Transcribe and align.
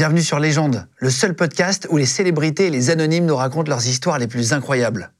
Bienvenue 0.00 0.22
sur 0.22 0.38
Légende, 0.38 0.88
le 0.96 1.10
seul 1.10 1.34
podcast 1.34 1.86
où 1.90 1.98
les 1.98 2.06
célébrités 2.06 2.68
et 2.68 2.70
les 2.70 2.88
anonymes 2.88 3.26
nous 3.26 3.36
racontent 3.36 3.68
leurs 3.68 3.86
histoires 3.86 4.18
les 4.18 4.28
plus 4.28 4.54
incroyables. 4.54 5.10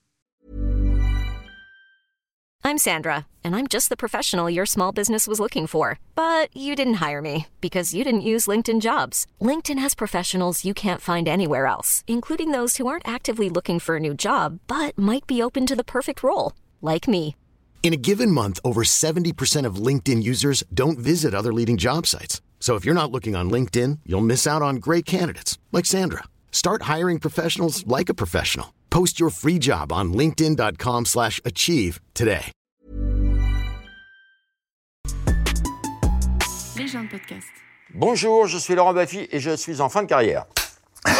I'm 2.64 2.78
Sandra, 2.78 3.26
and 3.44 3.54
I'm 3.54 3.66
just 3.68 3.90
the 3.90 3.96
professional 3.98 4.48
your 4.48 4.64
small 4.64 4.90
business 4.90 5.28
was 5.28 5.38
looking 5.38 5.66
for. 5.66 5.98
But 6.16 6.48
you 6.56 6.74
didn't 6.74 6.98
hire 7.06 7.20
me 7.20 7.44
because 7.60 7.92
you 7.92 8.04
didn't 8.04 8.22
use 8.22 8.48
LinkedIn 8.48 8.80
jobs. 8.80 9.26
LinkedIn 9.38 9.78
has 9.78 9.94
professionals 9.94 10.64
you 10.64 10.72
can't 10.72 11.02
find 11.02 11.28
anywhere 11.28 11.66
else, 11.66 12.02
including 12.06 12.52
those 12.52 12.78
who 12.78 12.86
aren't 12.86 13.06
actively 13.06 13.50
looking 13.50 13.80
for 13.80 13.96
a 13.96 14.00
new 14.00 14.14
job 14.14 14.60
but 14.66 14.96
might 14.96 15.26
be 15.26 15.42
open 15.42 15.66
to 15.66 15.76
the 15.76 15.84
perfect 15.84 16.22
role, 16.22 16.54
like 16.80 17.06
me. 17.06 17.36
In 17.82 17.92
a 17.92 17.98
given 17.98 18.30
month, 18.30 18.58
over 18.64 18.82
70% 18.84 19.66
of 19.66 19.76
LinkedIn 19.76 20.22
users 20.22 20.64
don't 20.72 20.98
visit 20.98 21.34
other 21.34 21.52
leading 21.52 21.76
job 21.76 22.06
sites. 22.06 22.40
So 22.60 22.76
if 22.76 22.84
you're 22.84 22.94
not 22.94 23.10
looking 23.10 23.34
on 23.34 23.50
LinkedIn, 23.50 24.00
you'll 24.04 24.20
miss 24.20 24.46
out 24.46 24.62
on 24.62 24.76
great 24.76 25.04
candidates 25.06 25.58
like 25.72 25.86
Sandra. 25.86 26.24
Start 26.52 26.82
hiring 26.82 27.18
professionals 27.18 27.84
like 27.86 28.08
a 28.10 28.14
professional. 28.14 28.74
Post 28.90 29.18
your 29.18 29.30
free 29.30 29.58
job 29.58 29.90
on 29.92 30.12
linkedin.com/achieve 30.12 31.06
slash 31.06 31.40
achieve 31.44 32.00
today. 32.14 32.52
Légende 36.76 37.08
podcast. 37.10 37.48
Bonjour, 37.94 38.46
je 38.46 38.58
suis 38.58 38.74
Laurent 38.74 38.94
Baffy 38.94 39.26
et 39.32 39.40
je 39.40 39.56
suis 39.56 39.80
en 39.80 39.88
fin 39.88 40.02
de 40.02 40.08
carrière. 40.08 40.46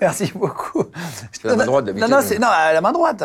Merci 0.00 0.32
beaucoup. 0.34 0.84
C'est 1.32 1.44
la 1.44 1.56
main 1.56 1.66
droite 1.66 1.84
d'habitude. 1.86 2.10
Non, 2.10 2.16
non, 2.16 2.22
c'est 2.22 2.38
non, 2.38 2.48
la 2.48 2.80
main 2.80 2.92
droite. 2.92 3.24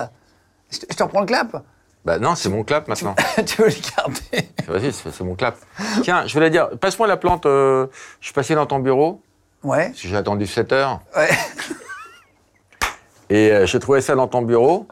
Je 0.71 0.79
te, 0.79 0.85
je 0.89 0.95
te 0.97 1.03
reprends 1.03 1.21
le 1.21 1.25
clap. 1.25 1.63
Bah 2.07 2.19
non, 2.19 2.35
c'est 2.35 2.47
mon 2.47 2.63
clap 2.63 2.87
maintenant. 2.87 3.15
tu 3.45 3.61
veux 3.61 3.67
le 3.67 3.75
garder 3.97 4.47
Vas-y, 4.65 4.93
c'est 4.93 5.19
mon 5.25 5.35
clap. 5.35 5.57
Tiens, 6.03 6.25
je 6.25 6.33
voulais 6.33 6.49
dire, 6.49 6.69
passe-moi 6.79 7.05
la 7.05 7.17
plante. 7.17 7.45
euh, 7.45 7.87
je 8.21 8.27
suis 8.27 8.33
passé 8.33 8.55
dans 8.55 8.65
ton 8.65 8.79
bureau, 8.79 9.21
Ouais, 9.61 9.91
j'ai 9.93 10.15
attendu 10.15 10.47
7 10.47 10.71
heures, 10.71 11.01
ouais. 11.17 11.27
et 13.29 13.51
euh, 13.51 13.65
j'ai 13.65 13.77
trouvé 13.81 13.99
ça 13.99 14.15
dans 14.15 14.29
ton 14.29 14.41
bureau. 14.41 14.87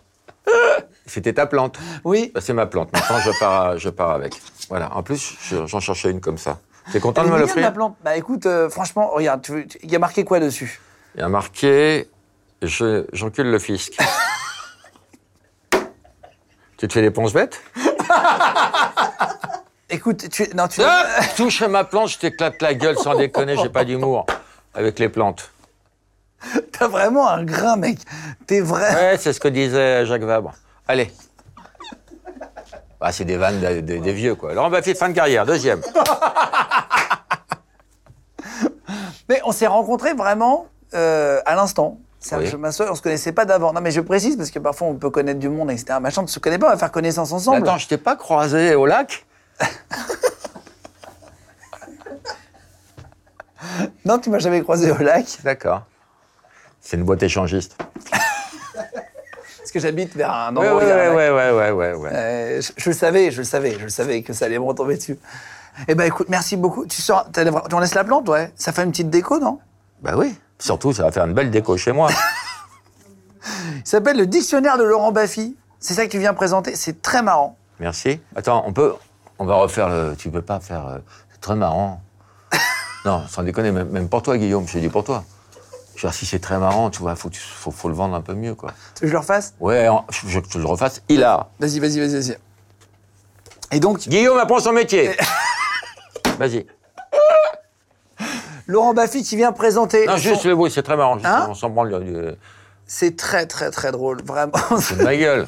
C'était 1.05 1.31
ta 1.31 1.45
plante. 1.45 1.80
Oui. 2.03 2.31
Bah, 2.36 2.41
c'est 2.41 2.52
ma 2.52 2.66
plante. 2.66 2.91
Maintenant, 2.91 3.19
je 3.19 3.39
pars, 3.39 3.77
je 3.77 3.88
pars 3.89 4.09
avec. 4.11 4.33
Voilà. 4.67 4.93
En 4.93 5.02
plus, 5.02 5.36
je- 5.49 5.66
j'en 5.67 5.80
cherchais 5.80 6.11
une 6.11 6.19
comme 6.19 6.38
ça. 6.38 6.59
T'es 6.91 6.99
content 6.99 7.21
Elle 7.21 7.30
de 7.30 7.31
est 7.36 7.38
me 7.38 7.38
mignonne, 7.45 7.55
la 7.55 7.61
l'offrir 7.61 7.73
plante. 7.73 7.95
Bah 8.03 8.17
écoute, 8.17 8.45
euh, 8.45 8.69
franchement, 8.69 9.11
regarde, 9.13 9.41
tu 9.41 9.53
veux- 9.53 9.66
tu- 9.67 9.80
il 9.83 9.89
y 9.89 9.95
a 9.95 9.99
marqué 9.99 10.25
quoi 10.25 10.41
dessus? 10.41 10.81
Il 11.16 11.21
y 11.21 11.23
a 11.23 11.30
marqué 11.30 12.09
je- 12.61 13.05
J'encule 13.13 13.49
le 13.52 13.59
fisc. 13.59 13.93
tu 16.77 16.87
te 16.87 16.93
fais 16.93 17.01
des 17.01 17.11
ponces 17.11 17.33
bêtes 17.33 17.59
Écoute, 19.89 20.29
tu, 20.29 20.47
non, 20.55 20.67
tu. 20.67 20.81
Hop 20.81 20.87
Touche 21.37 21.61
à 21.61 21.67
ma 21.67 21.83
plante, 21.83 22.09
je 22.09 22.17
t'éclate 22.17 22.61
la 22.61 22.73
gueule 22.73 22.97
sans 22.97 23.15
déconner, 23.15 23.55
j'ai 23.57 23.69
pas 23.69 23.85
d'humour 23.85 24.25
avec 24.73 24.97
les 24.99 25.09
plantes. 25.09 25.51
T'as 26.71 26.87
vraiment 26.87 27.29
un 27.29 27.43
grain, 27.43 27.75
mec. 27.77 27.99
T'es 28.47 28.61
vrai. 28.61 28.93
Ouais, 28.95 29.17
c'est 29.17 29.31
ce 29.33 29.39
que 29.39 29.47
disait 29.47 30.05
Jacques 30.05 30.23
Vabre. 30.23 30.53
Allez. 30.87 31.11
Ah, 32.99 33.11
c'est 33.11 33.25
des 33.25 33.37
vannes 33.37 33.59
de- 33.61 33.81
de- 33.81 33.97
des 33.99 34.13
vieux, 34.13 34.33
quoi. 34.35 34.53
Laurent 34.53 34.69
Baffy, 34.71 34.95
fin 34.95 35.09
de 35.09 35.13
carrière, 35.13 35.45
deuxième. 35.45 35.81
Mais 39.29 39.39
on 39.45 39.51
s'est 39.51 39.67
rencontrés 39.67 40.13
vraiment 40.13 40.67
euh, 40.93 41.39
à 41.45 41.55
l'instant. 41.55 41.99
Ça, 42.25 42.39
Oui. 42.39 42.47
Je 42.47 42.57
m'assois, 42.57 42.91
on 42.91 42.95
se 42.95 43.03
connaissait 43.03 43.33
pas 43.33 43.45
d'avant. 43.45 43.71
Non, 43.71 43.81
mais 43.81 43.91
je 43.91 44.01
précise 44.01 44.35
parce 44.35 44.49
que 44.49 44.57
parfois 44.57 44.87
on 44.87 44.95
peut 44.95 45.11
connaître 45.11 45.39
du 45.39 45.47
monde, 45.47 45.69
etc. 45.69 45.99
Machin, 46.01 46.23
on 46.23 46.27
se 46.27 46.39
connaît 46.39 46.57
pas, 46.57 46.65
on 46.65 46.71
va 46.71 46.77
faire 46.77 46.91
connaissance 46.91 47.29
Mais 47.29 47.35
ensemble. 47.35 47.57
attends, 47.57 47.77
je 47.77 47.87
t'ai 47.87 47.99
pas 47.99 48.15
croisé 48.15 48.73
au 48.73 48.87
lac? 48.87 49.27
Non, 54.05 54.19
tu 54.19 54.29
m'as 54.29 54.39
jamais 54.39 54.61
croisé 54.61 54.91
au 54.91 54.97
lac 54.97 55.25
D'accord. 55.43 55.83
C'est 56.79 56.97
une 56.97 57.03
boîte 57.03 57.21
échangiste. 57.23 57.75
parce 58.09 59.71
que 59.73 59.80
j'habite 59.80 60.15
vers 60.15 60.31
un 60.31 60.55
endroit 60.55 60.81
il 60.83 60.87
y 60.87 60.91
a 60.91 61.11
un 61.11 61.14
ouais. 61.15 62.09
Euh, 62.14 62.61
je, 62.61 62.71
je 62.77 62.89
le 62.89 62.95
savais, 62.95 63.31
je 63.31 63.39
le 63.39 63.43
savais, 63.43 63.73
je 63.80 63.83
le 63.83 63.89
savais 63.89 64.21
que 64.21 64.33
ça 64.33 64.45
allait 64.45 64.59
me 64.59 64.64
retomber 64.64 64.97
dessus. 64.97 65.17
Eh 65.87 65.95
ben 65.95 66.05
écoute, 66.05 66.30
merci 66.30 66.58
beaucoup. 66.58 66.85
Tu 66.85 67.02
sors, 67.02 67.27
en 67.71 67.80
laisses 67.80 67.95
la 67.95 68.03
plante, 68.03 68.30
ouais 68.30 68.52
Ça 68.55 68.71
fait 68.71 68.83
une 68.83 68.91
petite 68.91 69.09
déco, 69.09 69.39
non? 69.39 69.59
Bah 70.02 70.14
oui. 70.15 70.35
Surtout, 70.60 70.93
ça 70.93 71.04
va 71.04 71.11
faire 71.11 71.26
une 71.26 71.33
belle 71.33 71.52
déco 71.52 71.77
chez 71.77 71.92
moi. 71.92 72.10
Il 73.76 73.88
s'appelle 73.88 74.17
le 74.17 74.26
dictionnaire 74.26 74.77
de 74.77 74.83
Laurent 74.83 75.11
Baffy. 75.11 75.55
C'est 75.80 75.93
ça 75.93 76.05
que 76.05 76.11
tu 76.11 76.20
viens 76.20 76.33
présenter. 76.33 76.76
C'est 76.76 77.02
très 77.02 77.21
marrant. 77.21 77.58
Merci. 77.80 78.20
Attends, 78.36 78.64
on 78.65 78.73
peut. 78.73 78.94
On 79.38 79.45
va 79.45 79.55
refaire 79.55 79.89
le. 79.89 80.15
Tu 80.17 80.30
peux 80.32 80.42
pas 80.42 80.60
faire. 80.60 80.88
euh, 80.88 80.98
C'est 81.32 81.42
très 81.42 81.55
marrant. 81.55 82.02
Non, 83.05 83.23
sans 83.30 83.44
déconner, 83.44 83.71
même, 83.71 83.89
même 83.89 84.10
pour 84.10 84.23
toi, 84.23 84.36
Guillaume, 84.36 84.67
je 84.67 84.73
te 84.73 84.77
dis 84.80 84.89
pour 84.89 85.04
toi. 85.04 85.23
Je 85.95 86.02
veux 86.02 86.10
dire, 86.10 86.14
si 86.17 86.26
c'est 86.26 86.39
très 86.39 86.58
marrant, 86.58 86.89
tu 86.89 87.02
vois, 87.02 87.15
faut, 87.15 87.30
faut, 87.32 87.70
faut 87.70 87.88
le 87.88 87.94
vendre 87.94 88.15
un 88.15 88.21
peu 88.21 88.33
mieux, 88.33 88.55
quoi. 88.55 88.71
Tu 88.95 89.02
veux 89.02 89.05
que 89.05 89.08
je 89.10 89.11
le 89.14 89.20
refasse? 89.20 89.54
Ouais, 89.60 89.88
je 90.10 90.26
veux 90.26 90.42
que 90.42 90.48
tu 90.48 90.58
le 90.58 90.65
refasses. 90.65 91.04
Il 91.08 91.23
a. 91.23 91.48
Vas-y, 91.60 91.80
vas-y, 91.80 91.99
vas-y, 91.99 92.15
vas-y. 92.20 92.38
Et 93.71 93.80
donc, 93.80 93.99
Guillaume 94.08 94.39
apprend 94.39 94.60
son 94.60 94.71
métier. 94.71 95.15
Vas-y. 96.39 96.65
Laurent 98.67 98.93
Baffy 98.93 99.23
qui 99.23 99.36
vient 99.36 99.52
présenter. 99.52 100.05
Non, 100.08 100.14
son- 100.14 100.17
juste 100.17 100.45
le 100.45 100.55
bruit, 100.55 100.71
c'est 100.71 100.83
très 100.83 100.98
marrant. 100.98 101.15
juste, 101.15 101.26
Hein 101.27 101.48
on 101.49 101.53
s'en 101.53 101.70
branle. 101.70 101.93
euh, 101.93 102.33
C'est 102.87 103.15
très, 103.15 103.45
très, 103.45 103.70
très 103.71 103.92
drôle, 103.92 104.21
vraiment. 104.23 104.53
C'est 104.80 104.98
de 104.98 105.03
ma 105.03 105.15
gueule. 105.15 105.45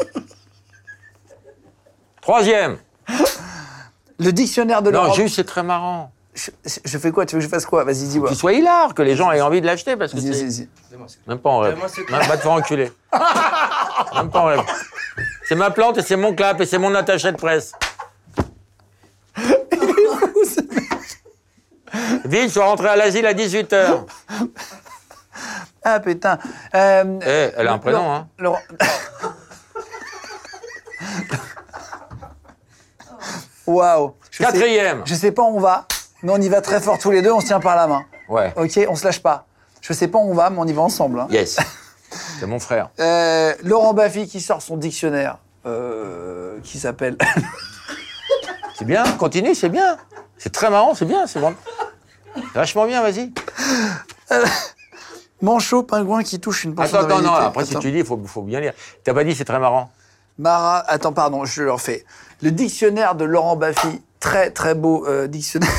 Troisième. 2.21 2.77
Le 4.19 4.31
dictionnaire 4.31 4.81
de 4.81 4.91
Non, 4.91 5.03
Laurent. 5.03 5.13
juste, 5.13 5.35
c'est 5.35 5.43
très 5.45 5.63
marrant. 5.63 6.11
Je, 6.33 6.49
je 6.85 6.97
fais 6.97 7.11
quoi? 7.11 7.25
Tu 7.25 7.35
veux 7.35 7.39
que 7.39 7.45
je 7.45 7.49
fasse 7.49 7.65
quoi? 7.65 7.83
Vas-y, 7.83 8.07
dis-moi. 8.07 8.27
Qu'il 8.27 8.37
soit 8.37 8.53
hilar, 8.53 8.93
que 8.93 9.01
les 9.01 9.15
gens 9.15 9.31
aient 9.31 9.41
envie 9.41 9.61
de 9.61 9.65
l'acheter, 9.65 9.95
parce 9.95 10.11
que 10.13 10.19
c'est. 10.19 10.67
Même 11.27 11.39
pas 11.39 11.49
en 11.49 11.59
rêve. 11.59 11.77
Même 12.11 12.21
va 12.27 12.37
te 12.37 12.41
faire 12.41 12.51
enculer. 12.51 12.91
Même 14.15 14.29
pas 14.29 14.39
en 14.39 14.45
rêve. 14.45 14.61
C'est 15.47 15.55
ma 15.55 15.71
plante 15.71 15.97
et 15.97 16.01
c'est 16.01 16.15
mon 16.17 16.35
clap 16.35 16.59
et 16.61 16.65
c'est 16.65 16.77
mon 16.77 16.93
attaché 16.95 17.31
de 17.31 17.37
presse. 17.37 17.71
Vite, 22.25 22.51
je 22.53 22.59
rentré 22.59 22.87
à 22.87 22.95
l'asile 22.95 23.25
à 23.25 23.33
18h. 23.33 24.05
Ah 25.83 25.99
putain. 25.99 26.37
Euh, 26.75 27.19
Eh, 27.25 27.51
elle 27.57 27.67
a 27.67 27.73
un 27.73 27.77
prénom, 27.77 28.11
hein. 28.11 28.27
Laurent. 28.37 28.59
Waouh. 33.65 34.13
Je 34.31 34.37
sais- 34.37 34.43
Quatrième. 34.43 35.01
Je 35.05 35.15
sais 35.15 35.31
pas 35.31 35.43
où 35.43 35.57
on 35.57 35.59
va, 35.59 35.85
mais 36.23 36.31
on 36.31 36.37
y 36.41 36.49
va 36.49 36.61
très 36.61 36.79
fort 36.79 36.97
tous 36.99 37.11
les 37.11 37.21
deux, 37.21 37.31
on 37.31 37.39
se 37.41 37.47
tient 37.47 37.59
par 37.59 37.75
la 37.75 37.87
main. 37.87 38.05
Ouais. 38.29 38.53
Ok, 38.55 38.79
on 38.89 38.95
se 38.95 39.05
lâche 39.05 39.21
pas. 39.21 39.45
Je 39.81 39.93
sais 39.93 40.07
pas 40.07 40.19
où 40.19 40.29
on 40.31 40.33
va, 40.33 40.49
mais 40.49 40.57
on 40.59 40.65
y 40.65 40.73
va 40.73 40.81
ensemble. 40.81 41.19
hein. 41.19 41.27
Yes. 41.29 41.57
C'est 42.39 42.45
mon 42.47 42.59
frère. 42.59 42.89
Euh, 42.99 43.53
Laurent 43.63 43.93
Baffy 43.93 44.27
qui 44.27 44.39
sort 44.41 44.61
son 44.61 44.77
dictionnaire, 44.77 45.37
euh, 45.65 46.59
qui 46.63 46.79
s'appelle. 46.79 47.17
C'est 48.77 48.85
bien, 48.85 49.03
continue, 49.13 49.55
c'est 49.55 49.69
bien. 49.69 49.97
C'est 50.37 50.51
très 50.51 50.69
marrant, 50.69 50.93
c'est 50.93 51.05
bien, 51.05 51.25
c'est 51.25 51.39
bon. 51.39 51.55
Vachement 52.53 52.85
bien, 52.85 53.01
vas-y. 53.01 53.31
Manchot, 55.41 55.83
pingouin 55.83 56.23
qui 56.23 56.39
touche 56.39 56.63
une 56.63 56.75
portion 56.75 56.97
Attends, 56.99 57.07
attends, 57.07 57.21
non, 57.21 57.33
après, 57.33 57.65
si 57.65 57.75
tu 57.79 57.91
dis, 57.91 57.99
il 57.99 58.05
faut, 58.05 58.19
faut 58.25 58.43
bien 58.43 58.59
lire. 58.59 58.73
T'as 59.03 59.13
pas 59.13 59.23
dit, 59.23 59.33
c'est 59.33 59.45
très 59.45 59.59
marrant. 59.59 59.91
Mara, 60.37 60.79
attends, 60.87 61.13
pardon, 61.13 61.45
je 61.45 61.63
le 61.63 61.71
refais. 61.71 62.05
Le 62.43 62.51
dictionnaire 62.51 63.15
de 63.15 63.25
Laurent 63.25 63.55
Baffy, 63.55 64.01
très 64.19 64.51
très 64.51 64.75
beau 64.75 65.07
euh, 65.07 65.27
dictionnaire. 65.27 65.69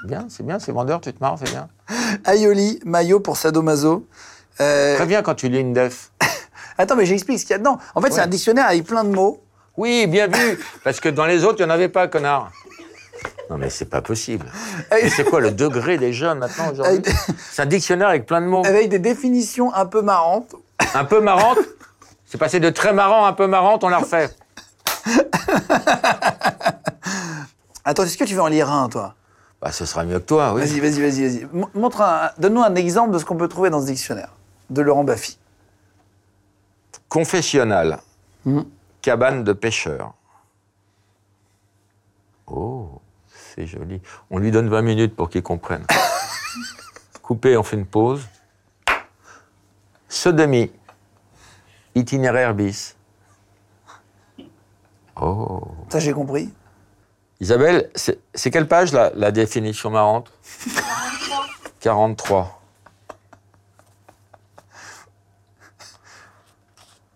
C'est 0.00 0.08
bien, 0.08 0.26
c'est 0.28 0.44
bien, 0.44 0.58
c'est 0.58 0.72
vendeur, 0.72 1.00
tu 1.00 1.12
te 1.12 1.20
marres, 1.20 1.38
c'est 1.42 1.50
bien. 1.50 1.68
Aioli, 2.26 2.80
maillot 2.84 3.20
pour 3.20 3.36
sadomaso. 3.38 4.06
Euh, 4.60 4.96
Très 4.96 5.06
bien 5.06 5.22
quand 5.22 5.34
tu 5.34 5.48
lis 5.48 5.60
une 5.60 5.72
def. 5.72 6.10
attends, 6.78 6.96
mais 6.96 7.06
j'explique 7.06 7.38
ce 7.38 7.44
qu'il 7.44 7.52
y 7.52 7.54
a 7.54 7.58
dedans. 7.58 7.78
En 7.94 8.02
fait, 8.02 8.12
c'est 8.12 8.20
un 8.20 8.26
dictionnaire 8.26 8.66
avec 8.66 8.84
plein 8.84 9.04
de 9.04 9.10
mots. 9.10 9.41
Oui, 9.76 10.06
bien 10.06 10.26
vu, 10.26 10.58
parce 10.84 11.00
que 11.00 11.08
dans 11.08 11.24
les 11.26 11.44
autres, 11.44 11.56
il 11.60 11.64
n'y 11.64 11.70
en 11.70 11.74
avait 11.74 11.88
pas, 11.88 12.08
connard. 12.08 12.50
Non, 13.50 13.56
mais 13.58 13.70
c'est 13.70 13.86
pas 13.86 14.02
possible. 14.02 14.46
Et 15.00 15.08
c'est 15.08 15.24
quoi 15.24 15.40
le 15.40 15.50
degré 15.50 15.98
des 15.98 16.12
jeunes 16.12 16.38
maintenant 16.38 16.70
aujourd'hui 16.72 17.02
C'est 17.50 17.62
un 17.62 17.66
dictionnaire 17.66 18.08
avec 18.08 18.26
plein 18.26 18.40
de 18.40 18.46
mots. 18.46 18.64
avec 18.66 18.88
des 18.88 18.98
définitions 18.98 19.72
un 19.74 19.86
peu 19.86 20.02
marrantes. 20.02 20.54
Un 20.94 21.04
peu 21.04 21.20
marrante. 21.20 21.58
C'est 22.26 22.38
passé 22.38 22.60
de 22.60 22.70
très 22.70 22.92
marrant 22.92 23.24
à 23.26 23.28
un 23.28 23.32
peu 23.34 23.46
marrante, 23.46 23.84
on 23.84 23.88
l'a 23.88 23.98
refait. 23.98 24.30
Attends, 27.84 28.04
est-ce 28.04 28.16
que 28.16 28.24
tu 28.24 28.34
veux 28.34 28.40
en 28.42 28.46
lire 28.48 28.70
un, 28.70 28.88
toi? 28.88 29.14
Bah, 29.60 29.70
ce 29.72 29.84
sera 29.84 30.04
mieux 30.04 30.18
que 30.18 30.24
toi, 30.26 30.54
oui. 30.54 30.62
Vas-y, 30.62 30.80
vas-y, 30.80 31.00
vas-y, 31.00 31.28
vas-y. 31.28 31.48
Montre 31.74 32.00
un, 32.00 32.30
donne-nous 32.38 32.62
un 32.62 32.74
exemple 32.74 33.12
de 33.12 33.18
ce 33.18 33.24
qu'on 33.24 33.36
peut 33.36 33.48
trouver 33.48 33.70
dans 33.70 33.80
ce 33.80 33.86
dictionnaire 33.86 34.30
de 34.70 34.82
Laurent 34.82 35.04
Baffy. 35.04 35.38
Confessionnal. 37.08 37.98
Mhm. 38.44 38.64
Cabane 39.02 39.42
de 39.42 39.52
pêcheurs. 39.52 40.14
Oh, 42.46 43.00
c'est 43.26 43.66
joli. 43.66 44.00
On 44.30 44.38
lui 44.38 44.52
donne 44.52 44.68
20 44.68 44.82
minutes 44.82 45.16
pour 45.16 45.28
qu'il 45.28 45.42
comprenne. 45.42 45.84
Coupé, 47.22 47.56
on 47.56 47.64
fait 47.64 47.76
une 47.76 47.86
pause. 47.86 48.26
Sodomie. 50.08 50.70
Itinéraire 51.94 52.54
bis. 52.54 52.96
Oh. 55.20 55.62
Ça, 55.88 55.98
j'ai 55.98 56.12
compris. 56.12 56.52
Isabelle, 57.40 57.90
c'est 57.96 58.20
c'est 58.34 58.50
quelle 58.52 58.68
page 58.68 58.92
la, 58.92 59.10
la 59.14 59.32
définition 59.32 59.90
marrante? 59.90 60.32
43. 61.80 62.62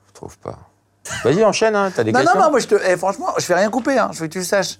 Je 0.08 0.12
trouve 0.12 0.36
pas. 0.38 0.58
Vas-y, 1.24 1.44
enchaîne, 1.44 1.76
hein, 1.76 1.92
t'as 1.94 2.04
des 2.04 2.12
Non, 2.12 2.20
questions 2.20 2.38
non, 2.38 2.46
non, 2.46 2.50
moi, 2.50 2.60
je 2.60 2.66
te, 2.66 2.74
eh, 2.74 2.96
franchement, 2.96 3.28
je 3.38 3.46
vais 3.46 3.54
rien 3.54 3.70
couper, 3.70 3.98
hein, 3.98 4.10
je 4.12 4.20
veux 4.20 4.26
que 4.26 4.32
tu 4.32 4.38
le 4.38 4.44
saches. 4.44 4.78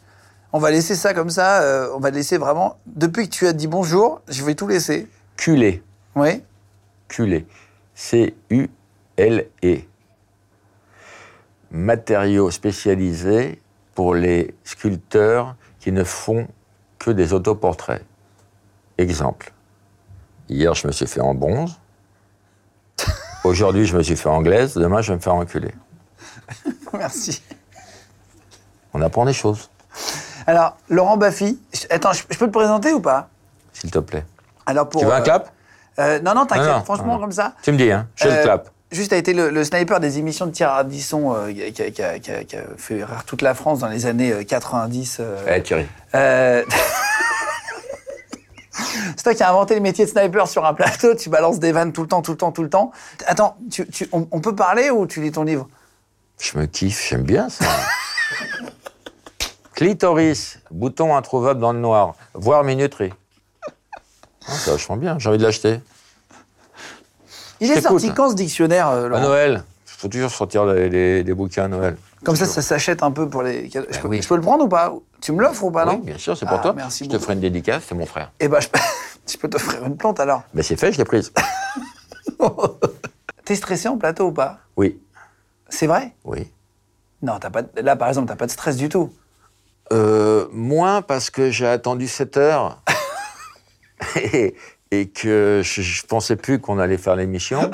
On 0.52 0.58
va 0.58 0.70
laisser 0.70 0.94
ça 0.94 1.12
comme 1.12 1.30
ça, 1.30 1.62
euh, 1.62 1.90
on 1.94 1.98
va 1.98 2.10
laisser 2.10 2.38
vraiment. 2.38 2.78
Depuis 2.86 3.28
que 3.28 3.34
tu 3.34 3.46
as 3.46 3.52
dit 3.52 3.66
bonjour, 3.66 4.22
je 4.28 4.44
vais 4.44 4.54
tout 4.54 4.66
laisser. 4.66 5.08
Culé. 5.36 5.82
Oui. 6.14 6.42
Culé. 7.08 7.46
C-U-L-E. 7.94 9.76
Matériaux 11.70 12.50
spécialisés 12.50 13.60
pour 13.94 14.14
les 14.14 14.54
sculpteurs 14.64 15.56
qui 15.80 15.92
ne 15.92 16.04
font 16.04 16.46
que 16.98 17.10
des 17.10 17.32
autoportraits. 17.32 18.04
Exemple. 18.98 19.52
Hier, 20.48 20.74
je 20.74 20.86
me 20.86 20.92
suis 20.92 21.06
fait 21.06 21.20
en 21.20 21.34
bronze. 21.34 21.78
Aujourd'hui, 23.44 23.84
je 23.84 23.96
me 23.96 24.02
suis 24.02 24.16
fait 24.16 24.28
en 24.28 24.42
glaise. 24.42 24.74
Demain, 24.74 25.02
je 25.02 25.12
vais 25.12 25.16
me 25.16 25.20
faire 25.20 25.34
enculer. 25.34 25.74
Merci. 26.92 27.42
On 28.94 29.02
apprend 29.02 29.24
des 29.26 29.32
choses, 29.32 29.68
Alors, 30.46 30.76
Laurent 30.88 31.16
Baffy, 31.16 31.60
je- 31.72 31.86
attends, 31.90 32.12
je, 32.12 32.22
je 32.30 32.38
peux 32.38 32.46
te 32.46 32.52
présenter 32.52 32.92
ou 32.92 33.00
pas? 33.00 33.28
S'il 33.72 33.90
te 33.90 33.98
plaît. 33.98 34.24
Alors 34.64 34.88
pour. 34.88 35.00
tu 35.00 35.06
veux 35.06 35.12
un 35.12 35.20
euh, 35.20 35.24
clap? 35.24 35.50
euh, 35.98 36.18
Non, 36.20 36.34
non, 36.34 36.46
t'inquiète, 36.46 36.84
franchement, 36.84 37.06
non, 37.06 37.12
non. 37.14 37.20
comme 37.20 37.32
ça. 37.32 37.52
Tu 37.62 37.72
me 37.72 37.76
dis, 37.78 37.90
hein 37.90 38.06
Je 38.16 38.26
Euh, 38.28 38.36
le 38.36 38.42
clap. 38.42 38.70
Juste, 38.92 39.12
a 39.12 39.16
été 39.16 39.34
le, 39.34 39.50
le 39.50 39.64
sniper 39.64 39.98
des 40.00 40.18
émissions 40.18 40.46
de 40.46 40.52
Thierry 40.52 40.72
Ardisson 40.72 41.34
euh, 41.34 41.52
qui, 41.52 41.82
a, 41.82 41.90
qui 41.90 42.02
a- 42.02 42.18
qui 42.20 42.30
a- 42.30 42.44
qui 42.44 42.56
a 42.56 42.62
fait 42.78 42.94
rire 43.04 43.24
toute 43.26 43.42
la 43.42 43.54
France 43.54 43.80
dans 43.80 43.88
les 43.88 44.06
années 44.06 44.32
euh, 44.32 44.44
90. 44.44 45.16
euh, 45.20 45.44
Eh, 45.56 45.62
Thierry. 45.62 45.86
C'est 49.16 49.22
toi 49.22 49.34
qui 49.34 49.42
as 49.42 49.48
inventé 49.50 49.74
le 49.74 49.80
métier 49.80 50.04
de 50.04 50.10
sniper 50.10 50.46
sur 50.46 50.64
un 50.66 50.74
plateau, 50.74 51.14
tu 51.14 51.30
balances 51.30 51.58
des 51.58 51.72
vannes 51.72 51.92
tout 51.92 52.02
le 52.02 52.08
temps, 52.08 52.20
tout 52.22 52.32
le 52.32 52.36
temps, 52.36 52.52
tout 52.52 52.62
le 52.62 52.68
temps. 52.70 52.92
Attends, 53.26 53.56
tu, 53.70 53.86
tu- 53.88 54.08
on, 54.12 54.28
on 54.30 54.40
peut 54.40 54.54
parler 54.54 54.90
ou 54.90 55.06
tu 55.06 55.20
lis 55.22 55.32
ton 55.32 55.44
livre? 55.44 55.68
Je 56.38 56.58
me 56.58 56.66
kiffe, 56.66 57.08
j'aime 57.08 57.22
bien 57.22 57.48
ça. 57.48 57.64
Clitoris, 59.74 60.58
bouton 60.70 61.16
introuvable 61.16 61.60
dans 61.60 61.72
le 61.72 61.78
noir, 61.80 62.14
voire 62.34 62.64
minuterie. 62.64 63.12
Ah, 64.48 64.52
c'est 64.52 64.70
vachement 64.70 64.96
bien, 64.96 65.18
j'ai 65.18 65.28
envie 65.28 65.38
de 65.38 65.42
l'acheter. 65.42 65.80
Il 67.60 67.70
est 67.70 67.80
sorti 67.80 68.12
quand 68.12 68.30
ce 68.30 68.34
dictionnaire, 68.34 68.88
euh, 68.88 69.10
À 69.12 69.20
Noël, 69.20 69.64
il 69.86 69.90
faut 69.98 70.08
toujours 70.08 70.30
sortir 70.30 70.64
les, 70.66 70.88
les- 70.88 71.22
les 71.22 71.34
bouquins 71.34 71.64
à 71.64 71.68
Noël. 71.68 71.96
Comme 72.24 72.36
ça, 72.36 72.46
ça 72.46 72.62
s'achète 72.62 73.02
un 73.02 73.10
peu 73.10 73.28
pour 73.28 73.42
les. 73.42 73.68
cadeaux. 73.68 73.86
Je, 73.90 73.96
Ben 73.96 74.02
peux, 74.02 74.08
oui. 74.08 74.22
je 74.22 74.28
peux 74.28 74.36
le 74.36 74.40
prendre 74.42 74.64
ou 74.64 74.68
pas 74.68 74.92
Tu 75.20 75.32
me 75.32 75.42
l'offres 75.42 75.64
ou 75.64 75.70
pas, 75.70 75.86
oui, 75.86 75.92
non 75.94 75.98
bien 75.98 76.18
sûr, 76.18 76.36
c'est 76.36 76.46
pour 76.46 76.58
Ah, 76.58 76.62
toi. 76.62 76.72
merci 76.74 77.04
je 77.04 77.08
te 77.08 77.12
beaucoup. 77.14 77.24
ferai 77.24 77.34
une 77.34 77.40
dédicace, 77.40 77.82
c'est 77.88 77.94
mon 77.94 78.06
frère. 78.06 78.32
Eh 78.40 78.48
ben, 78.48 78.60
je, 78.60 78.68
je 79.30 79.36
peux 79.38 79.48
t'offrir 79.48 79.84
une 79.84 79.96
plante 79.96 80.20
alors. 80.20 80.42
Mais 80.54 80.62
c'est 80.62 80.76
fait, 80.76 80.92
je 80.92 80.98
l'ai 80.98 81.04
prise. 81.04 81.32
T'es 83.44 83.54
stressé 83.54 83.88
en 83.88 83.96
plateau 83.98 84.28
ou 84.28 84.32
pas? 84.32 84.58
Oui, 84.76 84.98
C'est 85.68 85.86
vrai? 85.86 86.14
Oui. 86.24 86.50
Non, 87.22 87.38
t'as 87.38 87.50
pas. 87.50 87.62
Là, 87.76 87.96
par 87.96 88.08
exemple, 88.08 88.28
t'as 88.28 88.36
pas 88.36 88.46
de 88.46 88.50
stress 88.50 88.76
du 88.76 88.88
tout. 88.88 89.12
Euh, 89.92 90.46
moins 90.52 91.02
parce 91.02 91.30
que 91.30 91.50
j'ai 91.50 91.66
attendu 91.66 92.08
7 92.08 92.36
heures 92.38 92.82
et, 94.16 94.54
et 94.90 95.08
que 95.08 95.60
je, 95.64 95.80
je 95.82 96.06
pensais 96.06 96.36
plus 96.36 96.60
qu'on 96.60 96.78
allait 96.78 96.98
faire 96.98 97.16
l'émission. 97.16 97.70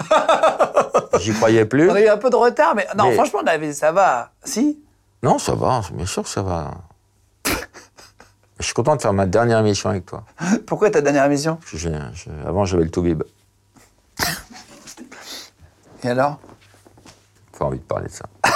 J'y 1.21 1.33
croyais 1.33 1.65
plus. 1.65 1.91
On 1.91 1.95
a 1.95 2.01
eu 2.01 2.09
un 2.09 2.19
peu 2.19 2.31
de 2.31 2.37
retard, 2.37 2.75
mais 2.75 2.87
non, 2.97 3.05
Mais- 3.09 3.15
franchement, 3.15 3.41
ça 3.73 3.93
va. 3.93 4.33
Si? 4.45 4.79
Non, 5.23 5.39
ça 5.39 5.55
va, 5.55 5.83
bien 5.93 6.07
sûr 6.07 6.23
que 6.23 6.29
ça 6.29 6.43
va. 6.43 6.73
Je 8.59 8.65
suis 8.67 8.75
content 8.75 8.95
de 8.97 9.03
faire 9.03 9.13
ma 9.13 9.27
dernière 9.27 9.59
émission 9.59 9.91
avec 9.91 10.07
toi. 10.07 10.25
Pourquoi 10.67 10.91
ta 10.91 11.01
dernière 11.01 11.25
émission? 11.25 11.59
J'ai- 11.73 11.91
avant, 12.47 12.65
j'avais 12.65 12.85
le 12.85 12.91
Toubib. 12.91 13.23
Et 16.05 16.09
alors? 16.09 16.39
Pas 17.59 17.65
envie 17.67 17.79
de 17.79 17.85
parler 17.85 18.07
de 18.09 18.13
ça. 18.13 18.25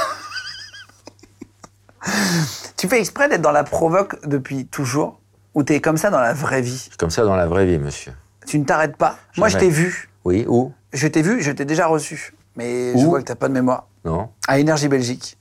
Tu 2.77 2.89
fais 2.89 3.01
exprès 3.01 3.29
d'être 3.29 3.43
dans 3.43 3.53
la 3.53 3.65
provoque 3.65 4.17
depuis 4.27 4.67
toujours 4.67 5.19
Ou 5.55 5.63
t'es 5.63 5.81
comme 5.81 5.97
ça 5.97 6.11
dans 6.11 6.21
la 6.21 6.33
vraie 6.35 6.61
vie? 6.63 6.89
Comme 6.99 7.11
ça 7.11 7.25
dans 7.25 7.35
la 7.37 7.47
vraie 7.47 7.67
vie, 7.67 7.79
monsieur. 7.79 8.13
Tu 8.47 8.59
ne 8.59 8.65
t'arrêtes 8.65 8.97
pas? 8.97 9.17
Moi, 9.39 9.49
je 9.49 9.59
t'ai 9.59 9.71
vu. 9.71 10.09
Oui, 10.25 10.45
où? 10.49 10.73
Je 10.93 11.09
t'ai 11.09 11.23
vu, 11.23 11.43
je 11.43 11.51
t'ai 11.51 11.65
déjà 11.65 11.87
reçu. 11.87 12.35
Mais 12.57 12.93
je 12.97 13.05
vois 13.05 13.21
que 13.21 13.25
t'as 13.27 13.35
pas 13.35 13.49
de 13.49 13.55
mémoire. 13.55 13.87
Non 14.05 14.29
À 14.47 14.59
Énergie 14.59 14.89
Belgique. 14.89 15.37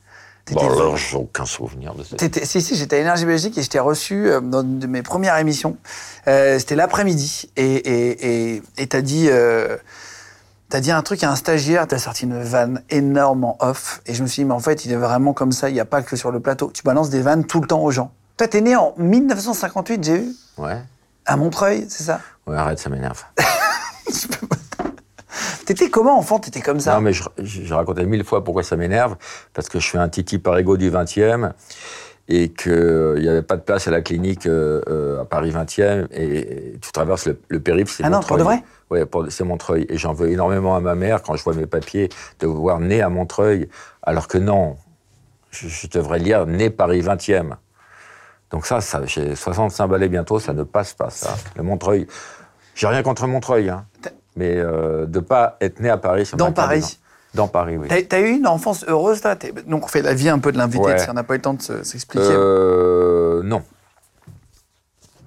Bon, 0.52 0.62
alors, 0.69 0.96
j'ai 0.98 1.18
aucun 1.18 1.46
souvenir 1.46 1.96
de 1.96 2.04
ça. 2.04 2.16
T'étais- 2.18 2.46
si, 2.46 2.62
si, 2.62 2.75
j'étais 2.75 2.98
à 2.98 3.00
Énergie 3.00 3.25
Belgique 3.25 3.57
et 3.57 3.63
je 3.63 3.69
t'ai 3.69 3.80
reçu 3.80 4.28
euh, 4.30 4.42
dans 4.42 4.62
une 4.62 4.78
de 4.78 4.86
mes 4.86 5.02
premières 5.02 5.38
émissions. 5.38 5.75
Euh, 6.28 6.60
C'était 6.60 6.75
l'après-midi. 6.75 7.50
Et 7.56 7.66
et- 7.75 8.54
et- 8.56 8.63
et 8.78 8.88
t'as 8.88 9.02
dit, 9.02 9.28
euh, 9.30 9.75
t'as 10.69 10.79
dit 10.79 10.91
un 10.91 11.01
truc 11.01 11.23
à 11.23 11.31
un 11.31 11.35
stagiaire, 11.35 11.88
t'as 11.88 12.00
sorti 12.00 12.23
une 12.25 12.41
vanne 12.41 12.81
énorme 12.89 13.44
en 13.44 13.57
off. 13.59 14.01
Et 14.06 14.13
je 14.13 14.21
me 14.23 14.27
suis 14.27 14.41
dit, 14.44 14.45
mais 14.45 14.53
en 14.53 14.59
fait, 14.59 14.85
il 14.85 14.91
est 14.91 14.97
vraiment 14.97 15.33
comme 15.33 15.51
ça, 15.51 15.69
il 15.69 15.73
n'y 15.73 15.79
a 15.79 15.85
pas 15.85 16.01
que 16.01 16.15
sur 16.15 16.31
le 16.31 16.39
plateau. 16.39 16.71
Tu 16.73 16.83
balances 16.83 17.09
des 17.09 17.21
vannes 17.21 17.45
tout 17.45 17.62
le 17.62 17.67
temps 17.67 17.83
aux 17.83 17.91
gens. 17.91 18.12
Toi, 18.38 18.47
t'es 18.47 18.62
né 18.62 18.75
en 18.75 18.94
1958, 18.97 20.03
j'ai 20.03 20.17
vu, 20.17 20.35
Ouais 20.57 20.81
à 21.25 21.38
Montreuil, 21.38 21.85
c'est 21.89 22.03
ça? 22.03 22.21
Ouais, 22.45 22.56
arrête, 22.56 22.79
ça 22.79 22.89
m'énerve. 22.89 23.23
T'étais 25.65 25.89
comment, 25.89 26.17
enfant? 26.17 26.39
T'étais 26.39 26.62
comme 26.62 26.79
ça? 26.79 26.94
Non, 26.94 27.01
mais 27.01 27.11
je- 27.13 27.73
raconté 27.73 28.06
mille 28.06 28.23
fois 28.23 28.44
pourquoi 28.44 28.61
ça 28.61 28.75
m'énerve. 28.75 29.15
Parce 29.53 29.68
que 29.68 29.79
je 29.79 29.88
suis 29.88 29.97
un 29.97 30.07
titi 30.07 30.38
parigo 30.38 30.77
du 30.77 30.91
20e 30.91 31.51
et 32.27 32.50
qu'il 32.50 33.15
n'y 33.18 33.27
avait 33.27 33.41
pas 33.41 33.57
de 33.57 33.61
place 33.61 33.88
à 33.88 33.91
la 33.91 34.01
clinique 34.01 34.45
euh, 34.45 34.81
euh, 34.88 35.21
à 35.21 35.25
Paris 35.25 35.50
20e. 35.51 36.07
Et, 36.11 36.77
tu 36.79 36.91
traverses 36.91 37.25
le, 37.25 37.39
le 37.47 37.59
périph', 37.59 37.89
c'est 37.89 38.03
Ah 38.03 38.09
non, 38.09 38.19
pour 38.19 38.38
de 38.38 38.44
vrai? 38.44 38.63
Ouais, 38.91 39.03
c'est 39.29 39.43
Montreuil. 39.43 39.85
Et 39.89 39.97
j'en 39.97 40.13
veux 40.13 40.29
énormément 40.29 40.75
à 40.75 40.79
ma 40.79 40.95
mère 40.95 41.21
quand 41.23 41.35
je 41.35 41.43
vois 41.43 41.53
mes 41.55 41.65
papiers 41.65 42.09
de 42.39 42.47
voir 42.47 42.79
né 42.79 43.01
à 43.01 43.09
Montreuil, 43.09 43.67
alors 44.03 44.27
que 44.27 44.37
non, 44.37 44.77
je, 45.51 45.67
je 45.67 45.87
devrais 45.87 46.19
lire 46.19 46.45
né 46.45 46.69
Paris 46.69 47.01
20e. 47.01 47.55
Donc 48.51 48.65
ça, 48.67 48.81
ça 48.81 49.01
j'ai 49.05 49.35
65 49.35 49.87
balais 49.87 50.07
bientôt, 50.07 50.39
ça 50.39 50.53
ne 50.53 50.63
passe 50.63 50.93
pas, 50.93 51.09
ça. 51.09 51.35
Le 51.55 51.63
Montreuil, 51.63 52.05
j'ai 52.75 52.87
rien 52.87 53.01
contre 53.03 53.25
Montreuil, 53.27 53.69
hein. 53.69 53.85
Mais 54.35 54.55
euh, 54.57 55.05
de 55.05 55.19
pas 55.19 55.57
être 55.61 55.79
né 55.79 55.89
à 55.89 55.97
Paris, 55.97 56.29
Dans 56.37 56.51
Paris. 56.51 56.99
Dans 57.33 57.47
Paris, 57.47 57.77
oui. 57.77 57.87
T'as 58.07 58.19
eu 58.19 58.29
une 58.31 58.47
enfance 58.47 58.85
heureuse, 58.87 59.23
là? 59.23 59.35
Donc, 59.67 59.85
on 59.85 59.87
fait 59.87 60.01
la 60.01 60.13
vie 60.13 60.29
un 60.29 60.39
peu 60.39 60.51
de 60.53 60.57
l'invité, 60.57 60.85
Ouais. 60.85 60.91
parce 60.91 61.05
qu'on 61.05 61.13
n'a 61.13 61.23
pas 61.23 61.33
eu 61.33 61.37
le 61.37 61.41
temps 61.41 61.53
de 61.53 61.61
se- 61.61 61.83
s'expliquer. 61.83 62.27
Euh, 62.29 63.41
non. 63.43 63.61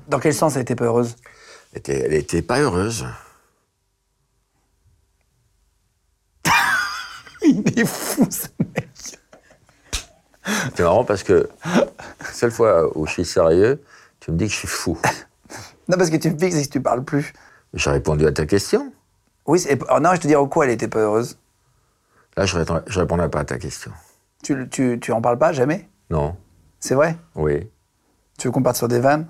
Dans 0.09 0.19
quel 0.19 0.33
sens 0.33 0.57
elle 0.57 0.63
était 0.63 0.75
pas 0.75 0.85
heureuse? 0.87 1.17
Elle 1.73 1.79
était, 1.81 2.01
elle 2.07 2.15
était 2.15 2.41
pas 2.43 2.61
heureuse. 2.61 3.07
Il 7.49 7.79
est 7.81 7.87
fou, 7.87 8.27
ce 8.31 8.47
mec. 8.59 8.89
C'est 10.75 10.83
marrant 10.83 11.05
parce 11.05 11.23
que 11.23 11.49
seule 12.33 12.51
fois 12.51 12.97
où 12.97 13.07
je 13.07 13.13
suis 13.13 13.25
sérieux, 13.25 13.83
tu 14.21 14.33
me 14.33 14.37
dis 14.37 14.47
que 14.47 14.53
je 14.53 14.57
suis 14.59 14.69
fou. 14.69 14.99
Non, 15.89 15.97
parce 15.97 16.11
que 16.11 16.17
tu 16.17 16.31
me 16.31 16.39
fixes 16.39 16.57
et 16.57 16.65
que 16.67 16.71
tu 16.73 16.81
parles 16.81 17.05
plus. 17.05 17.33
J'ai 17.75 17.91
répondu 17.91 18.27
à 18.27 18.33
ta 18.33 18.47
question. 18.47 18.93
Oui, 19.47 19.59
c'est- 19.59 19.79
oh, 19.91 20.01
non, 20.01 20.15
je 20.15 20.21
te 20.21 20.27
dis 20.27 20.37
en 20.37 20.47
quoi 20.47 20.65
elle 20.67 20.71
était 20.73 20.89
pas 20.89 21.01
heureuse? 21.01 21.39
Là, 22.37 22.47
je, 22.47 22.57
rétends- 22.57 22.81
je 22.87 23.01
répondrai 23.01 23.29
pas 23.31 23.41
à 23.41 23.45
ta 23.45 23.59
question. 23.59 23.91
Tu, 24.43 24.69
tu, 24.71 24.99
tu 25.01 25.13
en 25.13 25.21
parles 25.21 25.39
pas 25.39 25.53
jamais? 25.53 25.89
Non. 26.11 26.37
C'est 26.81 26.95
vrai? 26.95 27.17
Oui. 27.35 27.69
Tu 28.39 28.49
veux 28.49 28.53
qu'on 28.53 28.63
parte 28.63 28.77
sur 28.77 28.89
des 28.89 29.01
vannes? 29.01 29.27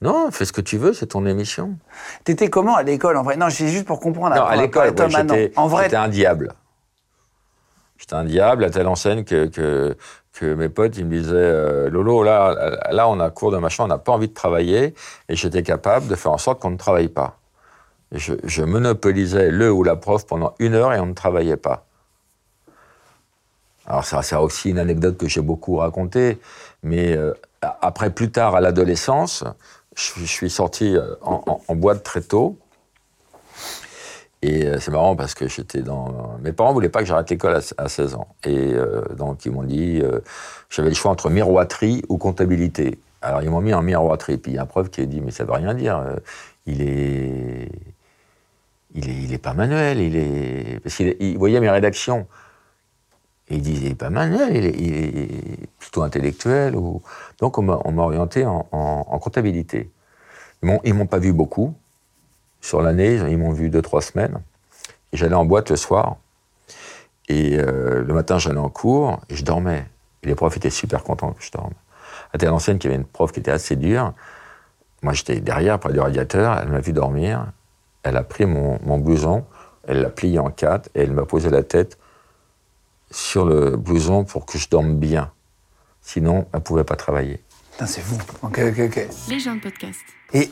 Non, 0.00 0.30
fais 0.30 0.44
ce 0.44 0.52
que 0.52 0.60
tu 0.60 0.78
veux, 0.78 0.94
c'est 0.94 1.06
ton 1.06 1.26
émission. 1.26 1.76
T'étais 2.24 2.48
comment 2.48 2.76
à 2.76 2.82
l'école 2.82 3.16
en 3.16 3.22
vrai? 3.22 3.36
Non, 3.36 3.48
c'est 3.50 3.68
juste 3.68 3.86
pour 3.86 4.00
comprendre. 4.00 4.34
non, 4.36 4.42
à 4.44 4.56
l'école, 4.56 4.90
ouais, 4.90 5.10
j'étais 5.10 5.52
En 5.56 5.66
vrai, 5.68 5.84
j'étais 5.84 5.96
un 5.96 6.08
diable. 6.08 6.54
J'étais 8.02 8.14
un 8.14 8.24
diable 8.24 8.64
à 8.64 8.70
telle 8.70 8.88
enseigne 8.88 9.22
que, 9.22 9.46
que, 9.46 10.54
mes 10.54 10.68
potes, 10.68 10.96
ils 10.96 11.06
me 11.06 11.16
disaient 11.20 11.34
euh, 11.36 11.88
Lolo, 11.88 12.24
là, 12.24 12.52
là, 12.90 13.08
on 13.08 13.20
a 13.20 13.30
cours 13.30 13.52
de 13.52 13.58
machin, 13.58 13.84
on 13.84 13.86
n'a 13.86 13.98
pas 13.98 14.10
envie 14.10 14.26
de 14.26 14.34
travailler. 14.34 14.92
Et 15.28 15.36
j'étais 15.36 15.62
capable 15.62 16.08
de 16.08 16.16
faire 16.16 16.32
en 16.32 16.38
sorte 16.38 16.60
qu'on 16.60 16.70
ne 16.70 16.76
travaille 16.76 17.06
pas. 17.06 17.38
Je, 18.10 18.62
monopolisais 18.64 19.52
le 19.52 19.70
ou 19.70 19.84
la 19.84 19.94
prof 19.94 20.26
pendant 20.26 20.52
une 20.58 20.74
heure 20.74 20.92
et 20.92 20.98
on 20.98 21.06
ne 21.06 21.14
travaillait 21.14 21.56
pas. 21.56 21.86
Alors 23.86 24.04
ça, 24.04 24.20
c'est 24.22 24.34
aussi 24.34 24.70
une 24.70 24.80
anecdote 24.80 25.16
que 25.16 25.28
j'ai 25.28 25.40
beaucoup 25.40 25.76
racontée, 25.76 26.40
mais 26.82 27.16
euh, 27.16 27.32
après, 27.60 28.10
plus 28.10 28.32
tard, 28.32 28.56
à 28.56 28.60
l'adolescence, 28.60 29.44
je, 29.94 30.24
suis 30.24 30.50
sorti 30.50 30.96
euh, 30.96 31.14
en, 31.20 31.40
en- 31.46 31.60
en 31.68 31.76
boîte 31.76 32.02
très 32.02 32.20
tôt. 32.20 32.58
Et 34.42 34.66
euh, 34.66 34.78
c'est 34.80 34.90
marrant 34.90 35.14
parce 35.16 35.34
que 35.34 35.48
j'étais 35.48 35.82
dans. 35.82 36.36
Mes 36.42 36.52
parents 36.52 36.72
voulaient 36.72 36.88
pas 36.88 37.00
que 37.00 37.06
j'arrête 37.06 37.30
l'école 37.30 37.54
à, 37.56 37.60
à 37.82 37.88
16 37.88 38.14
ans. 38.14 38.28
Et 38.44 38.74
euh, 38.74 39.02
donc, 39.16 39.44
ils 39.46 39.52
m'ont 39.52 39.62
dit. 39.64 40.00
euh, 40.02 40.20
J'avais 40.70 40.88
le 40.88 40.94
choix 40.94 41.10
entre 41.12 41.30
miroiterie 41.30 42.02
ou 42.08 42.18
comptabilité. 42.18 42.98
Alors, 43.22 43.42
ils 43.42 43.50
m'ont 43.50 43.60
mis 43.60 43.72
en 43.74 43.82
miroiterie. 43.82 44.38
Puis, 44.38 44.52
il 44.52 44.54
y 44.56 44.58
a 44.58 44.62
un 44.62 44.66
prof 44.66 44.90
qui 44.90 45.00
a 45.02 45.06
dit 45.06 45.20
Mais 45.20 45.30
ça 45.30 45.44
veut 45.44 45.52
rien 45.52 45.74
dire. 45.74 46.04
Il 46.66 46.82
est. 46.82 47.70
Il 48.94 49.08
est, 49.08 49.14
il 49.22 49.32
est 49.32 49.38
pas 49.38 49.54
manuel. 49.54 50.00
Il 50.00 50.16
est. 50.16 50.80
Parce 50.82 50.96
qu'il 50.96 51.16
il 51.20 51.38
voyait 51.38 51.60
mes 51.60 51.70
rédactions. 51.70 52.26
Et 53.48 53.56
il 53.56 53.62
disait, 53.62 53.94
pas 53.94 54.10
Manuel, 54.10 54.54
il 54.78 54.94
est, 54.94 55.68
plutôt 55.78 56.02
intellectuel. 56.02 56.74
Donc 57.38 57.58
on 57.58 57.62
m'a 57.62 57.74
orienté 58.02 58.46
en, 58.46 58.66
en- 58.72 59.04
en 59.08 59.18
comptabilité. 59.18 59.90
Ils 60.84 60.94
m'ont 60.94 61.06
pas 61.06 61.18
vu 61.18 61.32
beaucoup. 61.32 61.74
Sur 62.62 62.80
l'année, 62.80 63.16
ils 63.28 63.36
m'ont 63.36 63.52
vu 63.52 63.68
deux, 63.68 63.82
trois 63.82 64.00
semaines. 64.00 64.40
Et 65.12 65.18
j'allais 65.18 65.34
en 65.34 65.44
boîte 65.44 65.68
le 65.68 65.76
soir. 65.76 66.16
Et 67.28 67.58
euh, 67.58 68.02
le 68.02 68.14
matin, 68.14 68.38
j'allais 68.38 68.58
en 68.58 68.70
cours 68.70 69.20
et 69.28 69.34
je 69.34 69.44
dormais. 69.44 69.86
Et 70.22 70.28
les 70.28 70.34
profs 70.34 70.56
étaient 70.56 70.70
super 70.70 71.02
contents 71.02 71.32
que 71.32 71.42
je 71.44 71.50
dorme. 71.50 71.74
À 72.32 72.38
telle 72.38 72.50
enseigne 72.50 72.78
qu'il 72.78 72.90
y 72.90 72.94
avait 72.94 73.02
une 73.02 73.06
prof 73.06 73.30
qui 73.32 73.40
était 73.40 73.50
assez 73.50 73.76
dure. 73.76 74.14
Moi, 75.02 75.12
j'étais 75.12 75.40
derrière, 75.40 75.78
près 75.78 75.92
du 75.92 76.00
radiateur. 76.00 76.58
Elle 76.58 76.68
m'a 76.68 76.80
vu 76.80 76.92
dormir. 76.92 77.46
Elle 78.04 78.16
a 78.16 78.22
pris 78.22 78.46
mon, 78.46 78.78
mon 78.82 78.98
blouson, 78.98 79.44
elle 79.86 80.00
l'a 80.00 80.10
plié 80.10 80.38
en 80.38 80.50
quatre 80.50 80.88
et 80.94 81.02
elle 81.02 81.12
m'a 81.12 81.24
posé 81.24 81.50
la 81.50 81.62
tête 81.62 81.98
sur 83.10 83.44
le 83.44 83.76
blouson 83.76 84.24
pour 84.24 84.46
que 84.46 84.58
je 84.58 84.68
dorme 84.68 84.96
bien. 84.96 85.30
Sinon, 86.00 86.48
elle 86.52 86.58
ne 86.58 86.64
pouvait 86.64 86.84
pas 86.84 86.96
travailler. 86.96 87.40
Putain, 87.72 87.86
c'est 87.86 88.00
fou. 88.00 88.16
Ok, 88.42 88.60
ok, 88.60 88.80
ok. 88.86 89.08
Les 89.28 89.38
gens 89.38 89.54
de 89.54 89.60
podcast. 89.60 90.00
Et 90.32 90.50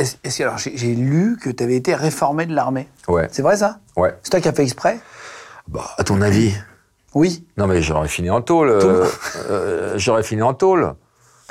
est-ce 0.00 0.42
alors, 0.42 0.58
j'ai 0.58 0.94
lu 0.94 1.36
que 1.42 1.50
tu 1.50 1.62
avais 1.62 1.76
été 1.76 1.94
réformé 1.94 2.46
de 2.46 2.54
l'armée. 2.54 2.88
Ouais, 3.08 3.28
C'est 3.30 3.42
vrai 3.42 3.56
ça? 3.56 3.78
Ouais. 3.96 4.14
C'est 4.22 4.30
toi 4.30 4.40
qui 4.40 4.48
as 4.48 4.52
fait 4.52 4.62
exprès? 4.62 4.98
Bah, 5.68 5.84
à 5.98 6.04
ton 6.04 6.20
avis? 6.22 6.54
Oui. 7.14 7.46
Non, 7.56 7.66
mais 7.66 7.82
j'aurais 7.82 8.08
fini 8.08 8.30
en 8.30 8.40
tôle. 8.40 8.70
euh, 8.70 9.04
euh, 9.48 9.94
j'aurais 9.96 10.22
fini 10.22 10.42
en 10.42 10.54
tôle. 10.54 10.94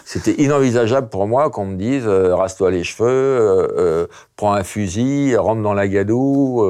C'était 0.06 0.34
inenvisageable 0.42 1.10
pour 1.10 1.28
moi 1.28 1.50
qu'on 1.50 1.66
me 1.66 1.76
dise 1.76 2.04
euh, 2.08 2.34
rase-toi 2.36 2.72
les 2.72 2.84
cheveux, 2.84 3.08
euh, 3.10 4.08
prends 4.38 4.54
un 4.54 4.64
fusil, 4.64 5.36
rentre 5.38 5.62
dans 5.62 5.74
la 5.74 5.88
gadoue. 5.88 6.66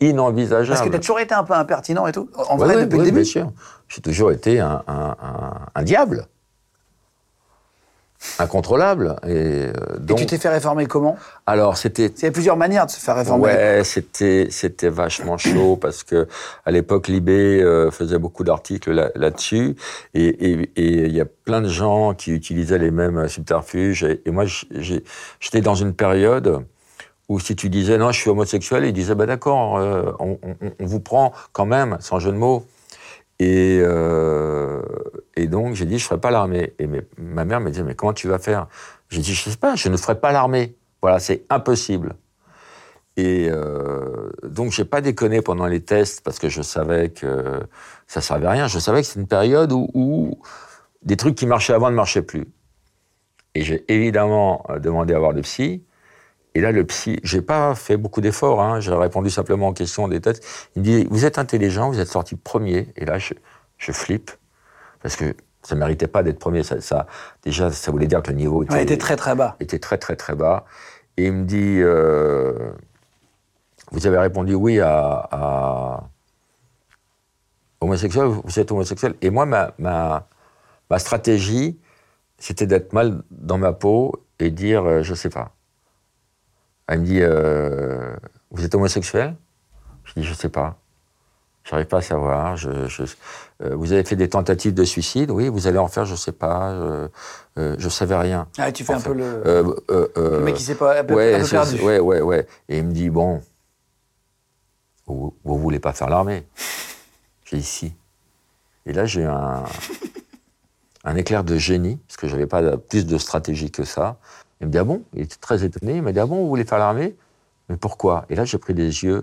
inenvisageable. 0.00 0.68
Parce 0.70 0.82
que 0.82 0.88
tu 0.90 0.96
as 0.96 1.00
toujours 1.00 1.20
été 1.20 1.34
un 1.34 1.44
peu 1.44 1.52
impertinent 1.54 2.06
et 2.06 2.12
tout. 2.12 2.28
En 2.48 2.56
Ouais, 2.58 2.64
vrai, 2.66 2.76
ouais, 2.76 2.82
depuis 2.84 2.98
ouais, 2.98 3.04
le 3.04 3.10
début. 3.10 3.22
Bien 3.22 3.30
sûr. 3.30 3.52
J'ai 3.88 4.00
toujours 4.00 4.30
été 4.30 4.60
un, 4.60 4.82
un- 4.86 5.16
un- 5.20 5.66
un 5.74 5.82
diable. 5.82 6.26
Incontrôlable. 8.38 9.16
Et, 9.26 9.28
euh, 9.28 9.72
Et 9.96 10.00
donc, 10.00 10.18
tu 10.18 10.26
t'es 10.26 10.38
fait 10.38 10.48
réformer 10.48 10.86
comment? 10.86 11.16
Alors, 11.46 11.76
c'était 11.76 12.06
Il 12.06 12.22
y 12.22 12.26
a 12.26 12.30
plusieurs 12.30 12.56
manières 12.56 12.86
de 12.86 12.90
se 12.90 13.00
faire 13.00 13.16
réformer. 13.16 13.44
Ouais, 13.44 13.82
c'était 13.84 14.48
c'était 14.50 14.88
vachement 14.88 15.38
chaud 15.38 15.76
parce 15.80 16.02
que 16.02 16.26
à 16.64 16.70
l'époque 16.70 17.08
Libé 17.08 17.62
euh, 17.62 17.90
faisait 17.90 18.18
beaucoup 18.18 18.44
d'articles 18.44 18.92
là- 18.92 19.10
là-dessus 19.14 19.76
et 20.14 20.68
il 20.76 21.12
y 21.14 21.20
a 21.20 21.24
plein 21.24 21.60
de 21.60 21.68
gens 21.68 22.14
qui 22.14 22.30
utilisaient 22.32 22.78
les 22.78 22.90
mêmes 22.90 23.28
subterfuges 23.28 24.04
et, 24.04 24.20
et 24.26 24.30
moi 24.30 24.44
j'ai- 24.46 25.04
j'étais 25.40 25.60
dans 25.60 25.74
une 25.74 25.94
période 25.94 26.64
où 27.28 27.38
si 27.40 27.56
tu 27.56 27.68
disais 27.68 27.96
non 27.98 28.10
je 28.12 28.20
suis 28.20 28.30
homosexuel 28.30 28.84
ils 28.84 28.92
disaient 28.92 29.14
bah 29.14 29.26
d'accord 29.26 29.78
euh, 29.78 30.12
on, 30.18 30.38
on- 30.42 30.70
on 30.78 30.86
vous 30.86 31.00
prend 31.00 31.32
quand 31.52 31.66
même 31.66 31.96
sans 32.00 32.18
jeu 32.18 32.32
de 32.32 32.36
mots 32.36 32.64
et 33.40 33.80
euh, 33.82 34.80
et 35.34 35.48
donc 35.48 35.74
j'ai 35.74 35.86
dit 35.86 35.98
je 35.98 36.04
ferai 36.04 36.20
pas 36.20 36.30
l'armée 36.30 36.74
et 36.78 36.88
ma 37.18 37.44
mère 37.44 37.60
me 37.60 37.70
disait 37.70 37.82
mais 37.82 37.96
comment 37.96 38.12
tu 38.12 38.28
vas 38.28 38.38
faire? 38.38 38.68
J'ai 39.08 39.20
dit 39.20 39.34
je 39.34 39.50
sais 39.50 39.56
pas 39.56 39.74
je 39.74 39.88
ne 39.88 39.96
ferai 39.96 40.20
pas 40.20 40.30
l'armée 40.30 40.76
voilà 41.02 41.18
c'est 41.18 41.44
impossible 41.50 42.14
et 43.16 43.48
euh, 43.50 44.30
donc, 44.44 44.72
j'ai 44.72 44.84
pas 44.84 45.00
déconné 45.00 45.42
pendant 45.42 45.66
les 45.66 45.82
tests 45.82 46.22
parce 46.22 46.38
que 46.38 46.48
je 46.48 46.62
savais 46.62 47.10
que 47.10 47.60
ça 48.06 48.20
servait 48.20 48.46
à 48.46 48.50
rien. 48.50 48.66
Je 48.66 48.78
savais 48.78 49.02
que 49.02 49.06
c'était 49.06 49.20
une 49.20 49.26
période 49.26 49.72
où, 49.72 50.38
des 51.02 51.16
trucs 51.16 51.34
qui 51.34 51.46
marchaient 51.46 51.74
avant 51.74 51.90
ne 51.90 51.96
marchaient 51.96 52.22
plus. 52.22 52.46
Et 53.54 53.62
j'ai 53.62 53.84
évidemment 53.92 54.64
demandé 54.78 55.12
à 55.12 55.18
voir 55.18 55.32
le 55.32 55.42
psy. 55.42 55.84
Et 56.54 56.60
là, 56.60 56.72
le 56.72 56.84
psy, 56.84 57.18
j'ai 57.22 57.42
pas 57.42 57.74
fait 57.74 57.96
beaucoup 57.96 58.20
d'efforts. 58.20 58.60
Hein, 58.60 58.80
j'ai 58.80 58.92
répondu 58.92 59.30
simplement 59.30 59.68
aux 59.68 59.72
questions 59.72 60.08
des 60.08 60.20
tests. 60.20 60.44
Il 60.74 60.80
me 60.80 60.84
dit 60.84 61.06
Vous 61.10 61.24
êtes 61.24 61.38
intelligent, 61.38 61.90
vous 61.90 62.00
êtes 62.00 62.08
sorti 62.08 62.34
premier. 62.36 62.88
Et 62.96 63.04
là, 63.04 63.18
je, 63.18 63.34
je 63.78 63.92
flippe 63.92 64.30
parce 65.02 65.14
que 65.16 65.34
ça 65.62 65.74
méritait 65.76 66.08
pas 66.08 66.22
d'être 66.22 66.38
premier. 66.40 66.62
Ça, 66.64 66.80
ça- 66.80 67.06
déjà, 67.44 67.70
ça 67.70 67.90
voulait 67.92 68.06
dire 68.08 68.22
que 68.22 68.30
le 68.30 68.36
niveau 68.36 68.62
était, 68.64 68.74
Ouais, 68.74 68.82
était 68.82 68.98
très 68.98 69.14
très 69.16 69.34
bas. 69.34 69.56
était 69.60 69.78
très 69.78 69.96
très 69.98 70.16
très 70.16 70.34
bas. 70.34 70.64
Et 71.16 71.26
il 71.26 71.32
me 71.32 71.44
dit, 71.44 71.78
euh, 71.80 72.72
vous 73.92 74.06
avez 74.06 74.18
répondu 74.18 74.54
oui 74.54 74.80
à, 74.80 75.28
à 75.30 76.04
homosexuel, 77.80 78.26
vous 78.26 78.58
êtes 78.58 78.70
homosexuel. 78.72 79.14
Et 79.22 79.30
moi, 79.30 79.46
ma, 79.46 79.72
ma, 79.78 80.28
ma 80.90 80.98
stratégie, 80.98 81.78
c'était 82.38 82.66
d'être 82.66 82.92
mal 82.92 83.22
dans 83.30 83.58
ma 83.58 83.72
peau 83.72 84.12
et 84.38 84.50
dire, 84.50 84.84
euh, 84.84 85.02
je 85.02 85.14
sais 85.14 85.30
pas. 85.30 85.52
Elle 86.90 87.00
me 87.02 87.04
dit, 87.06 87.20
euh, 87.20 88.16
vous 88.50 88.64
êtes 88.64 88.74
homosexuel? 88.74 89.36
Je 90.02 90.14
dis, 90.16 90.24
je 90.24 90.34
sais 90.34 90.48
pas. 90.48 90.76
J'arrive 91.62 91.86
pas 91.86 91.98
à 91.98 92.02
savoir. 92.02 92.56
Je, 92.56 92.88
je- 92.88 93.04
euh, 93.62 93.76
vous 93.76 93.92
avez 93.92 94.02
fait 94.02 94.16
des 94.16 94.28
tentatives 94.28 94.74
de 94.74 94.82
suicide? 94.82 95.30
Oui, 95.30 95.46
vous 95.48 95.68
allez 95.68 95.78
en 95.78 95.86
faire, 95.86 96.04
je 96.04 96.16
sais 96.16 96.32
pas. 96.32 96.74
Je, 96.74 97.08
euh, 97.60 97.76
je 97.78 97.88
savais 97.88 98.16
rien. 98.16 98.48
Ah, 98.58 98.72
tu 98.72 98.82
fais 98.82 98.94
un 98.94 99.00
peu 99.00 99.12
le, 99.12 99.40
Euh, 99.46 99.62
le 99.88 100.40
mec 100.40 100.56
qui 100.56 100.64
s'est 100.64 100.74
pas 100.74 100.98
un 100.98 101.04
peu, 101.04 101.14
ouais, 101.14 101.34
un 101.34 101.38
peu 101.38 101.44
c'est- 101.44 101.50
perdu. 101.56 101.76
c'est- 101.76 101.82
ouais, 101.84 102.00
ouais, 102.00 102.20
ouais. 102.22 102.48
Et 102.68 102.78
il 102.78 102.84
me 102.84 102.92
dit 102.92 103.08
bon, 103.08 103.40
vous, 105.06 105.32
vous 105.44 105.58
voulez 105.58 105.78
pas 105.78 105.92
faire 105.92 106.08
l'armée? 106.10 106.44
J'ai 107.44 107.58
dit 107.58 107.62
si. 107.62 107.94
Et 108.86 108.92
là, 108.92 109.04
j'ai 109.04 109.24
un, 109.24 109.62
un 111.04 111.14
éclair 111.14 111.44
de 111.44 111.56
génie, 111.56 111.98
parce 112.08 112.16
que 112.16 112.26
j'avais 112.26 112.48
pas 112.48 112.76
plus 112.78 113.06
de 113.06 113.16
stratégie 113.16 113.70
que 113.70 113.84
ça. 113.84 114.16
Il 114.60 114.66
me 114.66 114.72
dit 114.72 114.78
ah 114.78 114.84
bon? 114.84 115.02
Il 115.14 115.22
était 115.22 115.36
très 115.36 115.64
étonné. 115.64 115.96
Il 115.96 116.02
m'a 116.02 116.12
dit 116.12 116.20
ah 116.20 116.26
bon, 116.26 116.36
vous 116.42 116.48
voulez 116.48 116.64
faire 116.64 116.78
l'armée? 116.78 117.16
Mais 117.68 117.76
pourquoi? 117.76 118.26
Et 118.28 118.34
là, 118.34 118.44
j'ai 118.44 118.58
pris 118.58 118.74
des 118.74 119.04
yeux 119.04 119.22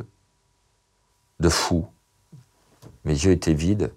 de 1.39 1.50
fou. 1.50 1.86
Mes 3.06 3.13
yeux 3.13 3.32
étaient 3.32 3.53
vides 3.53 3.94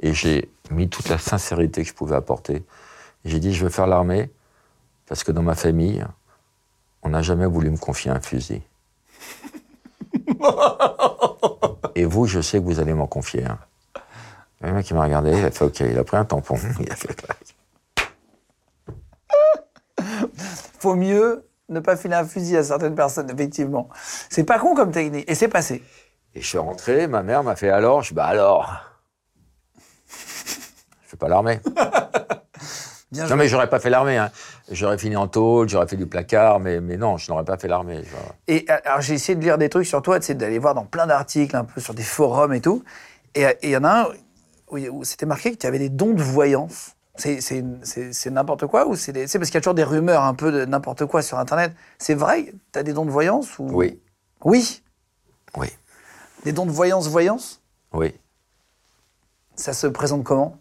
et 0.00 0.12
j'ai 0.14 0.50
mis 0.70 0.88
toute 0.88 1.08
la 1.08 1.18
sincérité 1.18 1.82
que 1.82 1.88
je 1.88 1.94
pouvais 1.94 2.16
apporter. 2.16 2.64
J'ai 3.24 3.40
dit 3.40 3.52
je 3.52 3.64
veux 3.64 3.70
faire 3.70 3.86
l'armée 3.86 4.30
parce 5.06 5.24
que 5.24 5.32
dans 5.32 5.42
ma 5.42 5.54
famille, 5.54 6.04
on 7.02 7.10
n'a 7.10 7.22
jamais 7.22 7.46
voulu 7.46 7.70
me 7.70 7.76
confier 7.76 8.10
un 8.10 8.20
fusil. 8.20 8.62
Et 11.94 12.04
vous, 12.04 12.26
je 12.26 12.40
sais 12.40 12.58
que 12.58 12.64
vous 12.64 12.80
allez 12.80 12.92
m'en 12.92 13.06
confier 13.06 13.44
un. 13.44 13.58
Le 14.60 14.72
mec, 14.72 14.90
il 14.90 14.94
m'a 14.94 15.04
regardé, 15.04 15.30
il 15.30 15.44
a 15.44 15.50
fait 15.50 15.64
OK, 15.64 15.80
il 15.80 15.98
a 15.98 16.04
pris 16.04 16.16
un 16.16 16.24
tampon, 16.24 16.56
il 16.80 16.90
a 16.90 16.96
fait 16.96 17.14
clac. 17.14 17.55
Faut 20.86 20.94
mieux 20.94 21.44
ne 21.68 21.80
pas 21.80 21.96
filer 21.96 22.14
un 22.14 22.24
fusil 22.24 22.56
à 22.56 22.62
certaines 22.62 22.94
personnes, 22.94 23.28
effectivement. 23.28 23.88
C'est 24.30 24.44
pas 24.44 24.60
con 24.60 24.76
comme 24.76 24.92
technique. 24.92 25.28
Et 25.28 25.34
c'est 25.34 25.48
passé. 25.48 25.82
Et 26.32 26.40
je 26.40 26.46
suis 26.46 26.58
rentré, 26.58 27.08
ma 27.08 27.24
mère 27.24 27.42
m'a 27.42 27.56
fait 27.56 27.70
alors, 27.70 28.02
je 28.02 28.10
dis 28.10 28.14
bah 28.14 28.26
alors? 28.26 28.72
Je 30.06 31.08
fais 31.08 31.16
pas 31.16 31.26
l'armée. 31.26 31.58
Bien 33.10 33.26
Non 33.26 33.34
mais 33.34 33.48
j'aurais 33.48 33.68
pas 33.68 33.80
fait 33.80 33.90
l'armée, 33.90 34.16
hein. 34.16 34.30
J'aurais 34.70 34.96
fini 34.96 35.16
en 35.16 35.26
tôle, 35.26 35.68
j'aurais 35.68 35.88
fait 35.88 35.96
du 35.96 36.06
placard, 36.06 36.60
mais, 36.60 36.80
mais 36.80 36.96
non, 36.96 37.16
je 37.16 37.32
n'aurais 37.32 37.44
pas 37.44 37.58
fait 37.58 37.66
l'armée. 37.66 38.04
Et 38.46 38.64
euh, 38.70 38.76
alors, 38.84 39.00
j'ai 39.00 39.14
essayé 39.14 39.34
de 39.34 39.42
lire 39.42 39.58
des 39.58 39.68
trucs 39.68 39.88
sur 39.88 40.02
toi, 40.02 40.20
d'aller 40.20 40.60
voir 40.60 40.74
dans 40.74 40.84
plein 40.84 41.08
d'articles, 41.08 41.56
un 41.56 41.64
peu 41.64 41.80
sur 41.80 41.94
des 41.94 42.04
forums 42.04 42.54
et 42.54 42.60
tout. 42.60 42.84
Et 43.34 43.44
euh, 43.44 43.50
et 43.60 43.66
il 43.66 43.70
y 43.70 43.76
en 43.76 43.82
a 43.82 44.02
un 44.02 44.08
où, 44.70 44.78
où 44.78 45.02
c'était 45.02 45.26
marqué 45.26 45.50
que 45.50 45.58
tu 45.58 45.66
avais 45.66 45.80
des 45.80 45.88
dons 45.88 46.14
de 46.14 46.22
voyance. 46.22 46.95
C'est- 47.16 48.30
n'importe 48.30 48.66
quoi 48.66 48.86
ou 48.86 48.94
c'est 48.96 49.12
des- 49.12 49.22
parce 49.26 49.46
qu'il 49.46 49.54
y 49.54 49.56
a 49.56 49.60
toujours 49.60 49.74
des 49.74 49.84
rumeurs 49.84 50.22
un 50.22 50.34
peu 50.34 50.52
de 50.52 50.64
n'importe 50.64 51.06
quoi 51.06 51.22
sur 51.22 51.38
Internet. 51.38 51.72
C'est 51.98 52.14
vrai? 52.14 52.52
Tu 52.72 52.78
as 52.78 52.82
des 52.82 52.92
dons 52.92 53.06
de 53.06 53.10
voyance 53.10 53.58
ou... 53.58 53.68
Oui, 53.72 54.00
Oui? 54.44 54.82
Oui, 55.56 55.68
Des 56.44 56.52
dons 56.52 56.66
de 56.66 56.70
voyance, 56.70 57.08
voyance? 57.08 57.62
Oui. 57.92 58.14
Ça 59.54 59.72
se 59.72 59.86
présente 59.86 60.22
comment? 60.24 60.58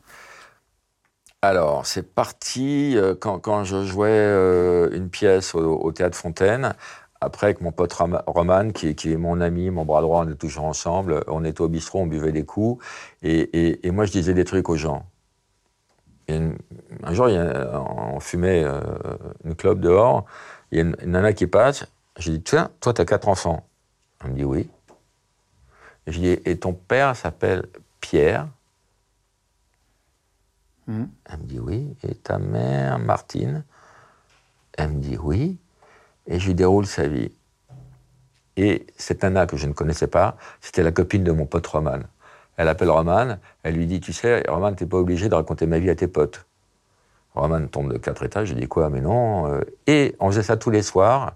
Alors, 1.41 1.85
c'est 1.85 2.01
parti 2.15 2.93
euh, 2.97 3.13
quand, 3.19 3.39
quand 3.39 3.63
je 3.65 3.83
jouais 3.85 4.07
euh, 4.09 4.89
une 4.93 5.09
pièce 5.09 5.53
au, 5.53 5.59
au 5.77 5.91
Théâtre 5.91 6.17
Fontaine. 6.17 6.73
Après, 7.21 7.47
avec 7.47 7.61
mon 7.61 7.71
pote 7.71 7.93
Ram- 7.93 8.21
Roman, 8.27 8.71
qui, 8.71 8.87
est- 8.89 8.95
qui 8.95 9.11
est 9.11 9.17
mon 9.17 9.41
ami, 9.41 9.69
mon 9.69 9.85
bras 9.85 10.01
droit, 10.01 10.23
on 10.25 10.29
est 10.31 10.35
toujours 10.35 10.63
ensemble. 10.65 11.23
On 11.27 11.43
était 11.43 11.61
au 11.61 11.67
bistrot, 11.67 11.99
on 11.99 12.07
buvait 12.07 12.31
des 12.31 12.45
coups. 12.45 12.83
Et, 13.21 13.39
et- 13.41 13.85
et 13.87 13.91
moi, 13.91 14.05
je 14.05 14.11
disais 14.11 14.33
des 14.33 14.45
trucs 14.45 14.69
aux 14.69 14.77
gens. 14.77 15.05
Une- 16.27 16.57
un 17.03 17.13
jour, 17.13 17.29
il 17.29 17.35
y 17.35 17.37
a- 17.37 17.81
on 17.81 18.19
fumait 18.19 18.63
euh, 18.63 18.79
une 19.43 19.55
clope 19.55 19.79
dehors. 19.79 20.25
Il 20.71 20.77
y 20.77 20.81
a 20.81 20.83
une, 20.83 20.95
une 21.01 21.11
nana 21.11 21.33
qui 21.33 21.47
passe. 21.47 21.85
J'ai 22.17 22.31
dit, 22.31 22.41
tiens, 22.41 22.71
toi, 22.79 22.93
tu 22.93 23.01
as 23.01 23.05
quatre 23.05 23.27
enfants. 23.27 23.67
Elle 24.23 24.31
me 24.31 24.35
dit 24.35 24.43
oui. 24.43 24.69
Et 26.07 26.11
je 26.11 26.19
dis, 26.19 26.37
et 26.45 26.57
ton 26.57 26.73
père 26.73 27.15
s'appelle 27.15 27.65
Pierre? 27.99 28.47
Mhm. 30.87 31.09
Elle 31.25 31.39
me 31.39 31.43
dit 31.45 31.59
oui. 31.59 31.95
Et 32.03 32.15
ta 32.15 32.37
mère, 32.37 32.99
Martine? 32.99 33.63
Elle 34.77 34.91
me 34.91 34.99
dit 34.99 35.17
oui. 35.17 35.57
Et 36.27 36.39
je 36.39 36.47
lui 36.47 36.55
déroule 36.55 36.85
sa 36.85 37.07
vie. 37.07 37.31
Et 38.57 38.87
cette 38.97 39.21
nana 39.23 39.45
que 39.47 39.57
je 39.57 39.67
ne 39.67 39.73
connaissais 39.73 40.07
pas, 40.07 40.37
c'était 40.61 40.83
la 40.83 40.91
copine 40.91 41.23
de 41.23 41.31
mon 41.31 41.45
pote 41.45 41.67
Roman. 41.67 41.99
Elle 42.57 42.69
appelle 42.69 42.89
Roman, 42.89 43.37
elle 43.63 43.75
lui 43.75 43.85
dit 43.85 43.99
Tu 43.99 44.13
sais, 44.13 44.43
Roman, 44.47 44.73
t'es 44.73 44.85
pas 44.85 44.97
obligé 44.97 45.29
de 45.29 45.35
raconter 45.35 45.67
ma 45.67 45.79
vie 45.79 45.89
à 45.89 45.95
tes 45.95 46.07
potes. 46.07 46.45
Roman 47.33 47.67
tombe 47.67 47.91
de 47.91 47.97
quatre 47.97 48.23
étages, 48.23 48.49
je 48.49 48.53
dis 48.53 48.67
quoi 48.67 48.89
Mais 48.89 49.01
non. 49.01 49.51
euh. 49.51 49.61
Et 49.87 50.15
on 50.19 50.31
faisait 50.31 50.43
ça 50.43 50.55
tous 50.57 50.69
les 50.71 50.81
soirs. 50.81 51.33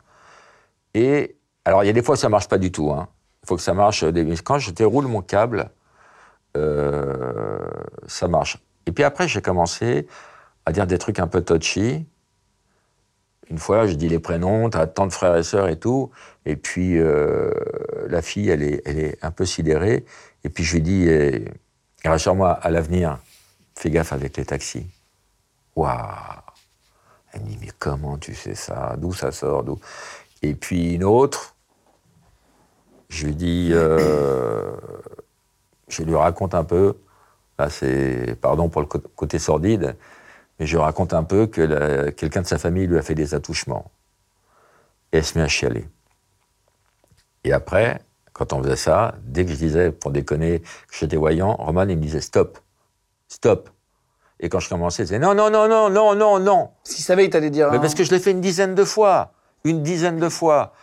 Et 0.94 1.36
alors, 1.66 1.84
il 1.84 1.88
y 1.88 1.90
a 1.90 1.94
des 1.94 2.02
fois, 2.04 2.16
ça 2.16 2.30
marche 2.30 2.48
pas 2.48 2.58
du 2.58 2.72
tout. 2.72 2.92
hein. 2.92 3.08
Il 3.44 3.48
faut 3.48 3.56
que 3.56 3.62
ça 3.62 3.74
marche. 3.74 4.04
euh, 4.04 4.36
Quand 4.44 4.60
je 4.60 4.72
déroule 4.72 5.08
mon 5.08 5.22
câble, 5.22 5.70
euh, 6.58 7.60
ça 8.08 8.28
marche. 8.28 8.58
Et 8.86 8.92
puis 8.92 9.04
après, 9.04 9.28
j'ai 9.28 9.42
commencé 9.42 10.08
à 10.66 10.72
dire 10.72 10.88
des 10.88 10.98
trucs 10.98 11.20
un 11.20 11.28
peu 11.28 11.42
touchy. 11.42 12.06
Une 13.50 13.58
fois, 13.58 13.88
je 13.88 13.94
dis 13.94 14.10
les 14.10 14.20
prénoms, 14.20 14.70
t'as 14.70 14.86
tant 14.86 15.08
de 15.08 15.12
frères 15.12 15.36
et 15.36 15.44
sœurs 15.44 15.70
et 15.70 15.80
tout. 15.80 16.12
Et 16.46 16.56
puis, 16.56 17.00
euh, 17.00 17.52
la 18.08 18.22
fille, 18.22 18.50
elle 18.50 18.62
est, 18.62 18.82
elle 18.86 19.00
est 19.00 19.18
un 19.24 19.32
peu 19.32 19.46
sidérée. 19.46 20.06
Et 20.44 20.50
puis, 20.50 20.64
je 20.64 20.76
lui 20.76 20.82
dis, 20.82 21.08
eh, 21.08 21.46
rassure-moi, 22.06 22.52
à 22.52 22.70
l'avenir, 22.70 23.18
fais 23.76 23.90
gaffe 23.90 24.14
avec 24.14 24.38
les 24.38 24.46
taxis. 24.46 24.88
Waouh 25.76 25.98
Elle 27.34 27.42
me 27.42 27.48
dit, 27.48 27.58
mais 27.62 27.72
comment 27.80 28.18
tu 28.18 28.36
sais 28.36 28.56
ça? 28.56 28.96
D'où 28.98 29.14
ça 29.14 29.32
sort? 29.32 29.64
D'où? 29.64 29.80
Et 30.42 30.54
puis, 30.54 30.94
une 30.94 31.04
autre, 31.04 31.56
je 33.10 33.26
lui 33.26 33.36
dis, 33.36 33.70
euh, 33.74 34.72
je 35.88 36.04
lui 36.04 36.16
raconte 36.16 36.54
un 36.54 36.64
peu, 36.64 36.98
là 37.58 37.70
c'est, 37.70 38.38
pardon 38.40 38.70
pour 38.70 38.82
le 38.82 38.88
côté 38.88 39.40
sordide, 39.40 39.96
mais 40.60 40.66
je 40.66 40.78
raconte 40.78 41.14
un 41.14 41.24
peu 41.24 41.48
que 41.48 42.10
quelqu'un 42.12 42.42
de 42.42 42.48
sa 42.48 42.58
famille 42.58 42.88
lui 42.88 42.98
a 42.98 43.02
fait 43.02 43.16
des 43.16 43.34
attouchements. 43.34 43.92
Et 45.12 45.18
elle 45.18 45.26
se 45.26 45.38
met 45.38 45.44
à 45.44 45.48
chialer. 45.48 45.88
Et 47.44 47.54
après, 47.54 48.02
quand 48.34 48.54
on 48.54 48.62
faisait 48.62 48.76
ça, 48.76 49.16
dès 49.24 49.46
que 49.46 49.52
je 49.52 49.58
disais, 49.58 49.92
pour 49.92 50.12
déconner, 50.12 50.60
que 50.60 50.96
j'étais 51.00 51.18
voyant, 51.18 51.56
Roman, 51.56 51.88
il 51.88 51.98
me 51.98 52.02
disait 52.02 52.22
stop, 52.22 52.60
stop. 53.28 53.70
Et 54.40 54.50
quand 54.50 54.60
je 54.60 54.70
commençais, 54.70 55.04
il 55.04 55.06
disait 55.06 55.20
non, 55.20 55.34
non, 55.34 55.50
non, 55.50 55.68
non, 55.68 55.90
non, 55.90 56.16
non, 56.16 56.40
non. 56.40 56.70
S'il 56.84 57.04
savait, 57.04 57.26
il 57.26 57.30
t'allait 57.30 57.50
dire. 57.50 57.70
Mais 57.72 57.78
hein. 57.78 57.80
parce 57.80 57.96
que 57.96 58.04
je 58.04 58.12
l'ai 58.12 58.20
fait 58.20 58.32
une 58.32 58.42
dizaine 58.42 58.76
de 58.76 58.84
fois. 58.84 59.34
Une 59.64 59.84
dizaine 59.84 60.20
de 60.20 60.30
fois. 60.30 60.74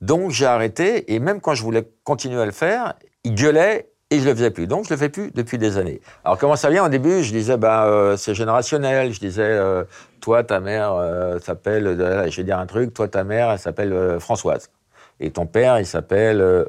Donc 0.00 0.30
j'ai 0.30 0.46
arrêté, 0.46 1.14
et 1.14 1.18
même 1.18 1.40
quand 1.40 1.54
je 1.54 1.62
voulais 1.62 1.88
continuer 2.04 2.40
à 2.40 2.46
le 2.46 2.52
faire, 2.52 2.94
il 3.24 3.34
gueulait 3.34 3.88
et 4.10 4.20
je 4.20 4.24
le 4.24 4.34
faisais 4.34 4.50
plus. 4.50 4.66
Donc 4.66 4.84
je 4.86 4.90
le 4.90 4.96
fais 4.96 5.08
plus 5.08 5.30
depuis 5.32 5.58
des 5.58 5.78
années. 5.78 6.00
Alors 6.24 6.38
comment 6.38 6.56
ça 6.56 6.70
vient? 6.70 6.84
Au 6.84 6.88
début, 6.88 7.22
je 7.22 7.32
disais, 7.32 7.56
ben, 7.56 7.84
euh, 7.86 8.16
c'est 8.16 8.34
générationnel. 8.34 9.12
Je 9.12 9.20
disais, 9.20 9.42
euh, 9.42 9.84
toi, 10.20 10.44
ta 10.44 10.60
mère 10.60 10.92
euh, 10.94 11.38
s'appelle, 11.40 11.86
euh, 11.86 12.30
je 12.30 12.36
vais 12.36 12.44
dire 12.44 12.58
un 12.58 12.66
truc, 12.66 12.94
toi, 12.94 13.08
ta 13.08 13.24
mère, 13.24 13.50
elle 13.50 13.58
s'appelle 13.58 14.18
Françoise. 14.20 14.70
Et 15.18 15.30
ton 15.30 15.46
père, 15.46 15.78
il 15.80 15.86
s'appelle 15.86 16.66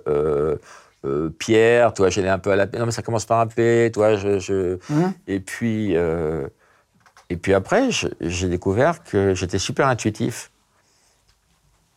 Pierre, 1.38 1.94
toi, 1.94 2.10
j'ai 2.10 2.28
un 2.28 2.40
peu 2.40 2.52
à 2.52 2.56
la... 2.56 2.66
Non, 2.66 2.86
mais 2.86 2.92
ça 2.92 3.02
commence 3.02 3.26
par 3.26 3.40
un 3.40 3.48
P, 3.48 3.92
toi, 3.94 4.16
je... 4.16 4.40
je- 4.40 4.78
Mhm. 4.90 5.14
Et 5.28 5.40
puis... 5.40 5.94
et 5.94 7.38
puis 7.38 7.54
après, 7.54 7.90
j'ai 8.22 8.48
découvert 8.50 9.04
que 9.04 9.34
j'étais 9.36 9.60
super 9.60 9.88
intuitif. 9.88 10.50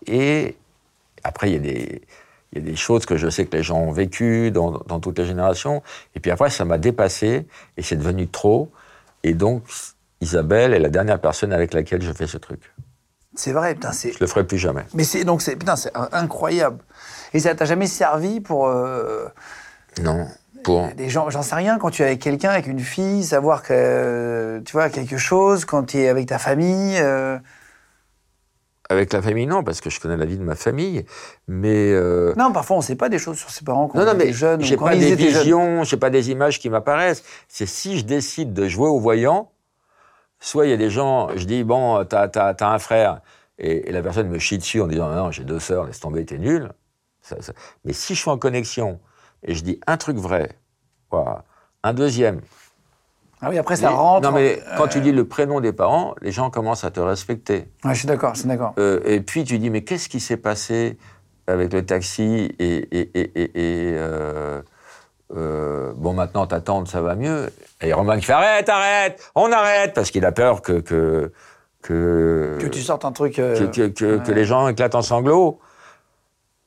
Et 0.07 0.57
après, 1.23 1.51
il 1.51 1.53
y, 1.55 1.57
a 1.57 1.61
des, 1.61 2.03
il 2.53 2.59
y 2.59 2.63
a 2.67 2.71
des 2.71 2.77
choses 2.77 3.07
que 3.07 3.17
je 3.17 3.29
sais 3.29 3.47
que 3.47 3.57
les 3.57 3.63
gens 3.63 3.79
ont 3.79 3.93
vécues 3.93 4.51
dans, 4.51 4.73
dans 4.87 4.99
toutes 5.01 5.19
les 5.19 5.27
générations. 5.27 5.83
Et 6.17 6.21
puis 6.21 6.31
après, 6.31 6.51
ça 6.51 6.65
m'a 6.65 6.79
dépassé 6.79 7.47
et 7.77 7.83
c'est 7.83 7.97
devenu 7.97 8.27
trop. 8.29 8.71
Et 9.23 9.35
donc, 9.35 9.63
Isabelle 10.21 10.75
est 10.75 10.79
la 10.81 10.89
dernière 10.89 11.21
personne 11.21 11.53
avec 11.53 11.73
laquelle 11.75 12.03
je 12.03 12.13
fais 12.13 12.27
ce 12.27 12.39
truc. 12.39 12.61
C'est 13.37 13.53
vrai, 13.53 13.75
putain, 13.75 13.93
c'est. 13.93 14.13
Je 14.13 14.19
le 14.21 14.27
ferai 14.27 14.45
plus 14.45 14.59
jamais. 14.59 14.85
Mais 14.95 15.05
c'est 15.05 15.23
donc 15.25 15.41
c'est 15.43 15.55
putain, 15.55 15.77
c'est 15.77 15.97
in- 15.97 16.09
incroyable. 16.13 16.79
Et 17.33 17.39
ça 17.39 17.55
t'a 17.55 17.65
jamais 17.65 17.87
servi 17.87 18.41
pour 18.41 18.67
euh, 18.67 19.27
Non. 20.03 20.27
Pour... 20.65 20.89
des 20.95 21.09
gens, 21.09 21.31
j'en 21.31 21.43
sais 21.43 21.55
rien, 21.55 21.79
quand 21.79 21.91
tu 21.91 22.03
es 22.03 22.07
avec 22.07 22.21
quelqu'un, 22.21 22.51
avec 22.51 22.67
une 22.67 22.81
fille, 22.81 23.23
savoir 23.25 23.63
que 23.63 23.69
euh, 23.73 24.61
tu 24.65 24.73
vois 24.73 24.91
quelque 24.91 25.17
chose, 25.17 25.65
quand 25.65 25.85
tu 25.85 25.99
es 25.99 26.09
avec 26.09 26.27
ta 26.27 26.39
famille. 26.39 26.99
euh, 26.99 27.39
Avec 28.91 29.13
la 29.13 29.23
famille, 29.23 29.47
non, 29.47 29.63
parce 29.63 29.81
que 29.81 29.89
je 29.89 30.01
connais 30.01 30.17
la 30.17 30.27
vie 30.27 30.37
de 30.37 30.43
ma 30.43 30.57
famille. 30.57 31.07
Mais. 31.47 31.93
euh, 31.93 32.35
Non, 32.37 32.53
parfois 32.53 32.77
on 32.77 32.81
sait 32.81 32.97
pas 32.97 33.09
des 33.09 33.19
choses 33.21 33.39
sur 33.39 33.49
ses 33.51 33.65
parents 33.65 33.87
quand 33.87 33.99
Non, 33.99 34.05
non, 34.05 34.13
on 34.13 34.17
mais 34.17 34.27
est 34.27 34.33
jeune 34.33 34.61
j'ai 34.61 34.77
pas 34.77 34.97
des 34.97 35.15
visions, 35.15 35.85
j'ai 35.85 35.97
pas 35.97 36.11
des 36.11 36.31
images 36.33 36.59
qui 36.59 36.69
m'apparaissent. 36.69 37.23
C'est 37.47 37.67
si 37.67 37.99
je 37.99 38.05
décide 38.05 38.53
de 38.53 38.67
jouer 38.67 38.89
au 38.89 38.99
voyant, 38.99 39.53
soit 40.41 40.67
il 40.67 40.71
y 40.71 40.73
a 40.73 40.77
des 40.77 40.91
gens, 40.91 41.29
je 41.37 41.45
dis, 41.45 41.63
bon, 41.63 42.05
t'as 42.05 42.29
as, 42.35 42.57
un 42.67 42.79
frère, 42.81 43.21
et, 43.59 43.89
et 43.89 43.93
la 43.93 44.03
personne 44.03 44.29
me 44.29 44.39
chie 44.41 44.59
dessus 44.59 44.81
en 44.81 44.89
disant, 44.89 45.09
non, 45.15 45.31
j'ai 45.31 45.45
deux 45.45 45.61
sœurs, 45.61 45.85
laisse 45.87 46.01
tomber, 46.01 46.25
t'es 46.25 46.39
nul. 46.39 46.73
Ça- 47.23 47.41
ça- 47.41 47.53
Mais 47.85 47.93
si 47.93 48.15
je 48.17 48.21
suis 48.21 48.31
en 48.31 48.39
connexion, 48.39 48.99
et 49.45 49.55
je 49.55 49.63
dis 49.63 49.79
un 49.87 49.99
truc 49.99 50.17
vrai, 50.17 50.59
voilà, 51.13 51.45
un 51.85 51.93
deuxième. 51.95 52.41
Ah 53.43 53.49
oui, 53.49 53.59
après 53.59 53.77
ça 53.77 53.91
rentre. 53.91 54.29
Non, 54.29 54.35
mais 54.35 54.59
euh, 54.61 54.77
quand 54.77 54.89
tu 54.89 55.01
dis 55.01 55.13
le 55.13 55.25
prénom 55.27 55.61
des 55.61 55.73
parents, 55.73 56.15
les 56.21 56.31
gens 56.33 56.51
commencent 56.51 56.85
à 56.85 56.91
te 56.91 57.01
respecter. 57.01 57.69
ouais, 57.85 57.95
je 57.95 57.99
suis 58.01 58.07
d'accord, 58.09 58.35
je 58.35 58.41
suis 58.41 58.49
d'accord. 58.49 58.75
Euh, 58.79 59.01
et 59.05 59.21
puis 59.21 59.45
tu 59.45 59.59
dis, 59.59 59.71
mais 59.71 59.83
qu'est-ce 59.83 60.09
qui 60.09 60.21
s'est 60.21 60.37
passé 60.37 60.99
avec 61.47 61.73
le 61.73 61.85
taxi 61.85 62.55
et, 62.59 62.77
et, 63.01 63.11
et, 63.19 63.95
euh, 63.97 64.61
euh, 65.35 65.93
bon, 65.97 66.13
maintenant 66.13 66.47
ta 66.47 66.61
tante, 66.61 66.89
ça 66.89 67.01
va 67.01 67.15
mieux. 67.15 67.51
Et 67.81 67.93
Romain 67.93 68.19
qui 68.19 68.25
fait, 68.27 68.33
arrête, 68.35 68.69
arrête, 68.69 69.31
on 69.35 69.51
arrête, 69.51 69.95
parce 69.95 70.11
qu'il 70.11 70.25
a 70.27 70.33
peur 70.33 70.61
que 70.61 70.81
que 70.81 71.33
que 71.83 72.59
Que 72.61 72.67
tu 72.67 72.83
sortes 72.83 73.05
un 73.07 73.13
truc. 73.13 73.39
euh, 73.39 73.57
que, 73.59 73.65
que- 73.73 73.87
que- 73.89 74.17
ouais. 74.19 74.23
que 74.23 74.33
les 74.33 74.45
gens 74.45 74.69
éclatent 74.69 74.95
en 74.95 75.03
sanglots. 75.03 75.61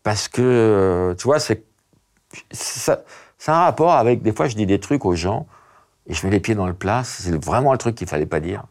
Parce 0.02 0.28
que, 0.28 0.42
euh, 0.42 1.14
tu 1.16 1.24
vois, 1.26 1.40
c'est 1.40 1.64
ça, 2.52 3.04
c'est 3.38 3.52
un 3.52 3.60
rapport 3.64 3.92
avec, 3.94 4.22
des 4.22 4.32
fois, 4.34 4.48
je 4.48 4.56
dis 4.56 4.66
des 4.66 4.80
trucs 4.80 5.06
aux 5.06 5.16
gens, 5.16 5.46
et 6.08 6.14
je 6.14 6.26
mets 6.26 6.32
les 6.32 6.40
pieds 6.40 6.56
dans 6.56 6.68
le 6.68 6.74
plat, 6.74 7.04
c'est 7.04 7.34
vraiment 7.44 7.72
le 7.72 7.78
truc 7.78 7.96
qu'il 7.96 8.08
fallait 8.08 8.26
pas 8.26 8.40
dire. 8.40 8.64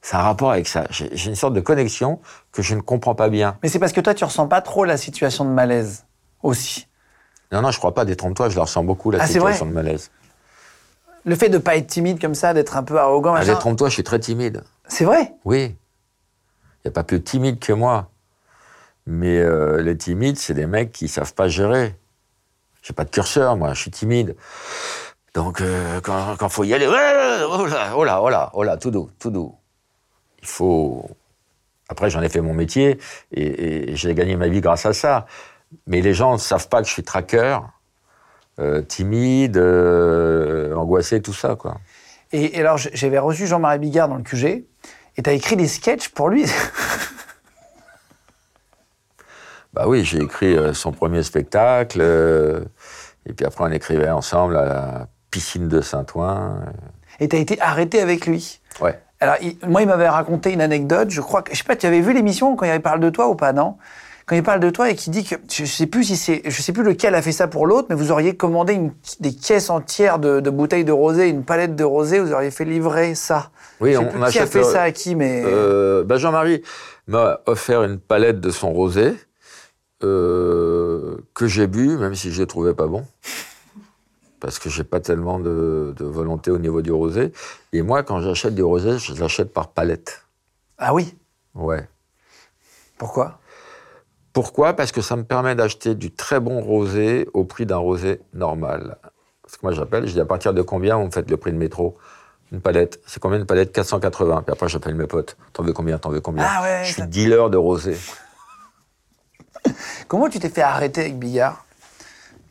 C'est 0.00 0.16
un 0.16 0.22
rapport 0.22 0.50
avec 0.52 0.68
ça. 0.68 0.84
J'ai 0.90 1.28
une 1.30 1.34
sorte 1.34 1.54
de 1.54 1.60
connexion 1.60 2.20
que 2.52 2.60
je 2.62 2.74
ne 2.74 2.80
comprends 2.82 3.14
pas 3.14 3.28
bien. 3.30 3.56
Mais 3.62 3.68
c'est 3.70 3.78
parce 3.78 3.92
que 3.92 4.00
toi, 4.02 4.12
tu 4.14 4.22
ressens 4.24 4.46
pas 4.48 4.60
trop 4.60 4.84
la 4.84 4.96
situation 4.98 5.44
de 5.46 5.50
malaise 5.50 6.04
aussi. 6.42 6.86
Non, 7.52 7.62
non, 7.62 7.70
je 7.70 7.78
crois 7.78 7.94
pas, 7.94 8.04
détrompe-toi, 8.04 8.50
je 8.50 8.56
la 8.56 8.62
ressens 8.62 8.84
beaucoup, 8.84 9.10
la 9.10 9.22
Ah, 9.22 9.26
situation 9.26 9.64
de 9.64 9.72
malaise. 9.72 10.10
Le 11.24 11.34
fait 11.36 11.48
de 11.48 11.56
pas 11.56 11.76
être 11.76 11.86
timide 11.86 12.20
comme 12.20 12.34
ça, 12.34 12.52
d'être 12.52 12.76
un 12.76 12.82
peu 12.82 12.98
arrogant, 12.98 13.34
Ah, 13.34 13.44
détrompe-toi, 13.46 13.88
je 13.88 13.94
suis 13.94 14.04
très 14.04 14.18
timide. 14.18 14.62
c'est 14.88 15.04
vrai? 15.06 15.32
Oui. 15.46 15.74
Il 16.84 16.88
n'y 16.88 16.88
a 16.88 16.92
pas 16.92 17.02
plus 17.04 17.22
timide 17.22 17.58
que 17.58 17.72
moi. 17.72 18.10
Mais 19.06 19.38
euh, 19.38 19.80
les 19.80 19.96
timides, 19.96 20.36
c'est 20.38 20.52
des 20.54 20.66
mecs 20.66 20.92
qui 20.92 21.08
savent 21.08 21.32
pas 21.32 21.48
gérer. 21.48 21.96
J'ai 22.82 22.92
pas 22.92 23.04
de 23.04 23.10
curseur, 23.10 23.56
moi, 23.56 23.72
je 23.72 23.80
suis 23.80 23.90
timide. 23.90 24.36
Donc, 25.34 25.60
euh, 25.60 26.00
quand 26.00 26.36
il 26.40 26.48
faut 26.48 26.62
y 26.62 26.72
aller, 26.72 26.86
oh 26.86 26.92
là, 26.92 27.48
oh 27.96 28.04
là, 28.04 28.20
oh 28.20 28.30
là, 28.30 28.50
oh 28.54 28.62
là, 28.62 28.76
tout 28.76 28.92
doux, 28.92 29.10
tout 29.18 29.30
doux. 29.30 29.54
Il 30.40 30.46
faut. 30.46 31.10
Après, 31.88 32.08
j'en 32.08 32.22
ai 32.22 32.28
fait 32.28 32.40
mon 32.40 32.54
métier 32.54 32.98
et, 33.32 33.90
et 33.90 33.96
j'ai 33.96 34.14
gagné 34.14 34.36
ma 34.36 34.46
vie 34.46 34.60
grâce 34.60 34.86
à 34.86 34.92
ça. 34.92 35.26
Mais 35.88 36.00
les 36.00 36.14
gens 36.14 36.34
ne 36.34 36.38
savent 36.38 36.68
pas 36.68 36.80
que 36.82 36.86
je 36.86 36.92
suis 36.92 37.02
traqueur, 37.02 37.68
euh, 38.60 38.80
timide, 38.82 39.56
euh, 39.56 40.72
angoissé, 40.76 41.20
tout 41.20 41.32
ça, 41.32 41.56
quoi. 41.56 41.78
Et, 42.30 42.56
et 42.56 42.60
alors, 42.60 42.78
j'avais 42.78 43.18
reçu 43.18 43.48
Jean-Marie 43.48 43.80
Bigard 43.80 44.08
dans 44.08 44.16
le 44.16 44.22
QG, 44.22 44.44
et 45.16 45.22
tu 45.22 45.28
as 45.28 45.32
écrit 45.32 45.56
des 45.56 45.68
sketchs 45.68 46.08
pour 46.10 46.28
lui. 46.28 46.46
Bah 49.72 49.88
oui, 49.88 50.04
j'ai 50.04 50.18
écrit 50.18 50.56
son 50.72 50.92
premier 50.92 51.24
spectacle, 51.24 52.00
et 53.26 53.32
puis 53.32 53.44
après 53.44 53.64
on 53.64 53.72
écrivait 53.72 54.08
ensemble 54.08 54.56
à 54.56 54.64
la 54.64 55.08
piscine 55.34 55.66
de 55.66 55.80
Saint-Ouen. 55.80 56.60
euh. 56.64 56.70
et 57.18 57.28
tu 57.28 57.34
as 57.34 57.40
été 57.40 57.60
arrêté 57.60 58.00
avec 58.00 58.26
lui. 58.26 58.60
Ouais. 58.80 58.96
Alors, 59.18 59.34
il- 59.42 59.56
moi, 59.68 59.82
il 59.82 59.88
m'avait 59.88 60.08
raconté 60.08 60.52
une 60.52 60.60
anecdote. 60.60 61.10
Je 61.10 61.20
crois 61.20 61.42
que, 61.42 61.52
je 61.52 61.58
sais 61.58 61.64
pas, 61.64 61.74
tu 61.74 61.86
avais 61.86 62.00
vu 62.00 62.12
l'émission 62.12 62.54
quand 62.54 62.66
il 62.72 62.80
parle 62.80 63.00
de 63.00 63.10
toi 63.10 63.26
ou 63.28 63.34
pas, 63.34 63.52
non? 63.52 63.76
Quand 64.26 64.36
il 64.36 64.42
parle 64.44 64.60
de 64.60 64.70
toi 64.70 64.90
et 64.90 64.94
qu'il 64.94 65.12
dit 65.12 65.24
que, 65.24 65.34
je 65.52 65.64
sais 65.64 65.86
plus 65.86 66.04
si 66.04 66.16
c'est, 66.16 66.40
je 66.44 66.62
sais 66.62 66.72
plus 66.72 66.84
lequel 66.84 67.14
a 67.16 67.20
fait 67.22 67.32
ça 67.32 67.48
pour 67.48 67.66
l'autre, 67.66 67.88
mais 67.90 67.96
vous 67.96 68.10
auriez 68.12 68.36
commandé 68.36 68.74
une- 68.74 68.92
des 69.20 69.34
caisses 69.34 69.70
entières 69.70 70.18
de, 70.20 70.38
de 70.40 70.50
bouteilles 70.50 70.84
de 70.84 70.92
rosé, 70.92 71.28
une 71.28 71.42
palette 71.44 71.74
de 71.74 71.84
rosé, 71.84 72.20
vous 72.20 72.32
auriez 72.32 72.50
fait 72.52 72.64
livrer 72.64 73.14
ça. 73.16 73.50
Oui, 73.80 73.92
je 73.92 73.98
sais 73.98 74.04
on, 74.04 74.08
plus 74.08 74.22
on 74.22 74.26
qui 74.26 74.38
a 74.38 74.46
fait 74.46 74.60
euh, 74.60 74.72
ça 74.72 74.82
à 74.82 74.92
qui, 74.92 75.14
mais 75.16 75.42
euh, 75.44 76.04
bah 76.04 76.16
Jean-Marie 76.16 76.62
m'a 77.08 77.40
offert 77.46 77.82
une 77.82 77.98
palette 77.98 78.40
de 78.40 78.50
son 78.50 78.72
rosé 78.72 79.14
euh, 80.04 81.16
que 81.34 81.46
j'ai 81.46 81.66
bu, 81.66 81.96
même 81.98 82.14
si 82.14 82.30
je 82.32 82.40
ne 82.40 82.46
trouvais 82.46 82.74
pas 82.74 82.86
bon. 82.86 83.04
Parce 84.44 84.58
que 84.58 84.68
j'ai 84.68 84.84
pas 84.84 85.00
tellement 85.00 85.40
de, 85.40 85.94
de 85.96 86.04
volonté 86.04 86.50
au 86.50 86.58
niveau 86.58 86.82
du 86.82 86.92
rosé. 86.92 87.32
Et 87.72 87.80
moi, 87.80 88.02
quand 88.02 88.20
j'achète 88.20 88.54
du 88.54 88.62
rosé, 88.62 88.98
je 88.98 89.14
l'achète 89.14 89.54
par 89.54 89.68
palette. 89.68 90.20
ah 90.76 90.92
oui? 90.92 91.16
Ouais. 91.54 91.88
Pourquoi? 92.98 93.38
Pourquoi? 94.34 94.74
Parce 94.74 94.92
que 94.92 95.00
ça 95.00 95.16
me 95.16 95.24
permet 95.24 95.54
d'acheter 95.54 95.94
du 95.94 96.10
très 96.10 96.40
bon 96.40 96.60
rosé 96.60 97.26
au 97.32 97.44
prix 97.44 97.64
d'un 97.64 97.78
rosé 97.78 98.20
normal. 98.34 98.98
Parce 99.40 99.56
que 99.56 99.60
moi, 99.62 99.72
j'appelle, 99.72 100.06
je 100.06 100.12
dis 100.12 100.20
à 100.20 100.26
partir 100.26 100.52
de 100.52 100.60
combien 100.60 100.98
vous 100.98 101.06
me 101.06 101.10
faites 101.10 101.30
le 101.30 101.38
prix 101.38 101.50
de 101.52 101.56
métro? 101.56 101.96
Une 102.52 102.60
palette. 102.60 103.00
C'est 103.06 103.20
combien 103.20 103.38
une 103.38 103.46
palette? 103.46 103.72
480. 103.72 104.42
Puis 104.42 104.52
après, 104.52 104.68
j'appelle 104.68 104.94
mes 104.94 105.06
potes. 105.06 105.38
T'en 105.54 105.62
veux 105.62 105.72
combien? 105.72 105.96
T'en 105.96 106.10
veux 106.10 106.20
combien? 106.20 106.44
Ah 106.46 106.60
ouais, 106.60 106.84
Je 106.84 106.92
suis 106.92 107.06
dealer 107.06 107.48
de 107.48 107.56
rosé. 107.56 107.96
Comment 110.06 110.28
tu 110.28 110.38
t'es 110.38 110.50
fait 110.50 110.60
arrêter 110.60 111.00
avec 111.00 111.18
Bigard? 111.18 111.64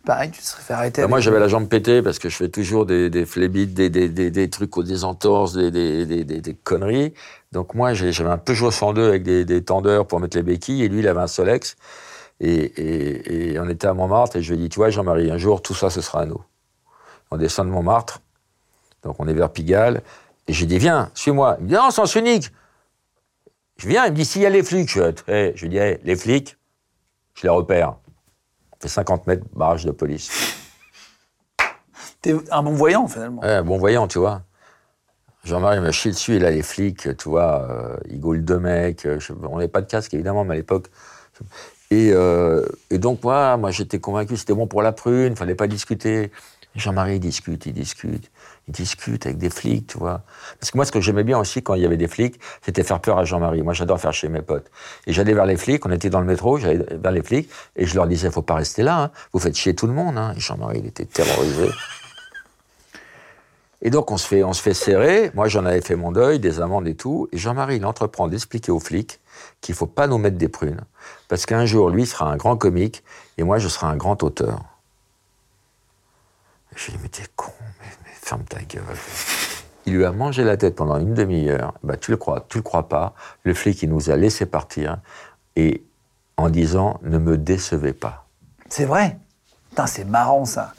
Pareil, 0.05 0.31
tu 0.31 0.41
te 0.41 0.45
serais 0.45 0.61
fait 0.61 0.73
arrêter. 0.73 1.01
Bah, 1.01 1.07
moi, 1.07 1.21
j'avais 1.21 1.39
la 1.39 1.47
jambe 1.47 1.69
pétée 1.69 2.01
parce 2.01 2.19
que 2.19 2.27
je 2.27 2.35
fais 2.35 2.49
toujours 2.49 2.85
des, 2.85 3.09
des 3.09 3.25
phlébites, 3.25 3.73
des, 3.73 3.89
des, 3.89 4.09
des, 4.09 4.31
des 4.31 4.49
trucs 4.49 4.75
aux 4.75 4.83
des 4.83 5.05
entorses, 5.05 5.53
des, 5.53 6.57
conneries. 6.63 7.13
Donc 7.53 7.73
moi, 7.73 7.93
j'avais 7.93 8.29
un 8.29 8.37
Peugeot 8.37 8.69
102 8.69 9.07
avec 9.07 9.23
des, 9.23 9.45
des 9.45 9.63
tendeurs 9.63 10.05
pour 10.05 10.19
mettre 10.19 10.35
les 10.35 10.43
béquilles 10.43 10.83
et 10.83 10.89
lui, 10.89 10.99
il 10.99 11.07
avait 11.07 11.21
un 11.21 11.27
Solex. 11.27 11.77
Et, 12.41 12.51
et, 12.51 13.53
et 13.53 13.59
on 13.59 13.69
était 13.69 13.87
à 13.87 13.93
Montmartre 13.93 14.35
et 14.35 14.41
je 14.41 14.53
lui 14.53 14.59
ai 14.59 14.63
dit, 14.63 14.69
tu 14.69 14.77
vois, 14.77 14.89
Jean-Marie, 14.89 15.31
un 15.31 15.37
jour, 15.37 15.61
tout 15.61 15.75
ça, 15.75 15.89
ce 15.89 16.01
sera 16.01 16.21
à 16.21 16.25
nous. 16.25 16.41
on 17.31 17.37
descend 17.37 17.67
de 17.67 17.71
Montmartre, 17.71 18.19
donc 19.03 19.15
on 19.19 19.27
est 19.27 19.33
vers 19.33 19.49
Pigalle, 19.49 20.01
et 20.47 20.53
j'ai 20.53 20.65
dit, 20.65 20.77
viens, 20.77 21.09
suis-moi. 21.13 21.55
Il 21.59 21.63
me 21.63 21.69
dit, 21.69 21.75
non, 21.75 21.89
sens 21.91 22.15
unique. 22.15 22.51
Je 23.77 23.87
viens, 23.87 24.05
il 24.05 24.11
me 24.11 24.15
dit, 24.17 24.25
s'il 24.25 24.41
y 24.41 24.45
a 24.45 24.49
les 24.49 24.63
flics, 24.63 24.89
je, 24.89 25.01
hey, 25.31 25.53
je 25.55 25.61
lui 25.61 25.69
dis, 25.69 25.77
hey, 25.77 25.99
les 26.03 26.17
flics, 26.17 26.57
je 27.35 27.43
les 27.43 27.49
repère. 27.49 27.95
On 28.83 28.87
fait 28.89 28.95
50 28.95 29.27
mètres, 29.27 29.45
barrage 29.55 29.85
de 29.85 29.91
police. 29.91 30.29
T'es 32.21 32.35
un 32.51 32.63
bon 32.63 32.73
voyant, 32.73 33.07
finalement. 33.07 33.41
Ouais, 33.41 33.61
bon 33.63 33.77
voyant, 33.77 34.09
tu 34.09 34.19
vois. 34.19 34.41
Jean-Marie 35.45 35.79
me 35.79 35.91
chie 35.91 36.09
dessus, 36.09 36.35
il 36.35 36.45
a 36.45 36.51
les 36.51 36.63
flics, 36.63 37.15
tu 37.17 37.29
vois, 37.29 37.61
euh, 37.69 37.97
il 38.09 38.19
gaule 38.19 38.43
deux 38.43 38.59
mecs. 38.59 39.05
euh, 39.05 39.19
je- 39.21 39.31
on 39.33 39.55
n'avait 39.55 39.69
pas 39.69 39.79
de 39.81 39.87
casque, 39.87 40.13
évidemment, 40.13 40.43
mais 40.43 40.53
à 40.55 40.57
l'époque. 40.57 40.87
Et, 41.91 42.11
euh, 42.11 42.65
et 42.89 42.97
donc, 42.97 43.23
moi, 43.23 43.55
moi 43.55 43.71
j'étais 43.71 43.99
convaincu, 43.99 44.35
c'était 44.35 44.53
bon 44.53 44.67
pour 44.67 44.81
la 44.81 44.91
prune, 44.91 45.31
il 45.33 45.35
fallait 45.37 45.55
pas 45.55 45.67
discuter. 45.67 46.29
Jean-Marie, 46.75 47.15
il 47.15 47.19
discute, 47.21 47.65
il 47.65 47.73
discute, 47.73 48.31
il 48.67 48.73
discute 48.73 49.26
avec 49.26 49.38
des 49.38 49.49
flics, 49.49 49.88
tu 49.88 49.97
vois. 49.97 50.21
Parce 50.60 50.71
que 50.71 50.78
moi, 50.78 50.86
ce 50.86 50.91
que 50.91 51.02
j'aimais 51.02 51.23
bien 51.23 51.38
aussi 51.38 51.62
quand 51.62 51.73
il 51.73 51.82
y 51.82 51.86
avait 51.86 51.97
des 51.97 52.08
flics, 52.08 52.39
c'était 52.62 52.84
faire 52.84 52.99
peur 52.99 53.17
à 53.17 53.26
Jean-Marie. 53.26 53.62
Moi, 53.62 53.73
j'adore 53.73 53.99
faire 53.99 54.13
chez 54.13 54.30
mes 54.30 54.41
potes. 54.41 54.71
Et 55.06 55.13
j'allais 55.13 55.34
vers 55.34 55.45
les 55.45 55.58
flics, 55.58 55.86
on 55.86 55.91
était 55.91 56.10
dans 56.10 56.21
le 56.21 56.26
métro, 56.26 56.58
j'allais 56.58 56.86
vers 56.91 57.12
les 57.12 57.23
flics, 57.23 57.49
et 57.76 57.86
je 57.86 57.95
leur 57.95 58.08
disais, 58.08 58.32
faut 58.32 58.41
pas 58.41 58.56
rester 58.56 58.84
là, 58.84 59.04
hein, 59.04 59.12
vous 59.34 59.39
faites 59.39 59.56
chier 59.56 59.76
tout 59.76 59.88
le 59.88 59.93
monde. 59.93 60.17
Hein. 60.17 60.34
Et 60.38 60.39
Jean-Marie, 60.39 60.80
il 60.80 60.88
était 60.88 61.06
terrorisé. 61.06 61.69
Et 63.86 63.89
donc, 63.89 64.12
on 64.12 64.17
se 64.17 64.26
fait, 64.26 64.43
on 64.45 64.54
se 64.54 64.62
fait 64.62 64.73
serrer. 64.73 65.30
Moi, 65.34 65.49
j'en 65.49 65.65
avais 65.65 65.82
fait 65.82 65.97
mon 65.97 66.13
deuil, 66.13 66.39
des 66.39 66.62
amendes 66.62 66.88
et 66.88 66.95
tout. 66.95 67.28
Et 67.34 67.38
Jean-Marie, 67.38 67.76
il 67.76 67.86
entreprend 67.86 68.30
d'expliquer 68.30 68.71
aux 68.71 68.80
flics 68.80 69.19
qu'il 69.60 69.76
faut 69.76 69.88
pas 69.88 70.08
nous 70.08 70.17
mettre 70.17 70.38
des 70.38 70.47
prunes. 70.47 70.86
Parce 71.28 71.45
qu'un 71.45 71.65
jour, 71.65 71.89
lui 71.89 72.06
sera 72.06 72.32
un 72.32 72.38
grand 72.38 72.56
comique 72.56 73.04
et 73.38 73.43
moi, 73.43 73.58
je 73.58 73.67
serai 73.67 73.88
un 73.88 73.97
grand 73.97 74.23
auteur. 74.23 74.63
Je 76.76 76.86
lui 76.86 76.93
ai 76.93 76.97
dit, 76.97 77.04
mais 77.04 77.10
t'es 77.10 77.23
ferme 78.43 78.60
ta 78.60 78.60
gueule. 78.65 78.84
Il 79.86 79.95
lui 79.95 80.06
a 80.06 80.12
mangé 80.12 80.43
la 80.43 80.56
tête 80.58 80.75
pendant 80.75 80.97
une 80.97 81.13
demi-heure. 81.13 81.73
Bah, 81.84 81.97
tu 81.97 82.12
le 82.12 82.17
crois, 82.17 82.45
tu 82.47 82.58
le 82.58 82.63
crois 82.63 82.88
pas. 82.88 83.13
Le 83.43 83.53
flic, 83.53 83.82
il 83.84 83.89
nous 83.89 84.10
a 84.10 84.15
laissé 84.15 84.45
partir 84.45 84.97
et 85.56 85.84
en 86.38 86.49
disant, 86.49 86.99
ne 87.03 87.17
me 87.17 87.38
décevez 87.38 87.93
pas. 87.93 88.25
C'est 88.69 88.86
vrai? 88.86 89.17
Putain, 89.69 89.86
c'est 89.88 90.06
marrant, 90.06 90.45
ça. 90.45 90.73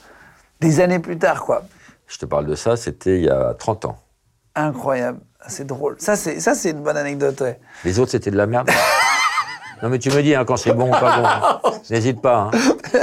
Des 0.61 0.81
années 0.81 0.98
plus 0.98 1.18
tard, 1.18 1.44
quoi. 1.44 1.62
Je 2.07 2.18
te 2.18 2.27
parle 2.27 2.46
de 2.46 2.55
ça, 2.55 2.77
c'était 2.77 3.18
il 3.18 3.24
y 3.24 3.31
a 3.31 3.55
30 3.55 3.85
ans. 3.87 3.98
Incroyable. 4.55 5.18
C'est 5.48 5.66
drôle. 5.66 5.96
Ça, 5.98 6.16
c'est 6.16 6.40
ça, 6.40 6.55
c'est 6.55 6.70
une 6.70 6.83
bonne 6.83 6.96
anecdote, 6.96 7.38
ouais. 7.42 7.61
Les 7.85 7.98
autres, 7.98 8.12
c'était 8.12 8.31
de 8.31 8.37
la 8.37 8.46
merde. 8.46 8.70
non, 9.83 9.90
mais 9.90 9.98
tu 9.98 10.11
me 10.11 10.22
dis 10.22 10.35
hein, 10.35 10.44
quand 10.46 10.57
c'est 10.57 10.72
bon 10.72 10.88
ou 10.88 10.92
pas 10.92 11.59
bon. 11.62 11.70
N'hésite 11.90 12.22
pas. 12.22 12.50
hein. 12.53 13.00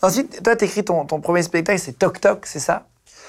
Ensuite, 0.00 0.42
toi, 0.42 0.54
t'écris 0.54 0.84
ton, 0.84 1.04
ton 1.04 1.20
premier 1.20 1.42
spectacle, 1.42 1.80
c'est 1.80 1.98
Toc 1.98 2.20
Toc, 2.20 2.46
c'est 2.46 2.58
ça? 2.60 2.86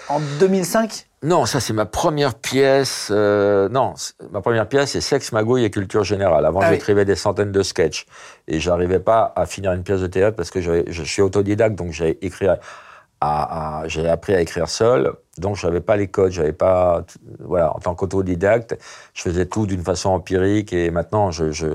En 0.10 0.20
2005 0.40 1.08
Non, 1.24 1.46
ça, 1.46 1.60
c'est 1.60 1.74
ma 1.74 1.86
première 1.86 2.36
pièce. 2.36 3.08
euh, 3.12 3.70
non, 3.70 3.94
ma 4.32 4.42
première 4.42 4.68
pièce, 4.68 4.92
c'est 4.92 5.02
Sexe, 5.02 5.32
magouille 5.32 5.64
et 5.64 5.72
culture 5.72 6.04
générale. 6.04 6.46
Avant, 6.46 6.60
Ah 6.62 6.68
oui. 6.70 6.76
j'écrivais 6.76 7.06
des 7.06 7.16
centaines 7.16 7.52
de 7.52 7.64
sketchs. 7.64 8.06
Et 8.48 8.60
j'arrivais 8.60 9.00
pas 9.00 9.32
à 9.36 9.46
finir 9.46 9.72
une 9.72 9.84
pièce 9.84 10.02
de 10.02 10.08
théâtre 10.08 10.36
parce 10.36 10.50
que 10.52 10.62
je 10.62 11.04
suis 11.04 11.22
autodidacte, 11.22 11.76
donc 11.76 11.92
j'ai 11.92 12.24
écrit 12.26 12.48
à, 12.48 12.60
à- 13.22 13.80
à- 13.84 13.88
j'ai 13.88 14.08
appris 14.10 14.36
à 14.36 14.42
écrire 14.42 14.68
seul. 14.68 15.14
Donc, 15.38 15.56
j'avais 15.56 15.82
pas 15.82 15.96
les 15.96 16.08
codes, 16.10 16.32
j'avais 16.32 16.54
pas, 16.54 17.04
voilà, 17.40 17.76
en 17.76 17.80
tant 17.80 17.96
qu'autodidacte, 17.96 18.78
je 19.14 19.22
faisais 19.24 19.46
tout 19.46 19.66
d'une 19.66 19.84
façon 19.84 20.10
empirique 20.10 20.74
et 20.74 20.92
maintenant, 20.92 21.32
je, 21.32 21.52
je, 21.52 21.68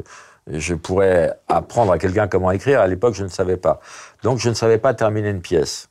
je 0.47 0.75
pourrais 0.75 1.33
apprendre 1.49 1.91
à 1.93 1.99
quelqu'un 1.99 2.29
comment 2.29 2.51
écrire. 2.53 2.81
À 2.81 2.87
l'époque, 2.87 3.15
je 3.15 3.25
ne 3.25 3.29
savais 3.29 3.57
pas. 3.57 3.81
Donc, 4.23 4.39
je 4.39 4.49
ne 4.51 4.55
savais 4.55 4.79
pas 4.79 4.93
terminer 4.95 5.31
une 5.31 5.41
pièce. 5.41 5.89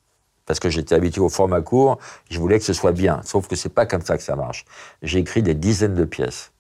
Parce 0.48 0.60
que 0.60 0.70
j'étais 0.70 0.96
habitué 0.96 1.22
au 1.22 1.30
format 1.30 1.62
court, 1.62 2.00
je 2.32 2.40
voulais 2.40 2.58
que 2.58 2.66
ce 2.66 2.74
soit 2.74 2.94
bien. 2.94 3.22
Sauf 3.24 3.48
que 3.48 3.56
c'est 3.56 3.70
pas 3.70 3.86
comme 3.86 4.02
ça 4.02 4.18
que 4.18 4.24
ça 4.24 4.36
marche. 4.36 4.66
J'ai 5.04 5.20
écrit 5.20 5.44
des 5.44 5.54
dizaines 5.54 5.94
de 5.94 6.06
pièces. 6.06 6.52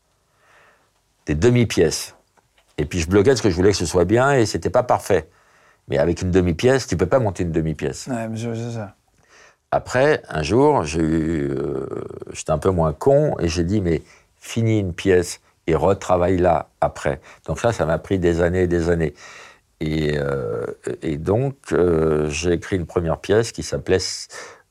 Des 1.26 1.34
demi-pièces. 1.36 2.13
Et 2.78 2.86
puis 2.86 3.00
je 3.00 3.10
bloquais 3.10 3.32
parce 3.32 3.41
que 3.41 3.50
je 3.50 3.56
voulais 3.56 3.71
que 3.71 3.78
ce 3.78 3.86
soit 3.88 4.06
bien 4.06 4.34
et 4.34 4.45
c'était 4.45 4.69
pas 4.69 4.84
parfait. 4.84 5.30
Mais 5.88 5.97
avec 5.97 6.21
une 6.21 6.32
demi-pièce, 6.32 6.86
tu 6.86 6.97
peux 6.97 7.06
pas 7.08 7.19
monter 7.19 7.43
une 7.43 7.52
demi-pièce. 7.52 8.08
Ouais, 8.08 8.28
je- 8.36 8.69
ça. 8.71 8.93
Après, 9.71 10.21
un 10.30 10.43
jour, 10.43 10.84
j'ai 10.84 11.02
eu, 11.02 11.50
euh, 11.50 11.88
j'étais 12.34 12.52
un 12.52 12.58
peu 12.58 12.69
moins 12.69 12.93
con 12.93 13.36
et 13.39 13.47
j'ai 13.47 13.63
dit, 13.63 13.82
mais 13.82 14.02
finis 14.38 14.80
une 14.80 14.93
pièce 14.93 15.39
et 15.65 15.76
retravaille-la 15.76 16.69
après. 16.80 17.19
Donc 17.45 17.60
ça, 17.60 17.73
ça 17.73 17.86
m'a 17.86 17.97
pris 17.97 18.19
des 18.19 18.41
années 18.41 18.63
et 18.63 18.67
des 18.67 18.89
années. 18.89 19.13
Et, 19.80 20.18
euh, 20.18 20.66
et 21.02 21.18
donc, 21.18 21.56
euh, 21.72 22.28
j'ai 22.30 22.54
écrit 22.54 22.76
une 22.78 22.86
première 22.88 23.20
pièce 23.20 23.52
qui 23.52 23.63
s'appelait 23.63 24.00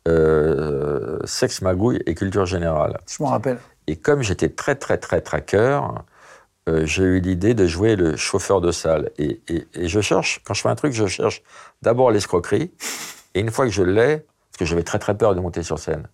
euh, 0.09 1.19
Sexe, 1.25 1.62
magouille 1.62 2.01
et 2.07 2.14
culture 2.14 2.47
générale. 2.47 2.99
Je 3.09 3.23
m'en 3.23 3.31
rappelle. 3.31 3.59
Et 3.87 3.97
comme 3.97 4.23
j'étais 4.23 4.49
très, 4.49 4.75
très, 4.75 4.99
très 4.99 5.21
tracker, 5.21 5.81
euh, 6.69 6.85
j'ai 6.87 7.05
eu 7.05 7.21
l'idée 7.21 7.55
de 7.55 7.66
jouer 7.66 7.95
le 7.95 8.16
chauffeur 8.16 8.61
de 8.61 8.73
salle. 8.73 9.11
Et, 9.19 9.40
et- 9.49 9.66
et 9.75 9.88
je 9.88 10.01
cherche, 10.01 10.40
quand 10.45 10.55
je 10.55 10.62
fais 10.62 10.69
un 10.69 10.75
truc, 10.75 10.92
je 10.92 11.07
cherche 11.07 11.42
d'abord 11.83 12.11
l'escroquerie. 12.11 12.73
Et 13.35 13.40
une 13.40 13.51
fois 13.51 13.66
que 13.66 13.73
je 13.73 13.83
l'ai, 13.85 14.19
parce 14.51 14.59
que 14.59 14.64
j'avais 14.64 14.83
très, 14.83 14.99
très 14.99 15.16
peur 15.16 15.35
de 15.37 15.40
monter 15.40 15.62
sur 15.62 15.79
scène. 15.79 16.09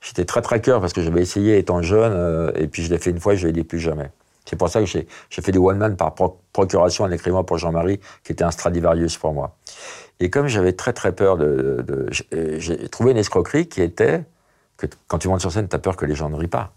J'étais 0.00 0.24
très 0.24 0.42
tracker 0.42 0.78
parce 0.80 0.92
que 0.92 1.02
j'avais 1.02 1.22
essayé 1.22 1.58
étant 1.58 1.82
jeune, 1.82 2.12
euh, 2.12 2.52
et 2.54 2.68
puis 2.68 2.82
je 2.84 2.90
l'ai 2.90 2.98
fait 2.98 3.10
une 3.10 3.20
fois 3.20 3.34
et 3.34 3.36
je 3.36 3.46
ne 3.46 3.52
l'ai 3.52 3.60
dit 3.60 3.64
plus 3.64 3.80
jamais. 3.80 4.10
C'est 4.48 4.56
pour 4.56 4.68
ça 4.70 4.80
que 4.80 4.86
j'ai 4.86 5.06
fait 5.30 5.52
du 5.52 5.58
one-man 5.58 5.96
par 5.96 6.14
pro- 6.14 6.40
procuration 6.52 7.04
en 7.04 7.10
écrivant 7.10 7.44
pour 7.44 7.58
Jean-Marie, 7.58 8.00
qui 8.24 8.32
était 8.32 8.44
un 8.44 8.50
Stradivarius 8.50 9.16
pour 9.18 9.32
moi. 9.34 9.56
Et 10.20 10.30
comme 10.30 10.46
j'avais 10.46 10.72
très 10.72 10.92
très 10.92 11.12
peur 11.12 11.36
de... 11.36 11.84
de- 11.86 12.06
j'ai- 12.10 12.58
j'ai 12.60 12.88
trouvé 12.88 13.10
une 13.12 13.18
escroquerie 13.18 13.68
qui 13.68 13.82
était 13.82 14.24
que 14.78 14.86
quand 15.06 15.18
tu 15.18 15.28
montes 15.28 15.40
sur 15.40 15.52
scène, 15.52 15.68
tu 15.68 15.76
as 15.76 15.78
peur 15.78 15.96
que 15.96 16.06
les 16.06 16.14
gens 16.14 16.30
ne 16.30 16.36
rient 16.36 16.46
pas 16.48 16.72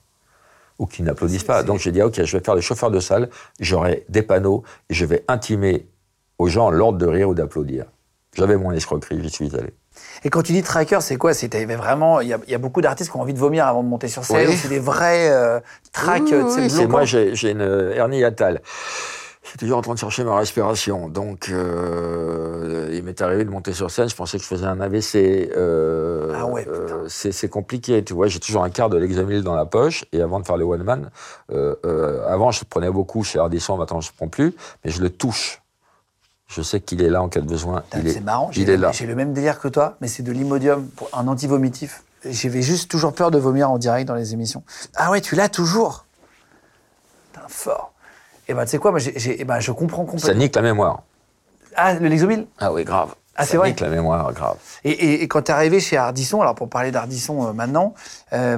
ou 0.80 0.86
qu'ils 0.86 1.06
n'applaudissent 1.06 1.44
pas. 1.44 1.64
Donc 1.64 1.80
j'ai 1.80 1.92
dit, 1.92 2.02
OK, 2.02 2.22
je 2.24 2.38
vais 2.38 2.44
faire 2.44 2.56
le 2.56 2.62
chauffeur 2.62 2.92
de 2.92 3.00
salle, 3.00 3.30
j'aurai 3.60 4.06
des 4.10 4.24
panneaux 4.24 4.64
et 4.90 4.94
je 4.94 5.06
vais 5.06 5.24
intimer 5.28 5.88
aux 6.40 6.48
gens 6.48 6.72
l'ordre 6.72 6.98
de 6.98 7.06
rire 7.06 7.30
ou 7.30 7.36
d'applaudir. 7.36 7.86
J'avais 8.36 8.58
mon 8.58 8.72
escroquerie, 8.72 9.22
j'y 9.22 9.30
suis 9.30 9.56
allé. 9.56 9.74
Et 10.24 10.30
quand 10.30 10.42
tu 10.44 10.52
dis 10.54 10.62
tracker, 10.64 11.00
c'est 11.02 11.16
quoi? 11.18 11.34
C'est 11.34 11.50
t'avais 11.50 11.76
vraiment. 11.76 12.22
Il 12.22 12.28
y, 12.30 12.34
a- 12.34 12.40
il 12.46 12.52
y 12.52 12.56
a 12.56 12.60
beaucoup 12.60 12.82
d'artistes 12.82 13.12
qui 13.12 13.18
ont 13.18 13.22
envie 13.22 13.34
de 13.34 13.40
vomir 13.40 13.66
avant 13.68 13.84
de 13.84 13.88
monter 13.90 14.08
sur 14.08 14.24
scène. 14.24 14.48
Oui. 14.48 14.54
ou 14.54 14.58
C'est 14.58 14.68
des 14.70 14.80
vrais 14.80 15.30
euh, 15.32 15.60
tracks. 15.94 16.22
Oui, 16.24 16.30
tu 16.30 16.50
sais, 16.52 16.62
oui, 16.62 16.70
c'est 16.70 16.88
moi, 16.88 17.04
j'ai 17.06 17.50
une 17.52 17.62
hernie 17.96 18.20
hiatale. 18.20 18.62
Je 19.44 19.50
suis 19.50 19.58
toujours 19.58 19.80
en 19.80 19.82
train 19.82 19.96
de 19.96 20.00
chercher 20.00 20.24
ma 20.24 20.36
respiration. 20.38 21.10
Donc, 21.10 21.50
euh, 21.50 22.90
il 22.94 23.04
m'est 23.04 23.20
arrivé 23.22 23.44
de 23.44 23.50
monter 23.50 23.74
sur 23.74 23.90
scène. 23.90 24.08
Je 24.08 24.16
pensais 24.16 24.38
que 24.38 24.44
je 24.44 24.48
faisais 24.48 24.66
un 24.66 24.80
AVC. 24.80 25.50
euh, 25.56 26.34
Ah 26.36 26.46
ouais, 26.46 26.66
euh, 26.70 27.06
c'est 27.08 27.50
compliqué, 27.50 28.04
tu 28.04 28.14
vois. 28.14 28.28
J'ai 28.28 28.40
toujours 28.40 28.64
un 28.64 28.70
quart 28.70 28.90
de 28.90 28.98
l'examil 28.98 29.42
dans 29.44 29.56
la 29.56 29.66
poche. 29.66 30.06
Et 30.14 30.22
avant 30.22 30.40
de 30.40 30.46
faire 30.46 30.58
le 30.58 30.66
one 30.66 30.84
man, 30.84 31.10
euh, 31.52 31.76
euh, 31.86 32.26
avant, 32.28 32.52
je 32.52 32.64
prenais 32.70 32.92
beaucoup 32.92 33.24
chez 33.24 33.40
Ardisson. 33.40 33.78
Maintenant, 33.78 34.02
je 34.02 34.10
ne 34.12 34.16
prends 34.16 34.28
plus. 34.28 34.54
Mais 34.86 34.92
je 34.92 35.02
le 35.02 35.10
touche. 35.10 35.61
Je 36.54 36.62
sais 36.62 36.82
qu'il 36.82 37.02
est 37.02 37.10
là 37.10 37.22
en 37.24 37.30
cas 37.30 37.40
de 37.40 37.46
besoin. 37.48 37.80
Putain, 37.82 38.00
il 38.00 38.08
est, 38.08 38.14
C'est 38.14 38.20
marrant. 38.22 38.50
Il 38.52 38.66
j'ai- 38.66 38.74
est 38.74 38.78
là. 38.78 38.92
J'ai 38.92 39.06
le 39.06 39.16
même 39.16 39.32
délire 39.34 39.60
que 39.60 39.70
toi, 39.70 39.96
mais 40.02 40.08
c'est 40.10 40.22
de 40.24 40.32
l'imodium 40.34 40.86
pour 40.90 41.10
un 41.14 41.28
antivomitif. 41.30 42.04
J'avais 42.26 42.62
juste 42.62 42.92
toujours 42.92 43.14
peur 43.14 43.32
de 43.32 43.40
vomir 43.40 43.72
en 43.72 43.78
direct 43.78 44.06
dans 44.08 44.16
les 44.16 44.34
émissions. 44.34 44.62
Ah 44.96 45.10
ouais, 45.12 45.22
tu 45.22 45.36
l'as 45.36 45.48
toujours 45.50 46.06
Putain, 47.32 47.46
fort. 47.48 47.94
Et 48.50 48.54
ben, 48.54 48.66
tu 48.66 48.72
sais 48.72 48.78
quoi, 48.80 48.92
moi, 48.92 49.00
eh 49.16 49.46
ben, 49.46 49.60
je 49.62 49.72
comprends 49.72 50.06
Ça 50.06 50.12
complètement. 50.12 50.40
nique 50.42 50.56
la 50.56 50.62
mémoire. 50.62 51.04
Ah, 51.78 51.94
le 51.94 52.10
Lexomil? 52.10 52.46
Ah 52.60 52.74
oui, 52.74 52.84
grave. 52.84 53.16
Ah, 53.38 53.46
c'est 53.46 53.54
Ça 53.54 53.58
vrai 53.60 53.70
nique 53.70 53.80
la 53.80 53.88
mémoire, 53.88 54.34
grave. 54.34 54.58
Et, 54.84 54.92
et- 54.92 55.24
et 55.24 55.28
quand 55.30 55.44
tu 55.44 55.52
es 55.52 55.54
arrivé 55.56 55.80
chez 55.80 55.96
Ardisson, 55.96 56.42
alors 56.42 56.54
pour 56.54 56.70
parler 56.70 56.92
d'Ardisson 56.92 57.48
euh, 57.48 57.54
maintenant, 57.54 57.94
euh, 58.34 58.58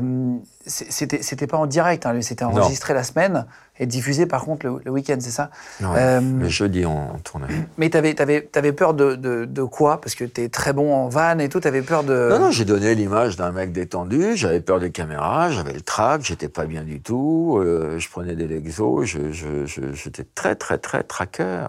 c'était 0.65 1.45
pas 1.47 1.57
en 1.57 1.67
direct, 1.67 2.07
hein, 2.07 2.19
c'était 2.21 2.43
enregistré 2.43 2.95
la 2.95 3.03
semaine 3.03 3.45
et 3.79 3.85
diffusé 3.87 4.25
par 4.27 4.45
contre 4.45 4.65
le, 4.67 4.79
le 4.85 4.91
week-end, 4.91 5.17
c'est 5.19 5.31
ça? 5.31 5.49
Ouais. 5.81 5.87
Euh, 5.97 6.21
Le 6.21 6.47
jeudi, 6.47 6.85
on, 6.85 7.15
on 7.15 7.17
tournait. 7.19 7.47
Mais 7.77 7.89
t'avais 7.89 8.19
avais, 8.21 8.49
avais 8.55 8.71
peur 8.73 8.93
de, 8.93 9.15
de, 9.15 9.45
de 9.45 9.63
quoi? 9.63 9.99
Parce 9.99 10.13
que 10.15 10.23
t'es 10.25 10.49
très 10.49 10.73
bon 10.73 10.93
en 10.93 11.07
van 11.09 11.39
et 11.39 11.49
tout, 11.49 11.59
t'avais 11.59 11.81
peur 11.81 12.03
de... 12.03 12.29
Non, 12.29 12.39
non, 12.39 12.51
j'ai 12.51 12.65
donné 12.65 12.93
l'image 12.95 13.35
d'un 13.35 13.51
mec 13.51 13.71
détendu, 13.71 14.35
j'avais 14.35 14.61
peur 14.61 14.79
des 14.79 14.91
caméras, 14.91 15.49
j'avais 15.51 15.73
le 15.73 15.81
trac, 15.81 16.21
j'étais 16.23 16.49
pas 16.49 16.65
bien 16.65 16.83
du 16.83 17.01
tout, 17.01 17.57
euh, 17.59 17.97
je 17.97 18.09
prenais 18.09 18.35
des 18.35 18.47
Lexos, 18.47 19.05
je- 19.05 19.31
je- 19.31 19.65
je- 19.65 19.93
j'étais 19.93 20.23
très, 20.23 20.55
très, 20.55 20.77
très 20.77 21.01
tracker. 21.03 21.65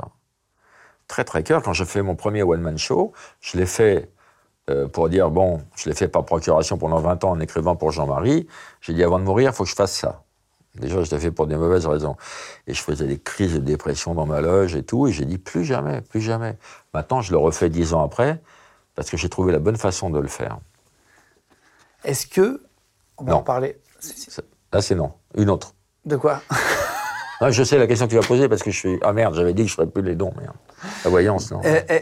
Très 1.09 1.25
tracker. 1.25 1.59
Quand 1.65 1.73
je 1.75 1.85
fais 1.85 2.03
mon 2.03 2.15
premier 2.17 2.43
one-man 2.43 2.79
show, 2.79 3.13
je 3.41 3.59
l'ai 3.59 3.67
fait 3.67 4.11
euh, 4.71 4.89
pour 4.89 5.11
dire, 5.11 5.31
bon, 5.31 5.61
je 5.77 5.91
l'ai 5.91 5.95
fait 5.95 6.09
par 6.09 6.25
procuration 6.25 6.79
pendant 6.79 6.99
20 6.99 7.23
ans 7.25 7.31
en 7.33 7.41
écrivant 7.41 7.77
pour 7.77 7.91
Jean-Marie. 7.93 8.47
J'ai 8.81 8.95
dit, 8.95 9.05
avant 9.05 9.19
de 9.19 9.25
mourir, 9.25 9.51
il 9.53 9.55
faut 9.55 9.65
que 9.65 9.69
je 9.71 9.75
fasse 9.75 9.93
ça. 9.93 10.24
Déjà, 10.75 11.03
je 11.03 11.11
l'ai 11.11 11.21
fait 11.21 11.31
pour 11.31 11.47
des 11.47 11.57
mauvaises 11.57 11.87
raisons. 11.87 12.17
Et 12.67 12.75
je 12.75 12.83
faisais 12.83 13.07
des 13.07 13.19
crises 13.19 13.55
de 13.55 13.59
dépression 13.59 14.15
dans 14.15 14.27
ma 14.27 14.41
loge 14.41 14.75
et 14.75 14.83
tout, 14.83 15.07
et 15.07 15.13
j'ai 15.13 15.25
dit, 15.25 15.39
plus 15.39 15.65
jamais, 15.65 16.01
plus 16.01 16.21
jamais. 16.21 16.57
Maintenant, 16.93 17.21
je 17.21 17.33
le 17.33 17.39
refais 17.39 17.69
dix 17.71 17.95
ans 17.95 18.05
après, 18.05 18.41
parce 18.95 19.11
que 19.11 19.17
j'ai 19.17 19.29
trouvé 19.29 19.53
la 19.53 19.59
bonne 19.61 19.77
façon 19.77 20.11
de 20.11 20.19
le 20.19 20.29
faire. 20.29 20.59
Est-ce 22.05 22.27
que... 22.27 22.63
On 23.17 23.25
va 23.25 23.33
Non. 23.33 23.39
en 23.39 23.43
parler. 23.43 23.79
Là, 24.73 24.83
c'est 24.83 24.95
non. 24.97 25.13
Une 25.37 25.51
autre. 25.51 25.75
De 26.05 26.17
quoi 26.17 26.43
je 27.51 27.63
sais 27.63 27.79
la 27.79 27.87
question 27.87 28.07
que 28.07 28.11
tu 28.11 28.19
vas 28.19 28.27
poser 28.27 28.49
parce 28.49 28.63
que 28.63 28.71
je 28.71 28.79
suis. 28.79 28.99
Ah 29.03 29.13
merde, 29.13 29.35
j'avais 29.35 29.53
dit 29.55 29.63
que 29.63 29.69
je 29.69 29.75
ferais 29.75 29.87
plus 29.87 30.03
les 30.03 30.15
dons, 30.15 30.33
merde. 30.39 30.57
La 31.05 31.11
voyance, 31.11 31.51
non. 31.51 31.61
Euh, 31.65 31.81
euh, 31.91 31.99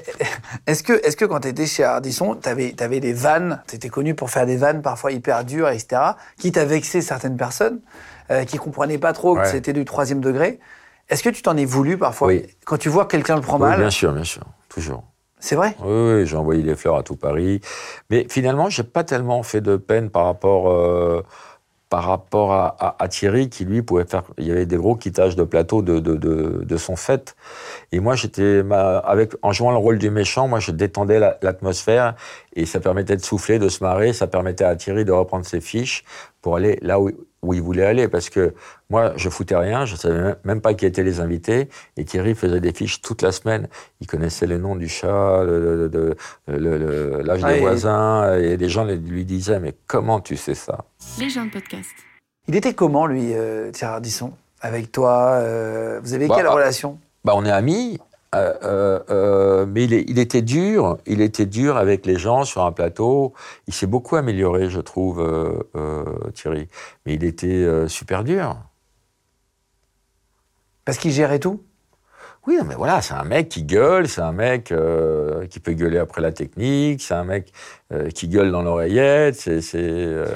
Est-ce 0.67 0.83
que, 0.83 0.93
est 0.93 1.17
que 1.17 1.25
quand 1.25 1.41
tu 1.41 1.49
étais 1.49 1.67
chez 1.67 1.85
Ardisson, 1.85 2.37
tu 2.37 2.49
avais, 2.49 3.01
des 3.01 3.13
vannes, 3.13 3.63
tu 3.69 3.77
étais 3.77 3.89
connu 3.89 4.15
pour 4.15 4.31
faire 4.31 4.47
des 4.47 4.57
vannes 4.57 4.83
parfois 4.83 5.13
hyper 5.13 5.45
dures, 5.45 5.69
etc., 5.69 6.03
qui 6.39 6.53
t'a 6.53 6.65
vexé 6.65 7.01
certaines 7.01 7.37
personnes, 7.37 7.81
euh, 8.33 8.45
qui 8.45 8.57
comprenaient 8.59 8.99
pas 8.99 9.12
trop 9.12 9.37
que 9.37 9.47
c'était 9.47 9.73
du 9.73 9.85
troisième 9.85 10.21
degré 10.21 10.59
Est-ce 11.09 11.23
que 11.23 11.29
tu 11.31 11.42
t'en 11.42 11.57
es 11.57 11.64
voulu 11.64 11.99
parfois 11.99 12.29
Oui. 12.29 12.47
Quand 12.64 12.79
tu 12.79 12.88
vois 12.88 13.05
que 13.05 13.11
quelqu'un 13.12 13.37
le 13.37 13.42
prend 13.42 13.59
Oui, 13.59 13.68
mal, 13.68 13.79
bien 13.79 13.90
sûr, 13.90 14.12
bien 14.12 14.25
sûr, 14.25 14.42
toujours. 14.68 15.05
c'est 15.38 15.57
vrai? 15.57 15.77
Oui, 15.81 15.87
oui, 16.21 16.27
j'ai 16.27 16.37
envoyé 16.37 16.62
des 16.62 16.75
fleurs 16.77 16.97
à 16.97 17.03
tout 17.03 17.16
Paris. 17.16 17.61
Mais 18.11 18.27
finalement, 18.29 18.68
j'ai 18.71 18.85
pas 18.85 19.05
tellement 19.05 19.42
fait 19.42 19.61
de 19.61 19.77
peine 19.77 20.09
par 20.11 20.25
rapport, 20.25 20.71
euh, 20.71 21.23
par 21.88 22.05
rapport 22.05 22.53
à, 22.55 22.75
à- 22.81 22.97
à 23.05 23.09
Thierry, 23.09 23.51
qui 23.51 23.66
lui 23.66 23.83
pouvait 23.83 24.07
faire. 24.07 24.23
Il 24.38 24.47
y 24.47 24.51
avait 24.51 24.64
des 24.64 24.77
gros 24.79 24.97
quittages 24.97 25.37
de 25.37 25.45
plateau 25.45 25.83
de, 25.83 25.99
de, 25.99 26.14
de, 26.16 26.64
de 26.64 26.77
son 26.79 26.97
fait. 26.97 27.37
Et 27.92 28.01
moi, 28.01 28.14
j'étais. 28.14 28.62
avec 29.05 29.35
En 29.42 29.53
jouant 29.53 29.73
le 29.73 29.77
rôle 29.77 29.99
du 29.99 30.11
méchant, 30.11 30.49
moi, 30.49 30.59
je 30.61 30.71
détendais 30.71 31.18
la- 31.18 31.37
l'atmosphère 31.42 32.14
et 32.57 32.64
ça 32.64 32.81
permettait 32.81 33.16
de 33.16 33.23
souffler, 33.25 33.59
de 33.59 33.68
se 33.68 33.85
marrer. 33.85 34.12
Ça 34.14 34.27
permettait 34.27 34.64
à 34.64 34.75
Thierry 34.77 35.05
de 35.05 35.12
reprendre 35.12 35.45
ses 35.45 35.61
fiches 35.61 36.03
pour 36.40 36.57
aller 36.57 36.79
là 36.81 36.99
où, 36.99 37.11
où 37.42 37.55
il 37.55 37.61
voulait 37.62 37.85
aller. 37.85 38.09
Parce 38.09 38.31
que 38.31 38.55
moi, 38.88 39.12
je 39.16 39.28
foutais 39.28 39.57
rien, 39.57 39.85
je 39.85 39.96
savais 39.96 40.37
même- 40.44 40.61
pas 40.61 40.74
qui 40.74 40.87
étaient 40.87 41.02
les 41.02 41.20
invités. 41.20 41.68
Et 41.96 42.05
Thierry 42.05 42.35
faisait 42.35 42.61
des 42.61 42.72
fiches 42.72 43.02
toute 43.02 43.22
la 43.22 43.33
semaine. 43.33 43.68
Il 44.00 44.07
connaissait 44.07 44.46
le 44.46 44.59
nom 44.59 44.76
du 44.76 44.88
chat, 44.88 45.42
le- 45.44 45.88
le- 45.88 45.88
le- 45.88 46.57
le- 46.59 46.78
le- 46.78 47.22
l'âge 47.22 47.40
Ah, 47.44 47.52
des 47.52 47.59
et- 47.59 47.61
voisins. 47.61 48.35
Et 48.38 48.57
les 48.57 48.68
gens 48.68 48.85
lui 48.85 49.24
disaient, 49.24 49.59
mais 49.61 49.74
comment 49.87 50.20
tu 50.20 50.37
sais 50.37 50.55
ça? 50.55 50.85
Les 51.18 51.28
gens 51.31 51.44
de 51.44 51.50
podcast. 51.50 51.90
Il 52.48 52.57
était 52.57 52.74
comment, 52.74 53.07
lui, 53.07 53.35
euh, 53.35 53.70
Thierry 53.70 53.94
Ardisson 53.94 54.33
Avec 54.64 54.92
toi 54.92 55.33
euh, 55.40 55.98
Vous 56.05 56.14
avez 56.14 56.28
Bah, 56.28 56.37
quelle 56.37 56.46
ah. 56.46 56.52
relation? 56.55 56.98
bah, 57.24 57.33
on 57.35 57.44
est 57.44 57.50
amis, 57.50 57.98
euh, 58.35 58.55
euh, 58.62 59.01
euh, 59.11 59.66
mais 59.66 59.85
il, 59.85 59.92
est- 59.92 60.05
il 60.09 60.18
était 60.18 60.42
dur. 60.42 60.99
Il 61.07 61.21
était 61.21 61.47
dur 61.47 61.77
avec 61.77 62.07
les 62.07 62.18
gens 62.18 62.45
sur 62.45 62.64
un 62.64 62.73
plateau. 62.73 63.35
Il 63.66 63.75
s'est 63.75 63.87
beaucoup 63.87 64.16
amélioré, 64.16 64.71
je 64.71 64.81
trouve, 64.81 65.21
euh, 65.21 65.62
euh, 65.77 66.05
Thierry. 66.35 66.68
Mais 67.07 67.14
il 67.14 67.25
était 67.25 67.88
super 67.88 68.25
dur. 68.25 68.57
Parce 70.85 70.99
qu'il 70.99 71.11
gérait 71.12 71.38
tout? 71.40 71.64
Oui, 72.46 72.57
non, 72.59 72.64
mais 72.64 72.74
voilà, 72.74 73.00
c'est 73.02 73.14
un 73.14 73.22
mec 73.22 73.48
qui 73.48 73.62
gueule, 73.62 74.09
c'est 74.09 74.20
un 74.20 74.33
mec 74.33 74.72
euh, 74.72 75.46
qui 75.46 75.61
peut 75.61 75.74
gueuler 75.74 75.98
après 75.98 76.20
la 76.20 76.33
technique, 76.33 77.00
c'est 77.00 77.14
un 77.14 77.22
mec 77.22 77.52
euh, 77.92 78.09
qui 78.11 78.26
gueule 78.26 78.50
dans 78.50 78.62
l'oreillette. 78.62 79.37
C'est, 79.37 79.61
c'est, 79.61 79.78
euh, 79.81 80.26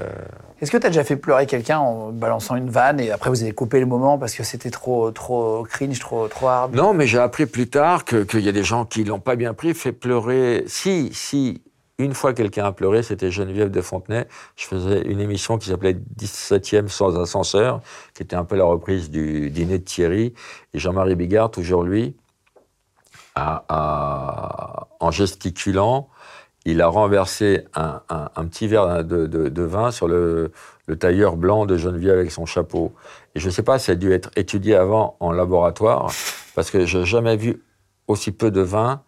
Est-ce 0.60 0.70
que 0.70 0.76
tu 0.76 0.86
as 0.86 0.90
déjà 0.90 1.02
fait 1.02 1.16
pleurer 1.16 1.46
quelqu'un 1.46 1.78
en 1.78 2.12
balançant 2.12 2.54
une 2.54 2.70
vanne 2.70 3.00
et 3.00 3.10
après 3.10 3.28
vous 3.28 3.42
avez 3.42 3.50
coupé 3.50 3.80
le 3.80 3.86
moment 3.86 4.18
parce 4.18 4.36
que 4.36 4.44
c'était 4.44 4.70
trop, 4.70 5.10
trop 5.10 5.64
cringe, 5.68 5.98
trop, 5.98 6.28
trop 6.28 6.46
hard? 6.46 6.76
Non, 6.76 6.94
mais 6.94 7.08
j'ai 7.08 7.18
appris 7.18 7.46
plus 7.46 7.68
tard 7.68 8.04
que- 8.04 8.22
qu'il 8.22 8.40
y 8.40 8.48
a 8.48 8.52
des 8.52 8.62
gens 8.62 8.84
qui 8.84 9.02
l'ont 9.02 9.18
pas 9.18 9.34
bien 9.34 9.52
pris, 9.52 9.74
fait 9.74 9.90
pleurer. 9.92 10.62
Si, 10.68 11.10
si, 11.12 11.60
une 11.98 12.14
fois 12.14 12.34
quelqu'un 12.34 12.64
a 12.64 12.72
pleuré, 12.72 13.02
c'était 13.02 13.30
Geneviève 13.30 13.70
de 13.70 13.80
Fontenay. 13.80 14.26
Je 14.56 14.66
faisais 14.66 15.02
une 15.02 15.20
émission 15.20 15.58
qui 15.58 15.70
s'appelait 15.70 15.96
17e 16.18 16.88
sans 16.88 17.18
ascenseur, 17.18 17.80
qui 18.14 18.22
était 18.22 18.36
un 18.36 18.44
peu 18.44 18.56
la 18.56 18.64
reprise 18.64 19.10
du 19.10 19.50
dîner 19.50 19.78
de 19.78 19.84
Thierry. 19.84 20.34
Et 20.74 20.78
Jean-Marie 20.78 21.14
Bigard, 21.14 21.50
toujours 21.50 21.82
lui, 21.82 22.14
en 23.34 25.10
gesticulant, 25.10 26.08
il 26.64 26.82
a 26.82 26.88
renversé 26.88 27.64
un, 27.74 28.00
petit 28.46 28.66
verre 28.66 29.04
de 29.04 29.62
vin 29.62 29.90
sur 29.90 30.08
le, 30.08 30.52
le 30.86 30.96
tailleur 30.96 31.36
blanc 31.36 31.66
de 31.66 31.76
Geneviève 31.76 32.18
avec 32.18 32.30
son 32.30 32.46
chapeau. 32.46 32.94
Et 33.34 33.40
je 33.40 33.46
ne 33.46 33.50
sais 33.50 33.62
pas, 33.62 33.78
ça 33.78 33.92
a 33.92 33.94
dû 33.94 34.12
être 34.12 34.30
étudié 34.36 34.74
avant 34.76 35.16
en 35.20 35.32
laboratoire, 35.32 36.10
parce 36.54 36.70
que 36.70 36.86
je 36.86 36.98
n'ai 36.98 37.04
jamais 37.04 37.36
vu 37.36 37.62
aussi 38.06 38.32
peu 38.32 38.50
de 38.50 38.60
vin 38.60 39.02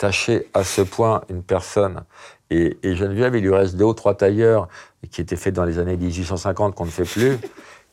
tacher 0.00 0.48
à 0.54 0.64
ce 0.64 0.80
point 0.80 1.22
une 1.28 1.42
personne. 1.42 2.04
Et, 2.48 2.78
et 2.82 2.96
Geneviève, 2.96 3.36
il 3.36 3.42
lui 3.42 3.54
reste 3.54 3.76
deux 3.76 3.84
ou 3.84 3.92
trois 3.92 4.14
tailleurs 4.14 4.66
qui 5.10 5.20
étaient 5.20 5.36
faits 5.36 5.54
dans 5.54 5.64
les 5.64 5.78
années 5.78 5.96
1850 5.96 6.74
qu'on 6.74 6.86
ne 6.86 6.90
fait 6.90 7.04
plus. 7.04 7.36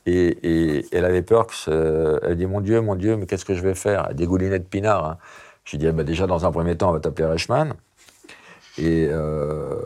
Et, 0.06 0.86
elle 0.94 1.04
avait 1.04 1.22
peur 1.22 1.48
que. 1.48 2.20
Elle 2.24 2.38
dit 2.38 2.46
Mon 2.46 2.62
Dieu, 2.62 2.80
mon 2.80 2.96
Dieu, 2.96 3.18
mais 3.18 3.26
qu'est-ce 3.26 3.44
que 3.44 3.54
je 3.54 3.62
vais 3.62 3.76
faire? 3.76 4.14
Des 4.14 4.26
goulinets 4.26 4.60
de 4.60 4.64
pinard. 4.64 5.06
hein. 5.06 5.18
Je 5.66 5.72
lui 5.72 5.80
dis 5.80 5.88
ah, 5.88 5.92
bah, 5.92 6.06
Déjà, 6.06 6.28
dans 6.28 6.46
un 6.46 6.52
premier 6.52 6.78
temps, 6.78 6.90
on 6.90 6.94
va 6.94 7.02
t'appeler 7.02 7.28
Reichmann. 7.28 7.74
Et, 8.78 9.10
euh, 9.12 9.82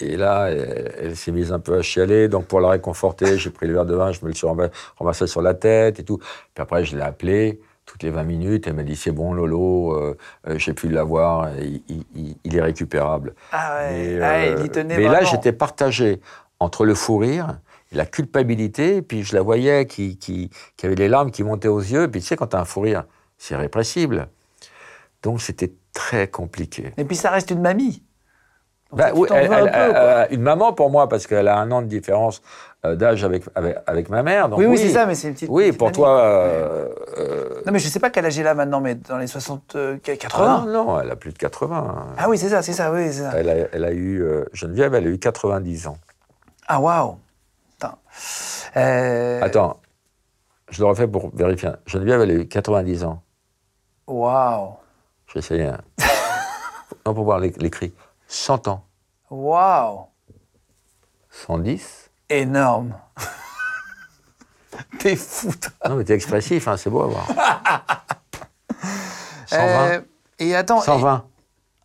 et 0.00 0.18
là, 0.18 0.50
elle, 0.50 1.16
s'est 1.16 1.32
mise 1.32 1.50
un 1.50 1.60
peu 1.60 1.78
à 1.78 1.82
chialer. 1.82 2.28
Donc, 2.28 2.44
pour 2.44 2.60
la 2.60 2.68
réconforter, 2.68 3.38
j'ai 3.38 3.48
pris 3.48 3.66
le 3.66 3.72
verre 3.72 3.86
de 3.86 3.94
vin, 3.94 4.12
je 4.12 4.20
me 4.22 4.28
le 4.28 4.34
suis 4.34 4.46
renversé 4.46 5.26
sur 5.26 5.40
la 5.40 5.54
tête 5.54 5.98
et 5.98 6.04
tout. 6.04 6.18
Puis 6.18 6.62
après, 6.62 6.84
je 6.84 6.94
l'ai 6.94 7.02
appelée 7.02 7.58
toutes 7.86 8.02
les 8.02 8.10
20 8.10 8.22
minutes. 8.24 8.66
Elle 8.66 8.74
m'a 8.74 8.82
dit 8.82 8.96
C'est 8.96 9.12
bon, 9.12 9.32
Lolo, 9.32 9.92
euh, 9.96 10.16
euh, 10.48 10.58
j'ai 10.58 10.72
pu 10.74 10.88
l'avoir, 10.88 11.50
il, 11.60 11.82
il- 12.44 12.56
est 12.56 12.60
récupérable. 12.60 13.34
Ah 13.52 13.76
ouais, 13.76 13.90
Mais, 14.18 14.22
Ah, 14.22 14.34
euh, 14.34 14.56
il 14.60 14.66
y 14.66 14.68
tenait 14.70 14.96
mais 14.96 15.08
là, 15.08 15.22
j'étais 15.24 15.52
partagé 15.52 16.20
entre 16.60 16.84
le 16.84 16.94
fou 16.94 17.18
rire, 17.18 17.58
la 17.92 18.06
culpabilité, 18.06 18.96
et 18.96 19.02
puis 19.02 19.22
je 19.24 19.34
la 19.34 19.42
voyais 19.42 19.86
qui, 19.86 20.16
qui, 20.16 20.50
qui 20.76 20.86
avait 20.86 20.94
les 20.94 21.08
larmes 21.08 21.30
qui 21.30 21.42
montaient 21.42 21.68
aux 21.68 21.80
yeux. 21.80 22.04
Et 22.04 22.08
puis 22.08 22.20
tu 22.20 22.26
sais, 22.28 22.36
quand 22.36 22.48
tu 22.48 22.56
as 22.56 22.60
un 22.60 22.64
fou 22.64 22.80
rire, 22.80 23.04
c'est 23.38 23.56
répressible. 23.56 24.28
Donc 25.22 25.40
c'était 25.40 25.72
très 25.92 26.28
compliqué. 26.28 26.92
Et 26.96 27.04
puis 27.04 27.16
ça 27.16 27.30
reste 27.30 27.50
une 27.50 27.60
mamie. 27.60 28.02
Bah, 28.92 29.10
oui, 29.14 29.26
elle- 29.34 29.52
un 29.52 29.64
elle- 29.66 29.72
peu, 29.72 29.96
euh, 29.96 30.26
une 30.30 30.42
maman 30.42 30.72
pour 30.72 30.90
moi, 30.90 31.08
parce 31.08 31.26
qu'elle 31.26 31.48
a 31.48 31.56
un 31.58 31.70
an 31.70 31.80
de 31.82 31.86
différence 31.86 32.42
euh, 32.84 32.94
d'âge 32.96 33.24
avec, 33.24 33.44
avec, 33.54 33.76
avec 33.86 34.08
ma 34.10 34.22
mère. 34.22 34.48
Donc 34.48 34.58
oui, 34.58 34.66
oui, 34.66 34.76
c'est 34.78 34.88
ça, 34.90 35.06
mais 35.06 35.14
c'est 35.14 35.28
une 35.28 35.34
petite. 35.34 35.48
Oui, 35.50 35.66
petite 35.66 35.78
pour 35.78 35.92
toi. 35.92 36.18
euh, 36.20 36.88
euh, 37.18 37.62
Non, 37.64 37.72
mais 37.72 37.78
je 37.78 37.88
sais 37.88 38.00
pas 38.00 38.10
quel 38.10 38.26
âge 38.26 38.38
elle 38.38 38.46
a 38.48 38.54
maintenant, 38.54 38.80
mais 38.80 38.96
dans 38.96 39.18
les 39.18 39.26
60, 39.28 39.76
euh, 39.76 39.96
ah 40.06 40.16
80. 40.16 40.64
non, 40.66 40.84
non, 40.84 41.00
elle 41.00 41.10
a 41.10 41.16
plus 41.16 41.32
de 41.32 41.38
80. 41.38 42.06
Ah 42.18 42.28
oui, 42.28 42.36
c'est 42.38 42.48
ça, 42.48 42.60
c'est 42.60 42.72
ça, 42.72 42.90
oui, 42.92 43.12
ça. 43.12 43.30
Elle 43.36 43.48
a, 43.48 43.54
elle 43.72 43.84
a 43.84 43.92
eu, 43.92 44.24
Geneviève, 44.52 44.94
elle 44.94 45.06
a 45.06 45.10
eu 45.10 45.18
90 45.18 45.86
ans. 45.86 45.96
Ah 46.68 46.80
waouh. 46.80 47.16
Attends, 48.74 49.76
je 50.70 50.80
le 50.80 50.86
refais 50.88 51.06
pour 51.08 51.30
vérifier. 51.34 51.70
Geneviève, 51.86 52.20
elle 52.22 52.30
a 52.30 52.34
eu 52.34 52.48
90 52.48 53.04
ans. 53.04 53.22
Waouh. 54.06 54.74
Essayé. 55.34 55.64
hein. 55.66 55.78
non, 57.06 57.14
pour 57.14 57.24
voir 57.24 57.38
l'é- 57.40 57.54
l'écrit. 57.58 57.92
100 58.32 58.68
ans. 58.68 58.84
Waouh. 59.30 60.06
110 61.30 62.10
Énorme. 62.30 62.94
T'es 64.98 65.16
fou, 65.16 65.52
toi. 65.54 65.90
Non, 65.90 65.96
mais 65.96 66.04
t'es 66.04 66.14
expressif, 66.14 66.66
hein, 66.66 66.76
c'est 66.78 66.88
beau 66.88 67.02
à 67.02 67.06
voir. 67.08 67.26
120 69.46 69.62
Euh, 69.90 70.00
et 70.38 70.54
attends, 70.56 70.80
120 70.80 71.18
et- 71.18 71.20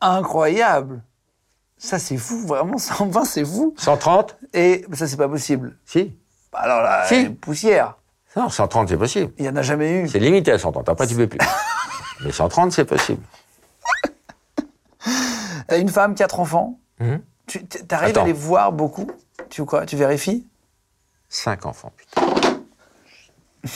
incroyable. 0.05 1.01
Ça, 1.77 1.99
c'est 1.99 2.17
fou, 2.17 2.47
vraiment, 2.47 2.77
120, 2.77 3.25
c'est 3.25 3.43
fou. 3.45 3.73
130 3.77 4.37
Et 4.53 4.85
ça, 4.93 5.05
c'est 5.07 5.17
pas 5.17 5.27
possible. 5.27 5.77
Si. 5.85 6.15
Bah 6.51 6.59
Alors 6.59 6.81
là, 6.81 7.05
Si. 7.07 7.29
poussière. 7.29 7.95
Non, 8.35 8.49
130, 8.49 8.89
c'est 8.89 8.97
possible. 8.97 9.33
Il 9.37 9.45
y 9.45 9.49
en 9.49 9.55
a 9.57 9.61
jamais 9.61 9.91
eu. 10.01 10.07
C'est 10.07 10.19
limité 10.19 10.51
à 10.53 10.59
130. 10.59 10.87
Après, 10.89 11.07
tu 11.07 11.15
peux 11.15 11.27
plus. 11.27 11.39
mais 12.23 12.31
130, 12.31 12.71
c'est 12.71 12.85
possible. 12.85 13.21
T'as 15.67 15.77
une 15.79 15.89
femme, 15.89 16.15
quatre 16.15 16.39
enfants. 16.39 16.79
Mhm. 16.99 17.21
Tu 17.47 17.59
arrives 17.91 18.17
à 18.17 18.25
les 18.25 18.33
voir 18.33 18.71
beaucoup? 18.71 19.09
Tu 19.49 19.63
quoi 19.65 19.85
Tu 19.85 19.95
vérifies? 19.95 20.45
5 21.29 21.65
enfants, 21.65 21.91
putain. 21.95 22.21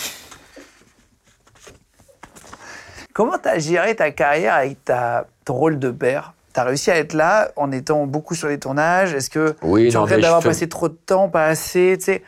Comment 3.14 3.38
t'as 3.38 3.60
géré 3.60 3.96
ta 3.96 4.12
carrière 4.12 4.54
avec 4.56 4.84
ta, 4.86 5.28
ton 5.46 5.54
rôle 5.54 5.80
de 5.80 5.92
père? 5.92 6.34
T'as 6.54 6.64
réussi 6.64 6.92
à 6.92 6.98
être 6.98 7.14
là 7.14 7.52
en 7.56 7.72
étant 7.72 8.06
beaucoup 8.08 8.36
sur 8.36 8.48
les 8.48 8.60
tournages? 8.60 9.14
Est-ce 9.14 9.30
que 9.30 9.56
Oui, 9.62 9.90
tu 9.90 9.98
regrettes 9.98 10.22
d'avoir 10.22 10.42
passé 10.44 10.68
trop 10.70 10.88
de 10.90 10.94
temps, 10.94 11.30
pas 11.30 11.46
assez, 11.48 11.96
tu 12.00 12.06
sais? 12.06 12.24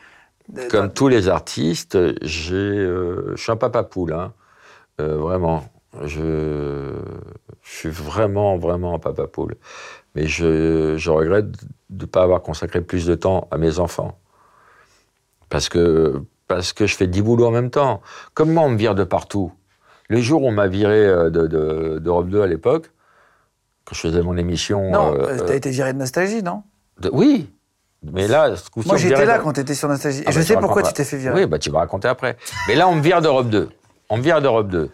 De- 0.50 0.68
Comme 0.68 0.92
tous 0.92 1.08
les 1.08 1.28
artistes, 1.28 1.96
j'ai, 2.22 2.54
euh, 2.54 3.32
je 3.34 3.42
suis 3.42 3.52
un 3.52 3.56
papa 3.56 3.82
poule, 3.82 4.12
hein. 4.12 4.32
Euh, 5.00 5.16
vraiment. 5.16 5.64
Je, 6.02 6.92
je 7.62 7.70
suis 7.70 7.90
vraiment, 7.90 8.56
vraiment 8.56 8.94
un 8.94 8.98
papa 8.98 9.26
poule. 9.26 9.54
Mais 10.14 10.26
je, 10.26 10.96
je 10.96 11.10
regrette 11.10 11.50
de 11.90 12.04
ne 12.04 12.06
pas 12.06 12.22
avoir 12.22 12.42
consacré 12.42 12.80
plus 12.80 13.06
de 13.06 13.14
temps 13.14 13.48
à 13.50 13.58
mes 13.58 13.78
enfants. 13.78 14.18
Parce 15.48 15.68
que, 15.68 16.22
parce 16.48 16.72
que 16.72 16.86
je 16.86 16.96
fais 16.96 17.06
dix 17.06 17.22
boulots 17.22 17.46
en 17.46 17.50
même 17.50 17.70
temps. 17.70 18.00
Comme 18.34 18.52
moi, 18.52 18.64
on 18.64 18.70
me 18.70 18.76
vire 18.76 18.94
de 18.94 19.04
partout. 19.04 19.52
Le 20.08 20.20
jour 20.20 20.42
où 20.42 20.48
on 20.48 20.52
m'a 20.52 20.66
viré 20.66 21.06
euh, 21.06 21.30
de, 21.30 21.46
de, 21.46 21.98
d'Europe 21.98 22.28
2 22.28 22.42
à 22.42 22.46
l'époque, 22.46 22.90
quand 23.84 23.94
je 23.94 24.00
faisais 24.00 24.22
mon 24.22 24.36
émission. 24.36 24.90
Non, 24.90 25.14
euh, 25.14 25.28
euh, 25.28 25.46
t'as 25.46 25.54
été 25.54 25.70
viré 25.70 25.92
de 25.92 25.98
Nostalgie, 25.98 26.42
non? 26.42 26.62
De- 27.00 27.10
oui. 27.12 27.50
Mais 28.02 28.28
là, 28.28 28.54
ce 28.56 28.64
Moi, 28.86 28.98
j'étais 28.98 29.24
là 29.24 29.38
de- 29.38 29.42
quand 29.42 29.52
t'étais 29.54 29.74
sur 29.74 29.88
Nostalgie. 29.88 30.20
Et 30.20 30.24
ah 30.26 30.30
je 30.30 30.38
bah, 30.38 30.44
sais 30.44 30.54
tu 30.54 30.60
pourquoi 30.60 30.82
tu 30.82 30.92
t'es 30.92 31.04
fait 31.04 31.16
virer. 31.16 31.34
Oui, 31.34 31.46
bah 31.46 31.58
tu 31.58 31.70
vas 31.70 31.78
raconter 31.78 32.08
après. 32.08 32.36
Mais 32.68 32.74
là, 32.74 32.86
on 32.86 32.96
me 32.96 33.00
vire 33.00 33.22
d'Europe 33.22 33.48
2. 33.48 33.70
On 34.10 34.18
me 34.18 34.22
vire 34.22 34.42
d'Europe 34.42 34.68
2. 34.68 34.90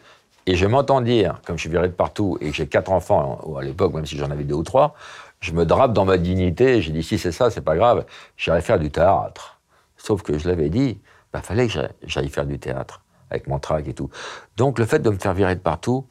Et 0.46 0.56
je 0.56 0.66
m'entends 0.66 1.00
dire, 1.00 1.40
comme 1.46 1.56
je 1.56 1.60
suis 1.62 1.70
viré 1.70 1.88
de 1.88 1.92
partout 1.92 2.38
et 2.40 2.50
que 2.50 2.56
j'ai 2.56 2.66
quatre 2.66 2.90
enfants, 2.90 3.38
à 3.58 3.62
l'époque, 3.62 3.92
même 3.94 4.06
si 4.06 4.16
j'en 4.16 4.30
avais 4.30 4.44
deux 4.44 4.54
ou 4.54 4.62
trois, 4.62 4.94
je 5.40 5.52
me 5.52 5.64
drape 5.64 5.92
dans 5.92 6.04
ma 6.04 6.18
dignité 6.18 6.82
j'ai 6.82 6.92
dit, 6.92 7.02
si 7.02 7.18
c'est 7.18 7.32
ça, 7.32 7.50
c'est 7.50 7.60
pas 7.60 7.76
grave, 7.76 8.04
j'irai 8.36 8.60
faire 8.60 8.78
du 8.78 8.90
théâtre. 8.90 9.60
Sauf 9.96 10.22
que 10.22 10.38
je 10.38 10.48
l'avais 10.48 10.70
dit, 10.70 10.98
bah 11.32 11.42
fallait 11.42 11.66
que 11.68 11.72
j'aille- 12.02 12.28
faire 12.28 12.46
du 12.46 12.58
théâtre. 12.58 13.02
avec 13.32 13.46
mon 13.46 13.60
track 13.60 13.86
et 13.86 13.94
tout. 13.94 14.10
Donc 14.56 14.80
le 14.80 14.84
fait 14.86 14.98
de 14.98 15.08
me 15.08 15.16
faire 15.16 15.34
virer 15.34 15.54
de 15.54 15.60
partout, 15.60 16.04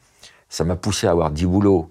ça 0.48 0.64
m'a 0.64 0.74
poussé 0.74 1.06
à 1.06 1.10
avoir 1.10 1.30
10 1.30 1.44
boulots. 1.44 1.90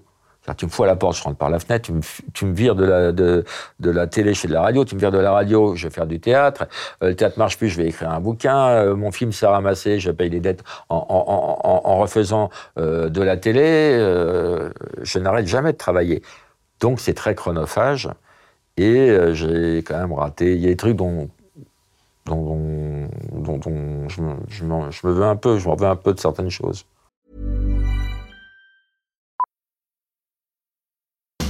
Tu 0.56 0.66
me 0.66 0.70
fous 0.70 0.84
à 0.84 0.86
la 0.86 0.96
porte, 0.96 1.16
je 1.16 1.22
rentre 1.22 1.36
par 1.36 1.50
la 1.50 1.58
fenêtre, 1.58 1.86
tu 1.86 1.92
me, 1.92 2.00
tu 2.32 2.44
me 2.44 2.52
vires 2.54 2.74
de 2.74 2.84
la, 2.84 3.12
de, 3.12 3.44
de 3.80 3.90
la 3.90 4.06
télé, 4.06 4.34
je 4.34 4.40
fais 4.40 4.48
de 4.48 4.52
la 4.52 4.62
radio, 4.62 4.84
tu 4.84 4.94
me 4.94 5.00
vires 5.00 5.10
de 5.12 5.18
la 5.18 5.32
radio, 5.32 5.74
je 5.76 5.86
vais 5.88 5.94
faire 5.94 6.06
du 6.06 6.20
théâtre, 6.20 6.66
Euh, 7.02 7.08
le 7.08 7.16
théâtre 7.16 7.38
marche 7.38 7.56
plus, 7.58 7.68
je 7.68 7.76
vais 7.76 7.88
écrire 7.88 8.10
un 8.10 8.20
bouquin, 8.20 8.68
Euh, 8.68 8.96
mon 8.96 9.10
film 9.12 9.32
s'est 9.32 9.46
ramassé, 9.46 9.98
je 10.00 10.10
paye 10.10 10.30
les 10.30 10.40
dettes 10.40 10.62
en, 10.88 10.96
en- 11.08 11.98
refaisant 11.98 12.50
euh, 12.78 13.08
de 13.08 13.22
la 13.22 13.36
télé, 13.36 13.92
je 15.02 15.18
n'arrête 15.18 15.46
jamais 15.46 15.72
de 15.72 15.78
travailler. 15.78 16.22
Donc 16.80 17.00
c'est 17.00 17.14
très 17.14 17.34
chronophage, 17.34 18.08
et 18.76 19.16
j'ai 19.32 19.78
quand 19.78 19.98
même 19.98 20.12
raté, 20.12 20.54
il 20.54 20.60
y 20.60 20.66
a 20.66 20.70
des 20.70 20.76
trucs 20.76 20.96
dont, 20.96 21.28
dont, 22.26 23.08
dont- 23.58 24.08
je, 24.08 24.22
je 24.48 24.62
je 24.90 25.06
me 25.06 25.12
veux 25.12 25.24
un 25.24 25.36
peu, 25.36 25.58
je 25.58 25.68
m'en 25.68 25.76
veux 25.76 25.86
un 25.88 25.96
peu 25.96 26.14
de 26.14 26.20
certaines 26.20 26.50
choses. 26.50 26.86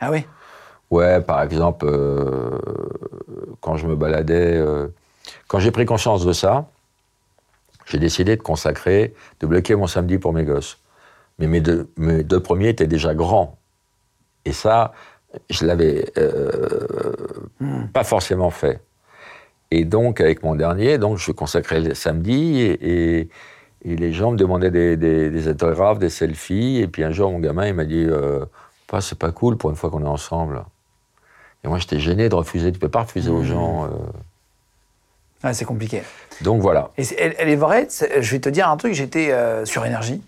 Ah 0.00 0.10
oui? 0.10 0.24
Ouais, 0.90 1.20
par 1.20 1.42
exemple, 1.42 1.86
euh, 1.88 2.58
quand 3.60 3.76
je 3.76 3.86
me 3.86 3.94
baladais, 3.96 4.56
euh, 4.56 4.88
quand 5.46 5.60
j'ai 5.60 5.70
pris 5.70 5.86
conscience 5.86 6.24
de 6.26 6.32
ça, 6.32 6.68
j'ai 7.86 7.98
décidé 7.98 8.36
de 8.36 8.42
consacrer, 8.42 9.14
de 9.40 9.46
bloquer 9.46 9.74
mon 9.74 9.86
samedi 9.86 10.18
pour 10.18 10.32
mes 10.32 10.44
gosses. 10.44 10.78
Mais 11.38 11.46
mes 11.46 11.60
deux, 11.60 11.88
mes 11.96 12.22
deux 12.22 12.40
premiers 12.40 12.68
étaient 12.68 12.86
déjà 12.86 13.14
grands. 13.14 13.58
Et 14.44 14.52
ça, 14.52 14.92
je 15.48 15.64
l'avais 15.66 16.12
euh, 16.18 16.86
pas 17.92 18.04
forcément 18.04 18.50
fait. 18.50 18.80
Et 19.70 19.84
donc, 19.84 20.20
avec 20.20 20.42
mon 20.42 20.54
dernier, 20.56 20.98
donc, 20.98 21.18
je 21.18 21.32
consacrais 21.32 21.80
le 21.80 21.94
samedi 21.94 22.60
et, 22.60 23.18
et- 23.20 23.28
et 23.84 23.96
les 23.96 24.12
gens 24.12 24.32
me 24.32 24.36
demandaient 24.36 24.70
des, 24.70 24.96
des, 24.98 25.30
des 25.30 25.48
autographes, 25.48 25.98
des 25.98 26.10
selfies. 26.10 26.78
Et 26.78 26.86
puis 26.88 27.02
un 27.02 27.12
jour, 27.12 27.30
mon 27.32 27.38
gamin, 27.38 27.66
il 27.68 27.74
m'a 27.74 27.86
dit 27.86 28.06
Pas, 28.90 29.00
C'est 29.00 29.18
pas 29.18 29.30
cool 29.30 29.56
pour 29.56 29.70
une 29.70 29.76
fois 29.76 29.88
qu'on 29.88 30.02
est 30.04 30.08
ensemble. 30.08 30.64
Et 31.62 31.68
moi, 31.68 31.78
j'étais 31.78 32.00
gêné 32.00 32.28
de 32.28 32.34
refuser. 32.34 32.72
Tu 32.72 32.78
peux 32.80 32.88
pas 32.88 33.02
refuser 33.02 33.30
aux 33.30 33.44
gens. 33.44 33.84
euh. 33.84 33.88
Ouais, 35.44 35.54
c'est 35.54 35.64
compliqué. 35.64 36.02
Donc 36.42 36.60
voilà. 36.60 36.90
Et 36.98 37.04
c'est- 37.04 37.14
elle, 37.18 37.34
elle 37.38 37.48
est 37.48 37.56
vraie, 37.56 37.86
je 38.20 38.30
vais 38.32 38.40
te 38.40 38.48
dire 38.48 38.68
un 38.68 38.76
truc, 38.76 38.92
j'étais 38.94 39.30
euh, 39.30 39.64
sur 39.64 39.86
énergie. 39.86 40.22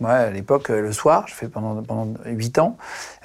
Ouais, 0.00 0.10
à 0.10 0.30
l'époque, 0.30 0.70
euh, 0.70 0.80
le 0.80 0.92
soir, 0.92 1.24
je 1.28 1.34
fais 1.34 1.48
pendant, 1.48 1.82
pendant 1.82 2.14
8 2.24 2.58
ans. 2.58 2.76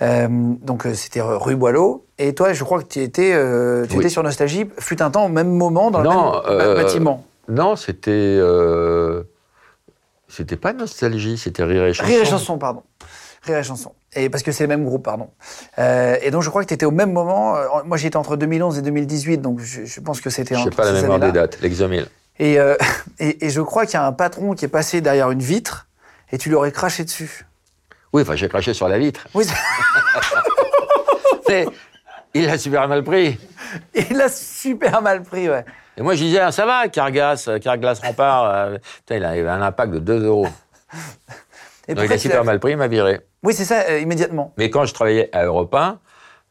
Euh, 0.01 0.27
donc, 0.29 0.85
c'était 0.93 1.21
rue 1.21 1.55
Boileau. 1.55 2.05
Et 2.17 2.33
toi, 2.35 2.53
je 2.53 2.63
crois 2.63 2.81
que 2.81 2.87
tu 2.87 2.99
étais, 2.99 3.31
euh, 3.33 3.85
tu 3.87 3.93
Oui. 3.93 3.99
étais 4.01 4.09
sur 4.09 4.23
Nostalgie, 4.23 4.69
fut 4.79 5.01
un 5.01 5.11
temps, 5.11 5.25
au 5.25 5.29
même 5.29 5.49
moment, 5.51 5.91
dans 5.91 6.01
Non, 6.01 6.41
le 6.47 6.57
même 6.57 6.67
euh, 6.67 6.75
bâtiment. 6.75 7.25
Non, 7.47 7.75
c'était. 7.75 8.39
C'était 10.27 10.57
pas 10.57 10.73
nostalgie, 10.73 11.37
c'était 11.37 11.63
rire 11.63 11.85
et 11.85 11.93
chanson. 11.93 12.07
Rire 12.09 12.21
et 12.21 12.25
chanson, 12.25 12.57
pardon. 12.59 12.83
Rire 13.43 13.57
et 13.57 13.63
chanson. 13.63 13.93
Et 14.15 14.29
parce 14.29 14.43
que 14.43 14.51
c'est 14.51 14.63
le 14.63 14.69
même 14.69 14.85
groupe, 14.85 15.03
pardon. 15.03 15.29
Euh, 15.77 16.17
et 16.21 16.31
donc, 16.31 16.41
je 16.41 16.49
crois 16.49 16.63
que 16.63 16.67
tu 16.67 16.73
étais 16.73 16.85
au 16.85 16.91
même 16.91 17.11
moment. 17.11 17.55
euh, 17.55 17.67
moi, 17.85 17.97
j'étais 17.97 18.17
entre 18.17 18.37
2011 18.37 18.79
et 18.79 18.81
2018, 18.81 19.37
donc 19.37 19.59
je, 19.59 19.85
je 19.85 19.99
pense 20.01 20.19
que 20.19 20.29
c'était 20.31 20.55
Je 20.55 20.63
sais 20.63 20.69
pas 20.71 20.85
la 20.91 20.93
mémoire 20.99 21.19
des 21.19 21.31
dates, 21.31 21.61
l'exomile. 21.61 22.07
Et, 22.39 22.59
euh, 22.59 22.75
et, 23.19 23.45
et 23.45 23.49
je 23.49 23.61
crois 23.61 23.85
qu'il 23.85 23.93
y 23.93 23.97
a 23.97 24.05
un 24.05 24.13
patron 24.13 24.53
qui 24.55 24.65
est 24.65 24.69
passé 24.69 25.01
derrière 25.01 25.29
une 25.29 25.41
vitre 25.41 25.87
et 26.31 26.37
tu 26.37 26.49
lui 26.49 26.55
aurais 26.55 26.71
craché 26.71 27.03
dessus. 27.03 27.45
Oui, 28.11 28.23
enfin, 28.23 28.35
j'ai 28.35 28.49
craché 28.49 28.73
sur 28.73 28.87
la 28.87 28.97
vitre. 28.97 29.27
Oui, 29.35 29.45
il 32.33 32.45
l'a 32.45 32.57
super 32.57 32.87
mal 32.87 33.03
pris. 33.03 33.37
il 33.93 34.19
a 34.19 34.29
super 34.29 35.01
mal 35.03 35.21
pris, 35.21 35.49
ouais. 35.49 35.65
Et 35.97 36.01
moi, 36.01 36.15
je 36.15 36.23
disais, 36.23 36.39
ah, 36.39 36.51
ça 36.51 36.65
va, 36.65 36.87
Cargas, 36.87 37.47
Carglass 37.61 37.99
Rempart, 37.99 38.79
putain, 38.97 39.17
il 39.17 39.25
avait 39.25 39.47
un 39.47 39.61
impact 39.61 39.93
de 39.93 39.99
2 39.99 40.25
euros. 40.25 40.47
Et 41.89 41.95
Donc 41.95 42.05
il 42.05 42.13
a 42.13 42.17
super 42.19 42.45
mal 42.45 42.59
pris, 42.59 42.71
il 42.71 42.77
m'a 42.77 42.87
viré. 42.87 43.19
Oui, 43.43 43.53
c'est 43.53 43.65
ça, 43.65 43.83
euh, 43.89 43.99
immédiatement. 43.99 44.53
Mais 44.57 44.69
quand 44.69 44.85
je 44.85 44.93
travaillais 44.93 45.29
à 45.35 45.43
Europe 45.45 45.73
1, 45.73 45.99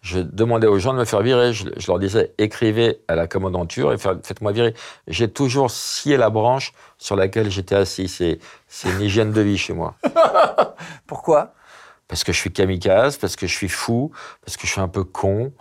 je 0.00 0.18
demandais 0.20 0.66
aux 0.66 0.78
gens 0.78 0.92
de 0.92 0.98
me 0.98 1.04
faire 1.04 1.22
virer. 1.22 1.52
Je, 1.52 1.66
je 1.76 1.86
leur 1.86 1.98
disais, 1.98 2.34
écrivez 2.38 3.00
à 3.08 3.14
la 3.14 3.26
commandanture 3.26 3.92
et 3.92 3.98
fa- 3.98 4.16
faites-moi 4.22 4.52
virer. 4.52 4.74
J'ai 5.06 5.28
toujours 5.30 5.70
scié 5.70 6.16
la 6.16 6.28
branche 6.30 6.72
sur 6.98 7.14
laquelle 7.16 7.50
j'étais 7.50 7.74
assis. 7.76 8.08
C'est 8.08 8.88
une 8.88 9.00
hygiène 9.00 9.32
de 9.32 9.40
vie 9.40 9.58
chez 9.58 9.72
moi. 9.74 9.94
Pourquoi? 11.06 11.54
Parce 12.08 12.24
que 12.24 12.32
je 12.32 12.38
suis 12.38 12.52
kamikaze, 12.52 13.16
parce 13.18 13.36
que 13.36 13.46
je 13.46 13.54
suis 13.54 13.68
fou, 13.68 14.10
parce 14.44 14.56
que 14.56 14.66
je 14.66 14.72
suis 14.72 14.80
un 14.80 14.88
peu 14.88 15.04
con, 15.04 15.52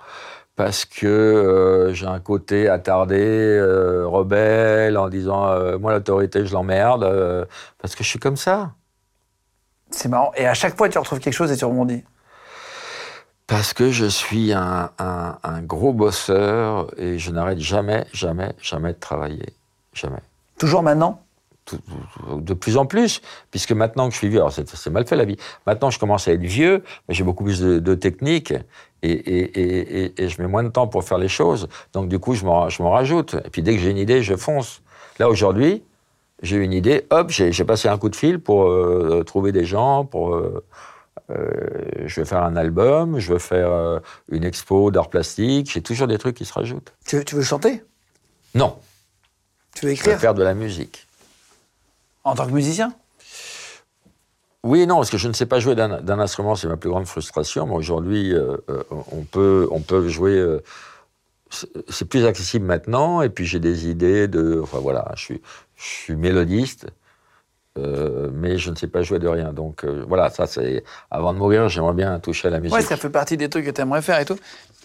parce 0.55 0.85
que 0.85 1.05
euh, 1.07 1.93
j'ai 1.93 2.05
un 2.07 2.19
côté 2.19 2.69
attardé, 2.69 3.19
euh, 3.19 4.07
rebelle, 4.07 4.97
en 4.97 5.09
disant, 5.09 5.49
euh, 5.49 5.77
moi 5.77 5.91
l'autorité, 5.93 6.45
je 6.45 6.53
l'emmerde, 6.53 7.47
parce 7.79 7.95
que 7.95 8.03
je 8.03 8.09
suis 8.09 8.19
comme 8.19 8.37
ça. 8.37 8.71
C'est 9.97 10.09
marrant. 10.09 10.31
Et 10.35 10.45
à 10.45 10.53
chaque 10.53 10.77
fois, 10.77 10.89
tu 10.89 10.99
retrouves 10.99 11.19
quelque 11.19 11.33
chose 11.33 11.51
et 11.51 11.57
tu 11.57 11.65
rebondis. 11.65 12.03
Parce 13.47 13.73
que 13.73 13.89
je 13.89 14.05
suis 14.05 14.53
un, 14.53 14.91
un- 14.99 15.37
un 15.41 15.61
gros 15.61 15.91
bosseur 15.91 16.87
et 16.99 17.17
je 17.17 17.31
n'arrête 17.31 17.59
jamais, 17.59 18.05
jamais, 18.13 18.53
jamais 18.61 18.93
de 18.93 18.99
travailler. 18.99 19.53
Jamais. 19.93 20.19
Toujours 20.59 20.83
maintenant? 20.83 21.23
De 22.37 22.53
plus 22.53 22.77
en 22.77 22.85
plus, 22.85 23.21
puisque 23.51 23.71
maintenant 23.71 24.07
que 24.07 24.13
je 24.13 24.19
suis 24.19 24.29
vieux, 24.29 24.37
alors 24.39 24.53
c'est 24.53 24.89
mal 24.89 25.05
fait 25.05 25.17
la 25.17 25.25
vie, 25.25 25.35
maintenant 25.65 25.89
je 25.89 25.99
commence 25.99 26.25
à 26.29 26.31
être 26.31 26.39
vieux, 26.41 26.81
mais 27.09 27.13
j'ai 27.15 27.25
beaucoup 27.25 27.43
plus 27.43 27.59
de, 27.59 27.79
de 27.79 27.93
technique 27.93 28.53
et, 29.01 29.11
et, 29.11 29.59
et, 29.59 30.03
et- 30.05 30.23
et 30.23 30.29
je 30.29 30.41
mets 30.41 30.47
moins 30.47 30.63
de 30.63 30.69
temps 30.69 30.87
pour 30.87 31.03
faire 31.03 31.17
les 31.17 31.27
choses. 31.27 31.67
Donc 31.91 32.07
du 32.07 32.19
coup, 32.19 32.35
je 32.35 32.45
m'en 32.45 32.91
rajoute. 32.91 33.35
Et 33.45 33.49
puis 33.49 33.63
dès 33.63 33.73
que 33.75 33.79
j'ai 33.81 33.89
une 33.89 33.97
idée, 33.97 34.21
je 34.23 34.35
fonce. 34.37 34.81
Là 35.19 35.27
aujourd'hui, 35.29 35.83
j'ai 36.41 36.57
une 36.57 36.73
idée, 36.73 37.05
hop, 37.09 37.29
j'ai 37.29 37.63
passé 37.65 37.87
un 37.87 37.97
coup 37.97 38.09
de 38.09 38.15
fil 38.15 38.39
pour 38.39 38.69
euh, 38.69 39.23
trouver 39.25 39.51
des 39.51 39.65
gens, 39.65 40.05
pour... 40.05 40.35
euh, 40.35 40.63
euh, 41.29 42.05
je 42.05 42.21
veux 42.21 42.25
faire 42.25 42.43
un 42.43 42.55
album, 42.55 43.19
je 43.19 43.33
veux 43.33 43.39
faire 43.39 44.01
une 44.31 44.43
expo 44.43 44.91
d'art 44.91 45.09
plastique, 45.09 45.69
j'ai 45.71 45.81
toujours 45.81 46.07
des 46.07 46.17
trucs 46.17 46.35
qui 46.37 46.45
se 46.45 46.53
rajoutent. 46.53 46.93
tu, 47.05 47.23
tu 47.25 47.35
veux 47.35 47.43
chanter? 47.43 47.83
Non, 48.55 48.77
Tu 49.75 49.85
veux 49.87 49.91
je 49.93 49.97
veux 49.97 50.03
écrire? 50.11 50.19
faire 50.19 50.33
de 50.33 50.43
la 50.43 50.53
musique. 50.53 51.05
En 52.23 52.33
tant 52.35 52.45
que 52.45 52.51
musicien? 52.51 52.93
Oui 54.63 54.81
et 54.81 54.85
non, 54.85 54.95
parce 54.97 55.09
que 55.09 55.17
je 55.17 55.27
ne 55.27 55.33
sais 55.33 55.45
pas 55.45 55.59
jouer 55.59 55.75
d'un 55.75 56.19
instrument, 56.19 56.55
c'est 56.55 56.67
ma 56.67 56.77
plus 56.77 56.89
grande 56.89 57.07
frustration. 57.07 57.65
Mais 57.67 57.75
aujourd'hui, 57.75 58.33
euh, 58.33 58.57
on, 59.11 59.23
peut, 59.23 59.67
on 59.71 59.79
peut 59.81 60.07
jouer. 60.09 60.31
euh, 60.37 60.61
c'est 61.89 62.05
plus 62.05 62.25
accessible 62.25 62.65
maintenant, 62.65 63.21
et 63.21 63.29
puis 63.29 63.45
j'ai 63.45 63.59
des 63.61 63.87
idées 63.87 64.27
de. 64.27 64.59
Enfin 64.61 64.79
voilà, 64.79 65.09
je 65.15 65.21
suis, 65.23 65.41
je 65.77 65.83
suis 65.85 66.15
mélodiste, 66.15 66.87
euh, 67.77 68.29
mais 68.33 68.57
je 68.57 68.71
ne 68.71 68.75
sais 68.75 68.87
pas 68.87 69.03
jouer 69.03 69.19
de 69.19 69.27
rien. 69.27 69.53
Donc 69.53 69.85
euh, 69.85 70.03
voilà, 70.07 70.29
ça 70.29 70.45
c'est. 70.47 70.83
Avant 71.11 71.33
de 71.33 71.37
mourir, 71.39 71.69
j'aimerais 71.69 71.93
bien 71.93 72.19
toucher 72.19 72.47
à 72.47 72.51
la 72.51 72.59
musique. 72.59 72.75
Ouais, 72.75 72.83
ça 72.83 72.97
fait 72.97 73.09
partie 73.09 73.37
des 73.37 73.49
trucs 73.49 73.65
que 73.65 73.71
tu 73.71 73.81
aimerais 73.81 74.01
faire 74.01 74.19
et 74.19 74.25
tout. 74.25 74.37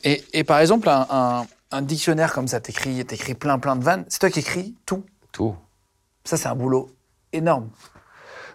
Et, 0.05 0.23
et 0.33 0.45
par 0.45 0.59
exemple, 0.61 0.89
un, 0.89 1.07
un- 1.11 1.47
un 1.71 1.83
dictionnaire 1.83 2.33
comme 2.35 2.49
ça, 2.49 2.61
t'écris 2.61 3.01
écris 3.01 3.35
plein 3.35 3.59
plein 3.59 3.77
de 3.77 3.83
vannes. 3.85 4.05
C'est 4.09 4.19
toi 4.19 4.31
qui 4.31 4.41
écris 4.41 4.75
tout? 4.85 5.05
Tout. 5.33 5.57
Ça, 6.25 6.37
c'est 6.37 6.49
un 6.49 6.55
boulot 6.55 6.91
énorme. 7.33 7.71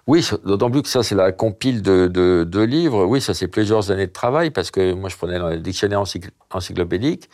Oui, 0.05 0.25
d'autant 0.45 0.71
plus 0.71 0.83
que 0.83 0.87
ça, 0.87 1.03
c'est 1.03 1.15
la 1.15 1.31
compile 1.33 1.81
de, 1.81 2.07
de- 2.07 2.45
de 2.47 2.61
livres. 2.61 3.05
Oui, 3.05 3.19
ça, 3.19 3.33
c'est 3.33 3.47
plusieurs 3.49 3.91
années 3.91 4.07
de 4.07 4.11
travail, 4.13 4.51
parce 4.51 4.71
que 4.71 4.93
moi, 4.93 5.09
je 5.09 5.17
prenais 5.17 5.37
le 5.39 5.57
dictionnaire 5.57 6.01
encycl- 6.01 6.29
encyclopédique, 6.51 7.29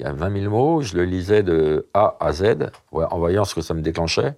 qui 0.00 0.06
a 0.06 0.12
20 0.14 0.40
000 0.44 0.50
mots, 0.50 0.80
je 0.80 0.96
le 0.96 1.04
lisais 1.04 1.42
de 1.42 1.86
A 1.92 2.16
à 2.20 2.32
Z, 2.32 2.70
en 2.92 3.18
voyant 3.18 3.44
ce 3.44 3.54
que 3.54 3.60
ça 3.60 3.74
me 3.74 3.82
déclenchait. 3.82 4.34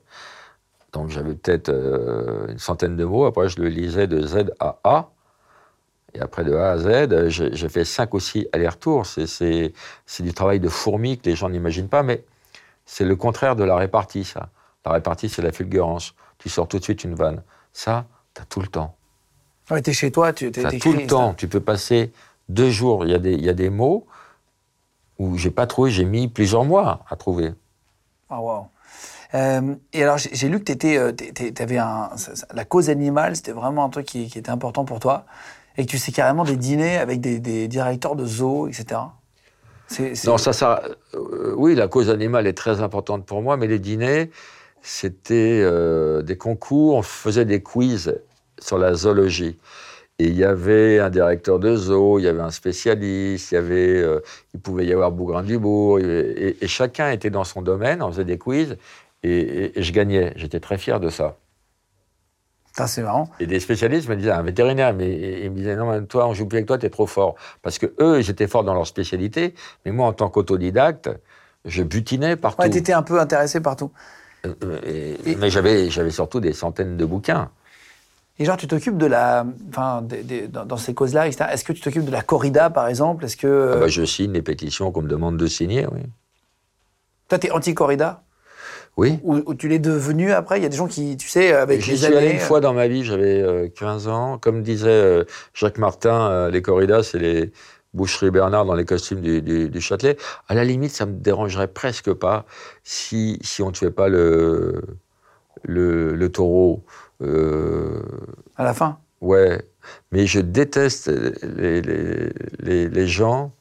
Donc, 0.92 1.08
j'avais 1.10 1.34
peut-être 1.34 1.68
euh, 1.68 2.48
une 2.48 2.58
centaine 2.58 2.96
de 2.96 3.04
mots. 3.04 3.26
Après, 3.26 3.48
je 3.48 3.60
le 3.60 3.68
lisais 3.68 4.08
de 4.08 4.26
Z 4.26 4.50
à 4.58 4.78
A. 4.82 5.10
Et 6.14 6.20
après, 6.20 6.42
de 6.42 6.52
A 6.54 6.72
à 6.72 6.78
Z, 6.78 7.28
j'ai 7.28 7.68
fait 7.68 7.84
cinq 7.84 8.12
ou 8.12 8.18
six 8.18 8.48
allers-retours. 8.52 9.06
C'est- 9.06 9.72
du 10.18 10.34
travail 10.34 10.58
de 10.58 10.68
fourmi 10.68 11.16
que 11.16 11.28
les 11.30 11.36
gens 11.36 11.48
n'imaginent 11.48 11.88
pas, 11.88 12.02
mais 12.02 12.24
c'est 12.84 13.04
le 13.04 13.14
contraire 13.14 13.54
de 13.54 13.62
la 13.62 13.76
répartie, 13.76 14.24
ça. 14.24 14.48
La 14.84 14.90
répartie, 14.92 15.28
c'est 15.28 15.42
la 15.42 15.52
fulgurance. 15.52 16.14
Tu 16.38 16.48
sors 16.48 16.66
tout 16.66 16.78
de 16.80 16.82
suite 16.84 17.04
une 17.04 17.14
vanne. 17.14 17.42
Ça, 17.72 18.06
t'as 18.34 18.44
tout 18.44 18.60
le 18.60 18.66
temps. 18.66 18.96
Ouais, 19.70 19.80
t'es 19.80 19.92
chez 19.92 20.10
toi, 20.10 20.32
tu 20.32 20.50
t'es 20.50 20.76
tout 20.80 20.92
le 20.92 21.06
temps. 21.06 21.34
Tu 21.34 21.46
peux 21.46 21.60
passer 21.60 22.12
deux 22.48 22.70
jours. 22.70 23.04
Il 23.06 23.12
y, 23.12 23.14
a 23.14 23.18
des- 23.20 23.32
il 23.34 23.44
y 23.44 23.48
a 23.48 23.54
des 23.54 23.70
mots 23.70 24.06
où 25.22 25.38
j'ai 25.38 25.50
pas 25.50 25.66
trouvé, 25.66 25.90
j'ai 25.90 26.04
mis 26.04 26.28
plusieurs 26.28 26.64
mois 26.64 27.04
à 27.08 27.16
trouver. 27.16 27.52
Ah, 28.28 28.40
wow. 28.40 28.66
Euh, 29.34 29.74
et 29.92 30.02
alors, 30.02 30.18
j'ai 30.18 30.48
lu 30.48 30.58
que 30.58 30.64
t'étais, 30.64 30.98
euh, 30.98 31.12
t'avais 31.54 31.78
un, 31.78 32.10
la 32.52 32.64
cause 32.64 32.90
animale, 32.90 33.36
c'était 33.36 33.52
vraiment 33.52 33.84
un 33.84 33.88
truc 33.88 34.06
qui, 34.06 34.28
qui 34.28 34.38
était 34.38 34.50
important 34.50 34.84
pour 34.84 35.00
toi, 35.00 35.24
et 35.76 35.86
que 35.86 35.90
tu 35.90 35.98
sais 35.98 36.12
carrément 36.12 36.44
des 36.44 36.56
dîners 36.56 36.98
avec 36.98 37.20
des, 37.20 37.38
des 37.40 37.68
directeurs 37.68 38.16
de 38.16 38.26
zoo, 38.26 38.68
etc. 38.68 39.00
Non, 40.26 40.38
ça, 40.38 40.52
ça. 40.52 40.82
euh, 41.14 41.54
oui, 41.56 41.74
la 41.74 41.88
cause 41.88 42.10
animale 42.10 42.46
est 42.46 42.56
très 42.56 42.80
importante 42.80 43.24
pour 43.26 43.42
moi, 43.42 43.56
mais 43.56 43.66
les 43.66 43.78
dîners, 43.78 44.30
c'était 44.82 45.60
euh, 45.62 46.22
des 46.22 46.36
concours, 46.36 46.96
on 46.96 47.02
faisait 47.02 47.44
des 47.44 47.62
quiz 47.62 48.20
sur 48.58 48.78
la 48.78 48.94
zoologie. 48.94 49.58
Et 50.22 50.26
il 50.26 50.36
y 50.36 50.44
avait 50.44 51.00
un 51.00 51.10
directeur 51.10 51.58
de 51.58 51.74
zoo, 51.74 52.20
il 52.20 52.22
y 52.22 52.28
avait 52.28 52.38
un 52.42 52.52
spécialiste, 52.52 53.50
il 53.50 53.54
y 53.56 53.58
avait, 53.58 54.00
euh, 54.00 54.20
il 54.54 54.60
pouvait 54.60 54.86
y 54.86 54.92
avoir 54.92 55.10
Bougrain-Dubourg, 55.10 55.98
et, 55.98 56.04
et- 56.04 56.64
et 56.64 56.68
chacun 56.68 57.10
était 57.10 57.28
dans 57.30 57.42
son 57.42 57.60
domaine, 57.60 58.00
on 58.04 58.12
faisait 58.12 58.24
des 58.24 58.38
quiz, 58.38 58.76
et, 59.24 59.30
et- 59.30 59.78
et 59.80 59.82
je 59.82 59.92
gagnais. 59.92 60.32
J'étais 60.36 60.60
très 60.60 60.78
fier 60.78 61.00
de 61.00 61.08
ça. 61.08 61.38
Putain, 62.68 62.86
c'est 62.86 63.02
marrant. 63.02 63.28
Et 63.40 63.48
des 63.48 63.58
spécialistes 63.58 64.08
me 64.08 64.14
disaient, 64.14 64.30
un 64.30 64.44
vétérinaire, 64.44 64.94
mais 64.94 65.42
ils 65.42 65.50
me 65.50 65.56
disaient, 65.56 65.74
non, 65.74 65.90
mais 65.90 66.06
toi, 66.06 66.28
on 66.28 66.34
joue 66.34 66.46
plus 66.46 66.58
avec 66.58 66.66
toi, 66.68 66.78
t'es 66.78 66.88
trop 66.88 67.08
fort. 67.08 67.34
Parce 67.62 67.80
que 67.80 67.86
eux, 67.98 68.20
ils 68.20 68.30
étaient 68.30 68.46
forts 68.46 68.62
dans 68.62 68.74
leur 68.74 68.86
spécialité, 68.86 69.54
mais 69.84 69.90
moi, 69.90 70.06
en 70.06 70.12
tant 70.12 70.30
qu'autodidacte, 70.30 71.10
je 71.64 71.82
butinais 71.82 72.36
partout. 72.36 72.62
Ouais, 72.62 72.70
t'étais 72.70 72.92
un 72.92 73.02
peu 73.02 73.18
intéressé 73.18 73.60
partout. 73.60 73.90
Euh, 74.46 74.54
euh, 74.62 75.16
et- 75.26 75.34
mais 75.34 75.50
j'avais 75.50 76.10
surtout 76.10 76.38
des 76.38 76.52
centaines 76.52 76.96
de 76.96 77.04
bouquins. 77.04 77.50
Et 78.38 78.44
genre, 78.44 78.56
tu 78.56 78.66
t'occupes 78.66 78.96
de 78.98 79.06
la, 79.06 79.44
enfin, 79.68 80.02
des- 80.02 80.48
dans, 80.48 80.64
dans 80.64 80.76
ces 80.76 80.94
causes-là, 80.94 81.26
etc. 81.28 81.52
Est-ce 81.52 81.64
que 81.64 81.72
tu 81.72 81.80
t'occupes 81.80 82.04
de 82.04 82.10
la 82.10 82.22
corrida, 82.22 82.70
par 82.70 82.88
exemple? 82.88 83.24
Est-ce 83.24 83.36
que 83.36 83.72
Ah 83.74 83.80
bah, 83.80 83.88
je 83.88 84.04
signe 84.04 84.32
les 84.32 84.42
pétitions 84.42 84.90
qu'on 84.90 85.02
me 85.02 85.08
demande 85.08 85.36
de 85.36 85.46
signer, 85.46 85.86
oui. 85.92 86.00
toi, 87.28 87.38
t'es 87.38 87.50
anti-corrida? 87.50 88.22
Oui. 88.98 89.18
ou, 89.22 89.36
ou 89.46 89.54
tu 89.54 89.68
l'es 89.68 89.78
devenu 89.78 90.32
après? 90.32 90.58
Il 90.60 90.62
y 90.62 90.66
a 90.66 90.68
des 90.68 90.76
gens 90.76 90.86
qui, 90.86 91.16
tu 91.16 91.26
sais, 91.28 91.52
avec 91.52 91.86
les 91.86 91.96
suis 91.96 92.06
années. 92.06 92.16
allé 92.16 92.30
une 92.32 92.38
fois 92.40 92.60
dans 92.60 92.74
ma 92.74 92.88
vie, 92.88 93.04
j'avais 93.04 93.40
euh, 93.40 93.68
15 93.68 94.06
ans. 94.08 94.38
Comme 94.38 94.62
disait 94.62 94.88
euh, 94.90 95.24
Jacques 95.54 95.78
Martin, 95.78 96.30
euh, 96.30 96.50
les 96.50 96.60
corridas, 96.60 97.02
c'est 97.02 97.18
les 97.18 97.52
boucheries 97.94 98.30
Bernard 98.30 98.66
dans 98.66 98.74
les 98.74 98.84
costumes 98.84 99.20
du, 99.22 99.40
du- 99.40 99.70
du 99.70 99.80
Châtelet. 99.80 100.16
À 100.48 100.54
la 100.54 100.64
limite, 100.64 100.90
ça 100.90 101.06
me 101.06 101.12
dérangerait 101.14 101.68
presque 101.68 102.12
pas 102.12 102.44
si, 102.84 103.38
si 103.42 103.62
on 103.62 103.68
ne 103.68 103.72
tuait 103.72 103.90
pas 103.90 104.08
le, 104.08 104.82
le, 105.62 106.14
le 106.14 106.28
taureau. 106.32 106.84
Euh, 107.22 108.02
la 108.62 108.74
fin. 108.74 108.98
ouais, 109.20 109.62
mais 110.10 110.26
je 110.26 110.40
déteste 110.40 111.08
les, 111.08 111.80
les, 111.82 112.30
les, 112.60 112.88
les 112.88 113.06
gens 113.08 113.52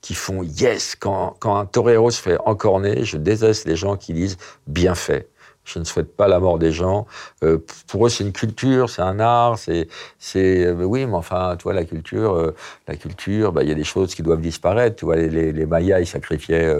qui 0.00 0.14
font 0.14 0.42
yes 0.42 0.96
quand, 0.96 1.36
quand 1.40 1.56
un 1.56 1.64
torero 1.64 2.10
se 2.10 2.20
fait 2.20 2.36
encorner. 2.44 3.04
Je 3.04 3.16
déteste 3.16 3.64
les 3.66 3.74
gens 3.74 3.96
qui 3.96 4.12
disent 4.12 4.36
bien 4.66 4.94
fait. 4.94 5.30
Je 5.64 5.78
ne 5.78 5.84
souhaite 5.84 6.14
pas 6.14 6.28
la 6.28 6.40
mort 6.40 6.58
des 6.58 6.72
gens. 6.72 7.06
Euh, 7.42 7.58
pour 7.86 8.06
eux, 8.06 8.10
c'est 8.10 8.22
une 8.22 8.32
culture, 8.32 8.90
c'est 8.90 9.00
un 9.02 9.18
art, 9.18 9.58
c'est, 9.58 9.88
c'est, 10.18 10.66
euh, 10.66 10.72
oui, 10.84 11.06
mais 11.06 11.14
enfin, 11.14 11.56
tu 11.58 11.62
vois, 11.64 11.72
la 11.72 11.84
culture, 11.84 12.34
euh, 12.34 12.54
la 12.86 12.96
culture, 12.96 13.50
bah, 13.52 13.62
il 13.62 13.68
y 13.70 13.72
a 13.72 13.74
des 13.74 13.84
choses 13.84 14.14
qui 14.14 14.22
doivent 14.22 14.40
disparaître. 14.42 14.96
Tu 14.96 15.04
vois, 15.06 15.16
les, 15.16 15.28
les, 15.30 15.52
les 15.52 15.66
Mayas, 15.66 16.00
ils 16.00 16.06
sacrifiaient 16.06 16.74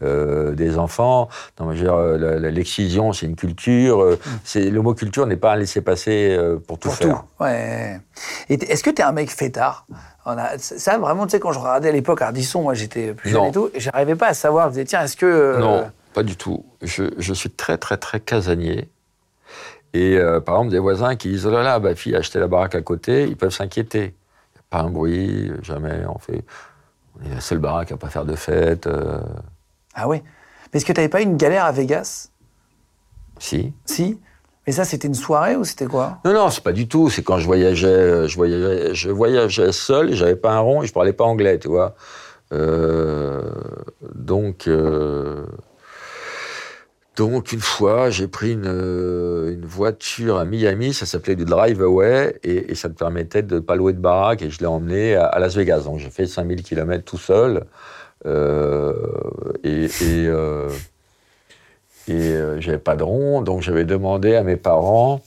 des 0.00 0.78
enfants. 0.78 1.28
Non, 1.58 1.66
mais 1.66 1.76
je 1.76 1.84
veux 1.84 2.18
dire, 2.18 2.50
l'excision, 2.50 3.12
c'est 3.12 3.26
une 3.26 3.36
culture. 3.36 4.02
euh, 4.02 4.18
c'est, 4.44 4.70
le 4.70 4.80
mot 4.82 4.94
culture 4.94 5.26
n'est 5.26 5.36
pas 5.36 5.52
un 5.52 5.56
laisser-passer 5.56 6.38
pour 6.66 6.78
tout 6.78 6.88
Pour 6.88 6.96
faire. 6.96 7.24
tout. 7.38 7.44
Ouais. 7.44 8.00
Et 8.48 8.58
t- 8.58 8.70
est-ce 8.70 8.82
que 8.82 8.90
t'es 8.90 9.02
un 9.02 9.12
mec 9.12 9.30
fêtard? 9.30 9.86
On 10.26 10.32
a, 10.32 10.58
ça, 10.58 10.98
vraiment, 10.98 11.26
tu 11.26 11.32
sais, 11.32 11.40
quand 11.40 11.52
je 11.52 11.58
regardais 11.58 11.88
à 11.88 11.92
l'époque 11.92 12.20
Ardisson, 12.22 12.62
moi 12.62 12.74
j'étais 12.74 13.14
plus 13.14 13.30
jeune 13.30 13.44
et 13.46 13.52
tout, 13.52 13.70
j'arrivais 13.74 14.14
pas 14.16 14.28
à 14.28 14.34
savoir, 14.34 14.66
je 14.68 14.72
disais, 14.72 14.84
tiens, 14.84 15.02
est-ce 15.04 15.16
que. 15.16 15.58
Non, 15.58 15.90
pas 16.12 16.22
du 16.22 16.36
tout. 16.36 16.64
Je, 16.82 17.04
je 17.18 17.32
suis 17.34 17.50
très, 17.50 17.78
très, 17.78 17.96
très 17.96 18.20
casanier. 18.20 18.88
Et 19.92 20.16
euh, 20.18 20.40
par 20.40 20.56
exemple, 20.56 20.70
des 20.70 20.78
voisins 20.78 21.16
qui 21.16 21.28
disent 21.28 21.46
Oh 21.46 21.50
là 21.50 21.62
là, 21.62 21.78
ma 21.80 21.94
fille 21.94 22.14
a 22.14 22.18
acheté 22.18 22.38
la 22.38 22.46
baraque 22.46 22.74
à 22.76 22.82
côté, 22.82 23.24
ils 23.26 23.36
peuvent 23.36 23.52
s'inquiéter. 23.52 24.14
A 24.58 24.62
Pas 24.70 24.80
un 24.82 24.90
bruit, 24.90 25.50
jamais. 25.62 26.02
On 26.08 26.18
fait. 26.18 26.44
On 27.20 27.26
est 27.26 27.34
la 27.34 27.40
seule 27.40 27.58
baraque 27.58 27.90
à 27.92 27.96
pas 27.96 28.08
faire 28.08 28.24
de 28.24 28.36
fête. 28.36 28.86
euh, 28.86 29.18
Ah 29.94 30.08
ouais. 30.08 30.22
Mais 30.72 30.76
est-ce 30.78 30.84
que 30.86 30.92
t'avais 30.92 31.08
pas 31.08 31.20
eu 31.20 31.24
une 31.24 31.36
galère 31.36 31.64
à 31.64 31.72
Vegas? 31.72 32.30
Si. 33.38 33.72
Si? 33.84 34.20
Mais 34.66 34.72
ça, 34.72 34.84
c'était 34.84 35.08
une 35.08 35.14
soirée 35.14 35.56
ou 35.56 35.64
c'était 35.64 35.86
quoi? 35.86 36.18
Non, 36.24 36.32
non, 36.32 36.50
c'est 36.50 36.62
pas 36.62 36.72
du 36.72 36.86
tout. 36.86 37.10
C'est 37.10 37.22
quand 37.24 37.38
je 37.38 37.46
voyageais, 37.46 37.86
euh, 37.88 38.28
je 38.28 38.36
voyageais, 38.36 38.94
je 38.94 39.10
voyageais 39.10 39.72
seul, 39.72 40.12
j'avais 40.14 40.36
pas 40.36 40.52
un 40.52 40.60
rond 40.60 40.82
et 40.82 40.86
je 40.86 40.92
parlais 40.92 41.12
pas 41.14 41.24
anglais, 41.24 41.58
tu 41.58 41.66
vois. 41.68 41.96
Euh, 42.52 43.50
donc, 44.14 44.68
euh, 44.68 45.44
donc 47.16 47.52
une 47.52 47.60
fois, 47.60 48.10
j'ai 48.10 48.28
pris 48.28 48.52
une, 48.52 48.66
euh, 48.66 49.52
une 49.52 49.66
voiture 49.66 50.38
à 50.38 50.44
Miami, 50.44 50.94
ça 50.94 51.06
s'appelait 51.06 51.36
du 51.36 51.44
drive 51.44 51.82
away 51.82 52.38
et, 52.44 52.70
et 52.72 52.74
ça 52.74 52.88
te 52.88 52.94
permettait 52.94 53.42
de 53.42 53.58
pas 53.58 53.76
louer 53.76 53.92
de 53.92 53.98
baraque 53.98 54.42
et 54.42 54.50
je 54.50 54.60
l'ai 54.60 54.66
emmené 54.66 55.16
à, 55.16 55.26
à 55.26 55.38
Las 55.38 55.56
Vegas. 55.56 55.80
Donc 55.80 55.98
j'ai 55.98 56.10
fait 56.10 56.26
5000 56.26 56.62
km 56.62 57.04
tout 57.04 57.18
seul 57.18 57.66
euh, 58.26 58.94
et, 59.64 59.84
et, 59.84 59.90
euh, 60.26 60.68
et 62.08 62.12
euh, 62.12 62.60
j'avais 62.60 62.78
pas 62.78 62.96
de 62.96 63.02
rond, 63.02 63.42
donc 63.42 63.62
j'avais 63.62 63.84
demandé 63.84 64.34
à 64.36 64.42
mes 64.42 64.56
parents 64.56 65.22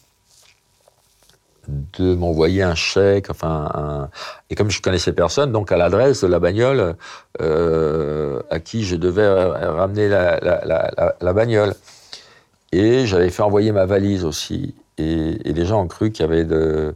de 1.67 2.15
m'envoyer 2.15 2.61
un 2.63 2.75
chèque, 2.75 3.29
enfin, 3.29 3.69
un- 3.73 4.09
et 4.49 4.55
comme 4.55 4.69
je 4.69 4.81
connaissais 4.81 5.13
personne, 5.13 5.51
donc 5.51 5.71
à 5.71 5.77
l'adresse 5.77 6.21
de 6.21 6.27
la 6.27 6.39
bagnole 6.39 6.95
euh, 7.41 8.41
à 8.49 8.59
qui 8.59 8.83
je 8.83 8.95
devais 8.95 9.27
ra- 9.27 9.71
ramener 9.71 10.09
la, 10.09 10.39
la- 10.41 11.33
bagnole. 11.33 11.73
Et 12.71 13.05
j'avais 13.05 13.29
fait 13.29 13.43
envoyer 13.43 13.71
ma 13.71 13.85
valise 13.85 14.25
aussi. 14.25 14.75
Et, 14.97 15.37
les 15.43 15.65
gens 15.65 15.81
ont 15.81 15.87
cru 15.87 16.11
qu'il 16.11 16.25
y 16.25 16.27
avait 16.27 16.43
de, 16.43 16.95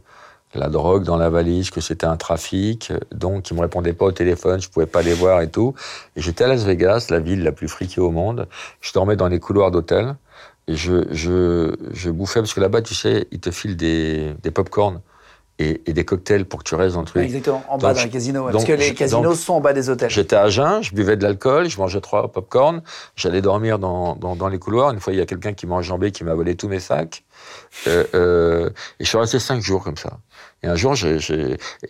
de 0.54 0.60
la 0.60 0.68
drogue 0.68 1.04
dans 1.04 1.16
la 1.16 1.30
valise, 1.30 1.70
que 1.70 1.80
c'était 1.80 2.06
un 2.06 2.16
trafic, 2.16 2.92
donc 3.12 3.50
ils 3.50 3.54
me 3.54 3.60
répondaient 3.60 3.92
pas 3.92 4.06
au 4.06 4.12
téléphone, 4.12 4.60
je 4.60 4.68
pouvais 4.68 4.86
pas 4.86 5.02
les 5.02 5.14
voir 5.14 5.40
et 5.40 5.48
tout. 5.48 5.74
Et 6.16 6.20
j'étais 6.20 6.44
à 6.44 6.48
Las 6.48 6.64
Vegas, 6.64 7.06
la 7.10 7.20
ville 7.20 7.42
la 7.42 7.52
plus 7.52 7.68
friquée 7.68 8.00
au 8.00 8.10
monde. 8.10 8.48
Je 8.80 8.92
dormais 8.92 9.16
dans 9.16 9.28
les 9.28 9.40
couloirs 9.40 9.70
d'hôtel. 9.70 10.14
Et 10.68 10.76
je, 10.76 11.04
je, 11.10 11.74
je 11.92 12.10
bouffais, 12.10 12.40
parce 12.40 12.54
que 12.54 12.60
là-bas, 12.60 12.82
tu 12.82 12.94
sais, 12.94 13.26
ils 13.32 13.40
te 13.40 13.50
filent 13.50 13.74
des, 13.76 14.34
des 14.42 14.50
pop-corn 14.50 15.00
et, 15.58 15.80
et 15.86 15.92
des 15.92 16.04
cocktails 16.04 16.44
pour 16.44 16.62
que 16.62 16.68
tu 16.68 16.74
restes 16.76 16.94
dans 16.94 17.00
le 17.00 17.06
truc. 17.06 17.22
Exactement, 17.24 17.64
en 17.68 17.78
bas 17.78 17.88
Donc, 17.88 17.96
dans 17.96 18.04
les 18.04 18.10
casinos. 18.10 18.40
ouais. 18.44 18.52
donc, 18.52 18.60
parce 18.60 18.64
que 18.66 18.72
les 18.74 18.94
casinos 18.94 19.22
donc, 19.22 19.36
sont 19.36 19.54
en 19.54 19.60
bas 19.60 19.72
des 19.72 19.88
hôtels. 19.88 20.10
J'étais 20.10 20.36
à 20.36 20.48
jeun, 20.50 20.82
je 20.82 20.94
buvais 20.94 21.16
de 21.16 21.22
l'alcool, 21.24 21.68
je 21.68 21.78
mangeais 21.78 22.00
trois 22.00 22.30
pop-corn, 22.30 22.82
j'allais 23.16 23.40
dormir 23.40 23.78
dans, 23.78 24.14
dans, 24.14 24.36
dans 24.36 24.48
les 24.48 24.58
couloirs. 24.58 24.90
Une 24.92 25.00
fois, 25.00 25.14
il 25.14 25.18
y 25.18 25.22
a 25.22 25.26
quelqu'un 25.26 25.54
qui 25.54 25.66
m'a 25.66 25.76
enjambé, 25.76 26.12
qui 26.12 26.22
m'a 26.22 26.34
volé 26.34 26.54
tous 26.54 26.68
mes 26.68 26.80
sacs. 26.80 27.24
Euh, 27.86 28.04
euh, 28.14 28.70
et 29.00 29.04
je 29.04 29.08
suis 29.08 29.18
resté 29.18 29.38
cinq 29.40 29.62
jours 29.62 29.82
comme 29.82 29.96
ça. 29.96 30.18
Et 30.62 30.66
un 30.68 30.76
jour, 30.76 30.94
j'ai... 30.94 31.18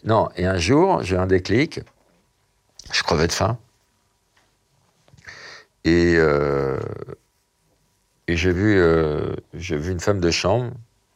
Non, 0.04 0.28
et 0.36 0.46
un 0.46 0.56
jour, 0.58 1.02
j'ai 1.02 1.16
un 1.16 1.26
déclic. 1.26 1.80
Je 2.92 3.02
crevais 3.02 3.26
de 3.26 3.32
faim. 3.32 3.58
Et, 5.84 6.14
euh, 6.16 6.78
et 8.28 8.36
j'ai 8.36 8.52
vu, 8.52 8.78
euh, 8.78 9.34
vu 9.54 9.90
une 9.90 10.00
femme 10.00 10.20
de 10.20 10.30
chambre. 10.30 10.70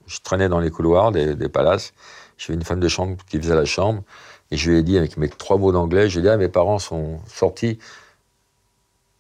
Je 0.07 0.19
traînais 0.21 0.49
dans 0.49 0.59
les 0.59 0.71
couloirs 0.71 1.13
des, 1.13 1.49
palaces. 1.49 1.93
J'ai 2.39 2.53
vu 2.53 2.59
une 2.59 2.65
femme 2.65 2.81
de 2.81 2.89
chambre 2.89 3.17
qui 3.29 3.39
faisait 3.39 3.55
la 3.55 3.67
chambre. 3.67 4.03
Et 4.51 4.57
je 4.57 4.71
lui 4.71 4.79
ai 4.79 4.83
dit, 4.83 4.97
avec 4.99 5.19
mes 5.19 5.29
trois 5.29 5.59
mots 5.59 5.73
d'anglais, 5.73 6.09
je 6.09 6.19
lui 6.19 6.27
ai 6.27 6.29
dit, 6.29 6.35
ah, 6.35 6.37
mes 6.39 6.49
parents 6.49 6.79
sont 6.79 7.21
sortis. 7.27 7.79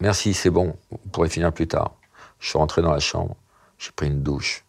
Merci, 0.00 0.34
c'est 0.34 0.50
bon, 0.50 0.74
vous 0.90 0.98
pourrez 1.12 1.28
finir 1.28 1.52
plus 1.52 1.68
tard. 1.68 1.94
Je 2.40 2.48
suis 2.48 2.58
rentré 2.58 2.82
dans 2.82 2.90
la 2.90 2.98
chambre, 2.98 3.36
j'ai 3.78 3.92
pris 3.92 4.08
une 4.08 4.22
douche. 4.22 4.64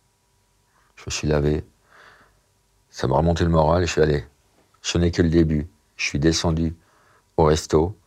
Je 0.98 1.04
me 1.08 1.12
suis 1.12 1.28
lavé. 1.28 1.64
Ça 2.90 3.08
m'a 3.08 3.16
remonté 3.16 3.44
le 3.44 3.50
moral 3.50 3.84
et 3.84 3.88
je 3.88 3.92
suis 3.92 4.02
allé. 4.02 4.26
Ce 4.82 4.98
n'est 4.98 5.12
que 5.12 5.22
le 5.22 5.30
début. 5.30 5.68
Je 5.96 6.06
suis 6.06 6.20
descendu 6.20 6.76
au 7.38 7.46
resto. 7.46 7.98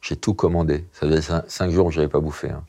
J'ai 0.00 0.16
tout 0.16 0.34
commandé. 0.34 0.86
Ça 0.92 1.06
faisait 1.06 1.20
cin- 1.20 1.44
cinq 1.48 1.70
jours 1.70 1.88
que 1.88 1.94
je 1.94 2.00
n'avais 2.00 2.10
pas 2.10 2.20
bouffé. 2.20 2.50
hein. 2.50 2.64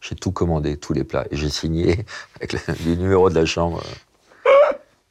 J'ai 0.00 0.14
tout 0.14 0.32
commandé, 0.32 0.76
tous 0.76 0.92
les 0.92 1.04
plats. 1.04 1.26
Et 1.30 1.36
j'ai 1.36 1.50
signé 1.50 2.04
avec 2.36 2.52
le, 2.52 2.60
le 2.86 2.94
numéro 2.94 3.30
de 3.30 3.34
la 3.34 3.44
chambre. 3.44 3.82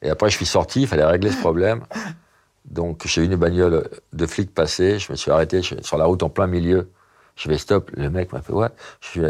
Et 0.02 0.10
après, 0.10 0.30
je 0.30 0.36
suis 0.36 0.46
sorti, 0.46 0.82
il 0.82 0.86
fallait 0.86 1.04
régler 1.04 1.30
ce 1.30 1.38
problème. 1.38 1.84
Donc, 2.64 3.02
j'ai 3.06 3.22
eu 3.22 3.24
une 3.24 3.36
bagnole 3.36 3.88
de 4.12 4.26
flic 4.26 4.54
passer, 4.54 4.98
je 4.98 5.10
me 5.12 5.16
suis 5.16 5.30
arrêté 5.30 5.60
sur 5.62 5.98
la 5.98 6.04
route 6.04 6.22
en 6.22 6.30
plein 6.30 6.46
milieu. 6.46 6.90
Je 7.40 7.48
vais 7.48 7.56
stop, 7.56 7.90
le 7.94 8.10
mec 8.10 8.34
m'a 8.34 8.42
fait 8.42 8.52
ouais. 8.52 8.68
Je 9.00 9.22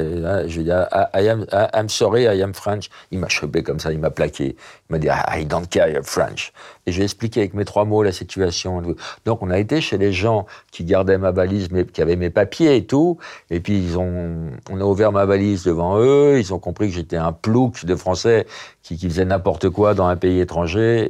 je 0.49 0.61
dit 0.63 0.73
ah, 0.73 1.09
I 1.15 1.29
am, 1.29 1.47
I'm 1.73 1.89
sorry, 1.89 2.23
I 2.25 2.43
am 2.43 2.53
French. 2.55 2.91
Il 3.13 3.21
m'a 3.21 3.29
chopé 3.29 3.63
comme 3.63 3.79
ça, 3.79 3.93
il 3.93 4.01
m'a 4.01 4.11
plaqué. 4.11 4.57
Il 4.89 4.93
m'a 4.93 4.99
dit 4.99 5.07
I 5.07 5.47
don't 5.47 5.69
care, 5.69 5.89
you're 5.89 6.03
French. 6.05 6.53
Et 6.87 6.93
j'ai 6.93 7.05
expliqué 7.05 7.39
avec 7.39 7.55
mes 7.55 7.65
trois 7.65 7.85
mots 7.85 8.03
la 8.03 8.11
situation. 8.11 8.83
Donc 9.25 9.43
on 9.43 9.51
a 9.51 9.61
été 9.61 9.81
chez 9.81 9.97
les 9.97 10.13
gens 10.13 10.47
qui 10.73 10.83
gardaient 10.83 11.19
ma 11.19 11.31
valise, 11.31 11.71
mais 11.71 11.85
qui 11.85 12.03
avaient 12.03 12.17
mes 12.17 12.31
papiers 12.31 12.75
et 12.75 12.85
tout. 12.85 13.17
Et 13.49 13.61
puis 13.61 13.79
ils 13.79 13.97
ont, 13.97 14.51
on 14.71 14.81
a 14.81 14.85
ouvert 14.85 15.13
ma 15.13 15.25
valise 15.25 15.63
devant 15.63 16.01
eux. 16.01 16.41
Ils 16.41 16.53
ont 16.53 16.59
compris 16.59 16.89
que 16.89 16.95
j'étais 16.95 17.17
un 17.17 17.31
plouc 17.31 17.85
de 17.85 17.95
Français 17.95 18.49
qui, 18.83 18.99
faisait 18.99 19.25
n'importe 19.25 19.71
quoi 19.71 19.95
dans 19.95 20.07
un 20.07 20.17
pays 20.17 20.41
étranger. 20.41 21.07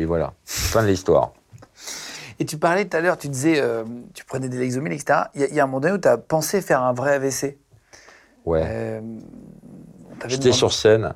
Et 0.00 0.04
voilà, 0.04 0.34
fin 0.44 0.84
de 0.84 0.88
l'histoire. 0.88 1.32
Et 2.40 2.44
tu 2.46 2.58
parlais 2.58 2.84
tout 2.86 2.96
à 2.96 3.00
l'heure, 3.00 3.16
tu 3.18 3.28
disais, 3.28 3.60
euh, 3.60 3.84
tu 4.14 4.24
prenais 4.24 4.48
des 4.48 4.58
Lexomil, 4.58 4.92
etc. 4.92 5.30
Il 5.34 5.40
y, 5.40 5.44
a- 5.44 5.48
il 5.48 5.54
y 5.54 5.60
a 5.60 5.64
un 5.64 5.66
moment 5.66 5.80
donné 5.80 5.94
où 5.94 5.98
tu 5.98 6.08
as 6.08 6.18
pensé 6.18 6.60
faire 6.62 6.82
un 6.82 6.92
vrai 6.92 7.14
AVC. 7.14 7.58
Ouais. 8.44 8.62
Euh, 8.64 9.00
J'étais 10.26 10.52
sur 10.52 10.72
scène. 10.72 11.14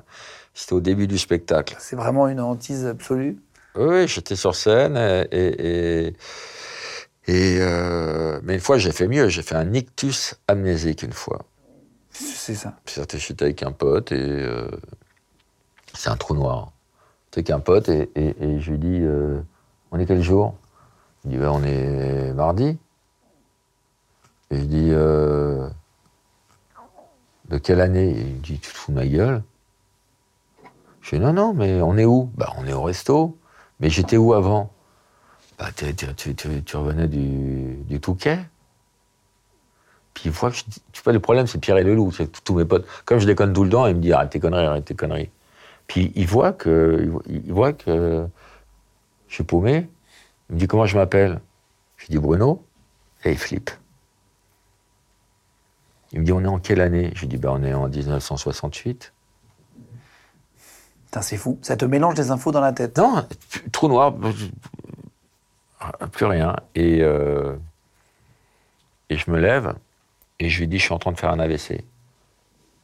C'était 0.53 0.73
au 0.73 0.79
début 0.81 1.07
du 1.07 1.17
spectacle. 1.17 1.75
C'est 1.79 1.95
vraiment 1.95 2.27
une 2.27 2.39
hantise 2.39 2.85
absolue. 2.85 3.37
Oui, 3.75 4.07
j'étais 4.07 4.35
sur 4.35 4.55
scène 4.55 4.97
et. 4.97 5.27
et, 5.31 6.07
et- 6.07 6.15
et, 7.27 7.57
euh, 7.61 8.39
mais 8.43 8.55
une 8.55 8.59
fois, 8.59 8.79
j'ai 8.79 8.91
fait 8.91 9.07
mieux. 9.07 9.27
J'ai 9.29 9.43
fait 9.43 9.53
un 9.55 9.71
ictus 9.73 10.35
amnésique 10.47 11.03
une 11.03 11.13
fois. 11.13 11.45
C'est 12.11 12.55
ça. 12.55 12.73
J'étais 12.87 13.43
avec 13.43 13.61
un 13.61 13.71
pote 13.71 14.11
et. 14.11 14.15
euh, 14.19 14.67
c'est 15.93 16.09
un 16.09 16.15
trou 16.17 16.33
noir. 16.33 16.71
J'étais 17.27 17.51
avec 17.51 17.61
un 17.61 17.63
pote 17.63 17.89
et, 17.89 18.09
et- 18.15 18.35
et 18.43 18.59
je 18.59 18.71
lui 18.71 18.79
dis 18.79 18.99
euh, 19.01 19.39
On 19.91 19.99
est 19.99 20.05
quel 20.07 20.21
jour? 20.23 20.55
Il 21.25 21.31
dit 21.31 21.37
Ben, 21.37 21.49
On 21.49 21.63
est 21.63 22.33
mardi. 22.33 22.77
Et 24.51 24.57
je 24.57 24.65
dis 24.65 24.89
euh, 24.91 25.69
De 27.49 27.57
quelle 27.57 27.81
année? 27.81 28.09
Il 28.17 28.41
dit 28.41 28.59
Tu 28.59 28.71
te 28.71 28.77
fous 28.77 28.91
ma 28.91 29.05
gueule 29.05 29.43
Je 31.01 31.15
dis 31.15 31.21
Non, 31.21 31.33
non, 31.33 31.53
mais 31.53 31.81
on 31.81 31.97
est 31.97 32.05
où? 32.05 32.31
Bah, 32.35 32.53
on 32.57 32.65
est 32.65 32.73
au 32.73 32.83
resto. 32.83 33.37
Mais 33.79 33.89
j'étais 33.89 34.17
où 34.17 34.33
avant? 34.33 34.71
Bah, 35.57 35.69
tu, 35.75 35.85
revenais 36.77 37.07
du, 37.07 37.75
du 37.83 37.99
Touquet. 37.99 38.39
Puis 40.13 40.23
il 40.25 40.31
voit 40.31 40.51
que 40.51 40.57
je 40.57 40.63
dis- 40.65 40.81
tu 40.91 41.01
vois, 41.03 41.13
le 41.13 41.19
problème, 41.19 41.47
c'est 41.47 41.59
Pierre 41.59 41.77
et 41.77 41.83
Leloup, 41.83 42.11
c'est 42.11 42.31
que 42.31 42.39
tous 42.43 42.55
mes 42.55 42.65
potes. 42.65 42.85
Comme 43.05 43.19
je 43.19 43.25
déconne 43.25 43.53
tout 43.53 43.63
le 43.63 43.69
temps, 43.69 43.85
il 43.87 43.95
me 43.95 44.01
dit 44.01 44.11
arrête 44.13 44.29
tes 44.29 44.39
conneries, 44.39 44.65
arrête 44.65 44.85
tes 44.85 44.95
conneries. 44.95 45.29
Puis 45.87 46.11
il 46.15 46.27
voit 46.27 46.53
que, 46.53 47.09
il 47.27 47.53
voit 47.53 47.73
que 47.73 48.27
je 49.27 49.33
suis 49.33 49.43
paumé. 49.43 49.89
Il 50.49 50.55
me 50.55 50.59
dit 50.59 50.67
comment 50.67 50.85
je 50.85 50.97
m'appelle? 50.97 51.39
Je 51.97 52.05
lui 52.07 52.11
dis 52.13 52.17
Bruno. 52.19 52.63
Et 53.25 53.31
il 53.31 53.37
flippe. 53.37 53.69
Il 56.11 56.21
me 56.21 56.25
dit 56.25 56.31
on 56.31 56.41
est 56.41 56.47
en 56.47 56.59
quelle 56.59 56.81
année? 56.81 57.11
Je 57.15 57.21
lui 57.21 57.27
dis 57.27 57.37
ben, 57.37 57.49
on 57.51 57.63
est 57.63 57.73
en 57.73 57.87
1968. 57.87 59.13
Putain, 61.05 61.21
c'est 61.21 61.37
fou. 61.37 61.59
Ça 61.61 61.75
te 61.75 61.85
mélange 61.85 62.13
des 62.15 62.31
infos 62.31 62.51
dans 62.51 62.61
la 62.61 62.71
tête. 62.73 62.97
Non, 62.97 63.25
trou 63.71 63.87
noir, 63.89 64.13
plus 66.11 66.25
rien. 66.25 66.55
Et, 66.75 67.01
euh, 67.01 67.55
et 69.09 69.17
je 69.17 69.29
me 69.31 69.39
lève 69.39 69.73
et 70.39 70.49
je 70.49 70.59
lui 70.59 70.67
dis 70.67 70.77
je 70.79 70.83
suis 70.83 70.93
en 70.93 70.99
train 70.99 71.11
de 71.11 71.19
faire 71.19 71.31
un 71.31 71.39
AVC. 71.39 71.83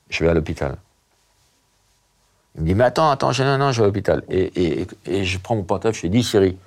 Je 0.10 0.24
vais 0.24 0.30
à 0.30 0.34
l'hôpital. 0.34 0.78
Il 2.56 2.62
me 2.62 2.68
dit 2.68 2.76
mais 2.76 2.84
attends, 2.86 3.10
attends, 3.10 3.32
je, 3.32 3.44
non, 3.44 3.58
non, 3.58 3.72
je 3.72 3.78
vais 3.80 3.84
à 3.84 3.88
l'hôpital. 3.88 4.24
Et, 4.30 4.82
et- 4.82 4.88
et 5.06 5.24
je 5.26 5.40
prends 5.40 5.56
mon 5.56 5.64
portable, 5.64 5.96
je 5.96 6.02
lui 6.02 6.10
dis 6.10 6.24
Siri, 6.24 6.58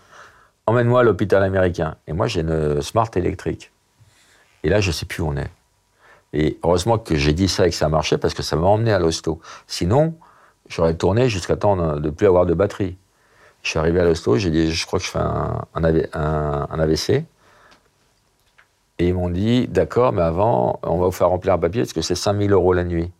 emmène-moi 0.68 1.00
à 1.00 1.02
l'hôpital 1.02 1.42
américain. 1.42 1.96
Et 2.06 2.12
moi 2.12 2.26
j'ai 2.26 2.40
une 2.40 2.80
smart 2.82 3.10
électrique. 3.16 3.72
Et 4.62 4.68
là 4.68 4.80
je 4.80 4.90
sais 4.92 5.06
plus 5.06 5.22
où 5.22 5.28
on 5.28 5.36
est. 5.36 5.50
Et 6.32 6.58
heureusement 6.62 6.98
que 6.98 7.16
j'ai 7.16 7.32
dit 7.32 7.48
ça 7.48 7.66
et 7.66 7.70
que 7.70 7.76
ça 7.76 7.88
marchait 7.88 8.18
parce 8.18 8.34
que 8.34 8.42
ça 8.42 8.54
m'a 8.56 8.66
emmené 8.66 8.92
à 8.92 8.98
l'hosto. 8.98 9.40
Sinon, 9.66 10.14
j'aurais 10.68 10.94
tourné 10.94 11.28
jusqu'à 11.30 11.56
temps 11.56 11.76
de 11.76 11.98
ne 12.00 12.10
plus 12.10 12.26
avoir 12.26 12.44
de 12.44 12.52
batterie. 12.54 12.98
Je 13.62 13.70
suis 13.70 13.78
arrivé 13.78 14.00
à 14.00 14.04
l'hosto, 14.04 14.36
j'ai 14.36 14.50
dit, 14.50 14.70
je 14.70 14.86
crois 14.86 14.98
que 14.98 15.04
je 15.06 15.10
fais 15.10 15.18
un, 15.18 15.64
un 15.74 15.84
AV 15.84 16.06
un- 16.12 16.66
un 16.70 16.78
AVC. 16.80 17.24
Et 19.00 19.08
ils 19.08 19.14
m'ont 19.14 19.30
dit, 19.30 19.68
d'accord, 19.68 20.12
mais 20.12 20.22
avant, 20.22 20.78
on 20.82 20.98
va 20.98 21.06
vous 21.06 21.12
faire 21.12 21.28
remplir 21.30 21.54
un 21.54 21.58
papier 21.58 21.82
parce 21.82 21.92
que 21.94 22.02
c'est 22.02 22.14
5000 22.14 22.52
euros 22.52 22.72
la 22.74 22.84
nuit. 22.84 23.10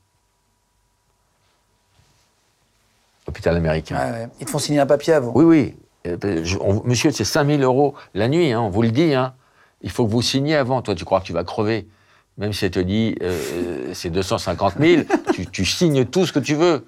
Hôpital 3.27 3.57
américain. 3.57 3.97
Ouais. 3.97 4.29
Ils 4.41 4.47
te 4.47 4.51
font 4.51 4.59
signer 4.59 4.81
un 4.81 4.87
papier 4.87 5.13
avant. 5.15 5.33
Oui, 5.35 5.45
oui. 5.45 5.77
Euh, 6.25 6.45
on- 6.61 6.83
monsieur, 6.85 7.11
c'est 7.11 7.25
5000 7.25 7.63
euros 7.63 7.95
la 8.15 8.29
nuit, 8.29 8.53
hein, 8.53 8.61
on 8.61 8.71
vous 8.71 8.83
le 8.83 8.91
dit. 8.91 9.15
Hein. 9.15 9.35
Il 9.83 9.91
faut 9.91 10.07
que 10.07 10.11
vous 10.11 10.23
signiez 10.23 10.57
avant. 10.57 10.83
Toi, 10.83 10.95
tu 10.95 11.05
crois 11.05 11.21
que 11.21 11.27
tu 11.27 11.33
vas 11.33 11.45
crever. 11.45 11.89
Même 12.37 12.53
si 12.53 12.65
elle 12.65 12.71
te 12.71 12.79
dit 12.81 13.17
euh, 13.23 13.93
c'est 13.95 14.11
250 14.11 14.75
000, 14.79 15.03
tu, 15.35 15.47
tu 15.47 15.65
signes 15.65 16.05
tout 16.05 16.25
ce 16.27 16.33
que 16.33 16.39
tu 16.39 16.55
veux. 16.55 16.87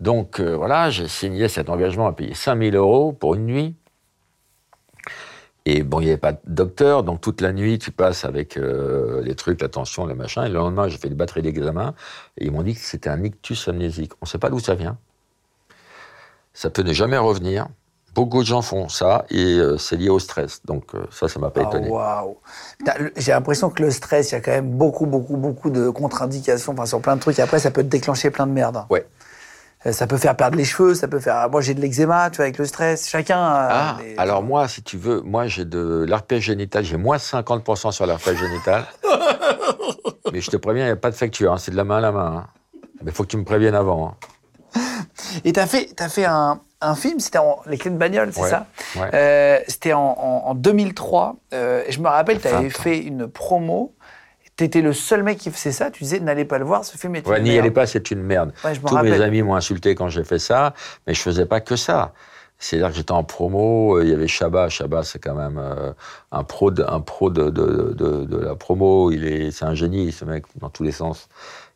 Donc 0.00 0.40
euh, 0.40 0.56
voilà, 0.56 0.90
j'ai 0.90 1.08
signé 1.08 1.48
cet 1.48 1.68
engagement 1.68 2.06
à 2.06 2.12
payer 2.12 2.34
5000 2.34 2.74
euros 2.74 3.12
pour 3.12 3.34
une 3.34 3.46
nuit. 3.46 3.74
Et 5.64 5.84
bon, 5.84 6.00
il 6.00 6.04
n'y 6.04 6.10
avait 6.10 6.18
pas 6.18 6.32
de 6.32 6.40
docteur, 6.46 7.04
donc 7.04 7.20
toute 7.20 7.40
la 7.40 7.52
nuit, 7.52 7.78
tu 7.78 7.92
passes 7.92 8.24
avec 8.24 8.56
euh, 8.56 9.22
les 9.22 9.36
trucs, 9.36 9.60
la 9.60 9.68
tension, 9.68 10.06
le 10.06 10.14
machin. 10.16 10.44
Et 10.44 10.48
le 10.48 10.54
lendemain, 10.54 10.88
j'ai 10.88 10.98
fait 10.98 11.06
une 11.06 11.14
batterie 11.14 11.42
d'examen. 11.42 11.94
Et 12.36 12.46
ils 12.46 12.50
m'ont 12.50 12.62
dit 12.64 12.74
que 12.74 12.80
c'était 12.80 13.10
un 13.10 13.22
ictus 13.22 13.68
amnésique. 13.68 14.12
On 14.20 14.24
ne 14.24 14.28
sait 14.28 14.38
pas 14.38 14.50
d'où 14.50 14.58
ça 14.58 14.74
vient. 14.74 14.98
Ça 16.52 16.68
peut 16.68 16.82
ne 16.82 16.92
jamais 16.92 17.16
revenir. 17.16 17.68
Beaucoup 18.14 18.40
de 18.42 18.46
gens 18.46 18.60
font 18.60 18.88
ça 18.90 19.24
et 19.30 19.54
euh, 19.56 19.78
c'est 19.78 19.96
lié 19.96 20.10
au 20.10 20.18
stress. 20.18 20.60
Donc 20.66 20.94
euh, 20.94 21.04
ça, 21.10 21.28
ça 21.28 21.38
m'a 21.40 21.50
pas 21.50 21.62
Ah, 21.64 21.68
étonné. 21.68 21.88
J'ai 23.16 23.32
l'impression 23.32 23.70
que 23.70 23.82
le 23.82 23.90
stress, 23.90 24.30
il 24.30 24.34
y 24.34 24.38
a 24.38 24.40
quand 24.40 24.50
même 24.50 24.70
beaucoup, 24.70 25.06
beaucoup, 25.06 25.36
beaucoup 25.36 25.70
de 25.70 25.88
contre-indications 25.88 26.72
enfin, 26.72 26.84
sur 26.86 27.00
plein 27.00 27.16
de 27.16 27.20
trucs. 27.20 27.38
Et 27.38 27.42
après, 27.42 27.58
ça 27.58 27.70
peut 27.70 27.82
te 27.82 27.88
déclencher 27.88 28.30
plein 28.30 28.46
de 28.46 28.52
merde. 28.52 28.84
Ouais. 28.90 29.06
Euh, 29.86 29.92
Ça 29.92 30.06
peut 30.06 30.18
faire 30.18 30.36
perdre 30.36 30.56
les 30.58 30.64
cheveux, 30.64 30.94
ça 30.94 31.08
peut 31.08 31.18
faire. 31.20 31.48
Moi, 31.50 31.60
j'ai 31.62 31.72
de 31.74 31.80
l'eczéma, 31.80 32.28
tu 32.30 32.36
vois, 32.36 32.44
avec 32.44 32.58
le 32.58 32.66
stress. 32.66 33.08
Chacun. 33.08 33.38
Ah, 33.40 33.96
alors 34.18 34.42
moi, 34.42 34.68
si 34.68 34.82
tu 34.82 34.96
veux, 34.98 35.22
moi 35.22 35.46
j'ai 35.46 35.64
de 35.64 36.04
l'herpès 36.06 36.40
génital, 36.40 36.84
j'ai 36.84 36.98
moins 36.98 37.16
50% 37.16 37.92
sur 37.92 38.06
l'herpès 38.06 38.36
génital. 38.36 38.84
Mais 40.32 40.40
je 40.40 40.50
te 40.50 40.56
préviens, 40.56 40.84
il 40.84 40.88
n'y 40.88 40.92
a 40.92 40.96
pas 40.96 41.10
de 41.10 41.16
facture, 41.16 41.52
hein, 41.52 41.58
c'est 41.58 41.70
de 41.72 41.76
la 41.76 41.84
main 41.84 41.96
à 41.96 42.00
la 42.00 42.12
main. 42.12 42.36
hein. 42.36 42.46
Mais 43.02 43.10
il 43.10 43.14
faut 43.14 43.22
que 43.24 43.28
tu 43.28 43.36
me 43.36 43.44
préviennes 43.44 43.74
avant. 43.74 44.08
hein. 44.76 44.80
Et 45.44 45.52
t'as 45.52 45.66
fait, 45.66 46.00
as 46.00 46.08
fait 46.08 46.24
un, 46.24 46.60
un 46.82 46.94
film, 46.94 47.20
c'était 47.20 47.38
Les 47.66 47.78
Clés 47.78 47.90
de 47.90 47.96
bagnole, 47.96 48.32
c'est 48.32 48.42
Ouais, 48.42 48.48
ça 48.50 48.66
ouais. 48.96 49.10
Euh, 49.14 49.58
C'était 49.68 49.92
en, 49.92 50.00
en- 50.18 50.42
en 50.50 50.54
2003. 50.54 51.36
euh, 51.54 51.82
et 51.86 51.92
je 51.92 52.00
me 52.00 52.08
rappelle, 52.08 52.40
tu 52.40 52.48
avais 52.48 52.56
20 52.62 52.66
ans. 52.66 52.82
fait 52.82 52.98
une 52.98 53.26
promo. 53.28 53.94
Tu 54.56 54.64
étais 54.64 54.82
le 54.82 54.92
seul 54.92 55.22
mec 55.22 55.38
qui 55.38 55.50
faisait 55.50 55.72
ça. 55.72 55.90
Tu 55.90 56.04
disais, 56.04 56.20
n'allez 56.20 56.44
pas 56.44 56.58
le 56.58 56.64
voir, 56.66 56.84
ce 56.84 56.98
film 56.98 57.16
est 57.16 57.26
Ouais, 57.26 57.38
une 57.38 57.44
n'y 57.44 57.50
merde. 57.50 57.60
allez 57.64 57.70
pas, 57.70 57.86
c'est 57.86 58.10
une 58.10 58.22
merde. 58.22 58.52
Je 58.64 58.80
Tous 58.80 58.96
mes 58.98 59.20
amis 59.20 59.42
m'ont 59.42 59.54
insulté 59.54 59.94
quand 59.94 60.08
j'ai 60.08 60.24
fait 60.24 60.38
ça, 60.38 60.74
mais 61.06 61.14
je 61.14 61.20
faisais 61.22 61.46
pas 61.46 61.60
que 61.60 61.74
ça. 61.76 62.12
C'est-à-dire 62.58 62.90
que 62.90 62.94
j'étais 62.94 63.12
en 63.12 63.24
promo, 63.24 63.96
euh, 63.96 64.04
il 64.04 64.10
y 64.10 64.12
avait 64.14 64.28
Chabat. 64.28 64.68
Chabat, 64.68 65.02
c'est 65.04 65.18
quand 65.18 65.34
même 65.34 65.58
un 66.30 66.44
pro, 66.44 66.70
de, 66.70 66.84
un 66.86 67.00
pro 67.00 67.28
de, 67.30 67.50
de, 67.50 67.92
de- 67.96 68.24
de 68.24 68.36
la 68.36 68.54
promo. 68.54 69.10
Il 69.10 69.26
est, 69.26 69.50
c'est 69.50 69.64
un 69.64 69.74
génie, 69.74 70.12
ce 70.12 70.24
mec, 70.24 70.44
dans 70.60 70.68
tous 70.68 70.84
les 70.84 70.92
sens, 70.92 71.28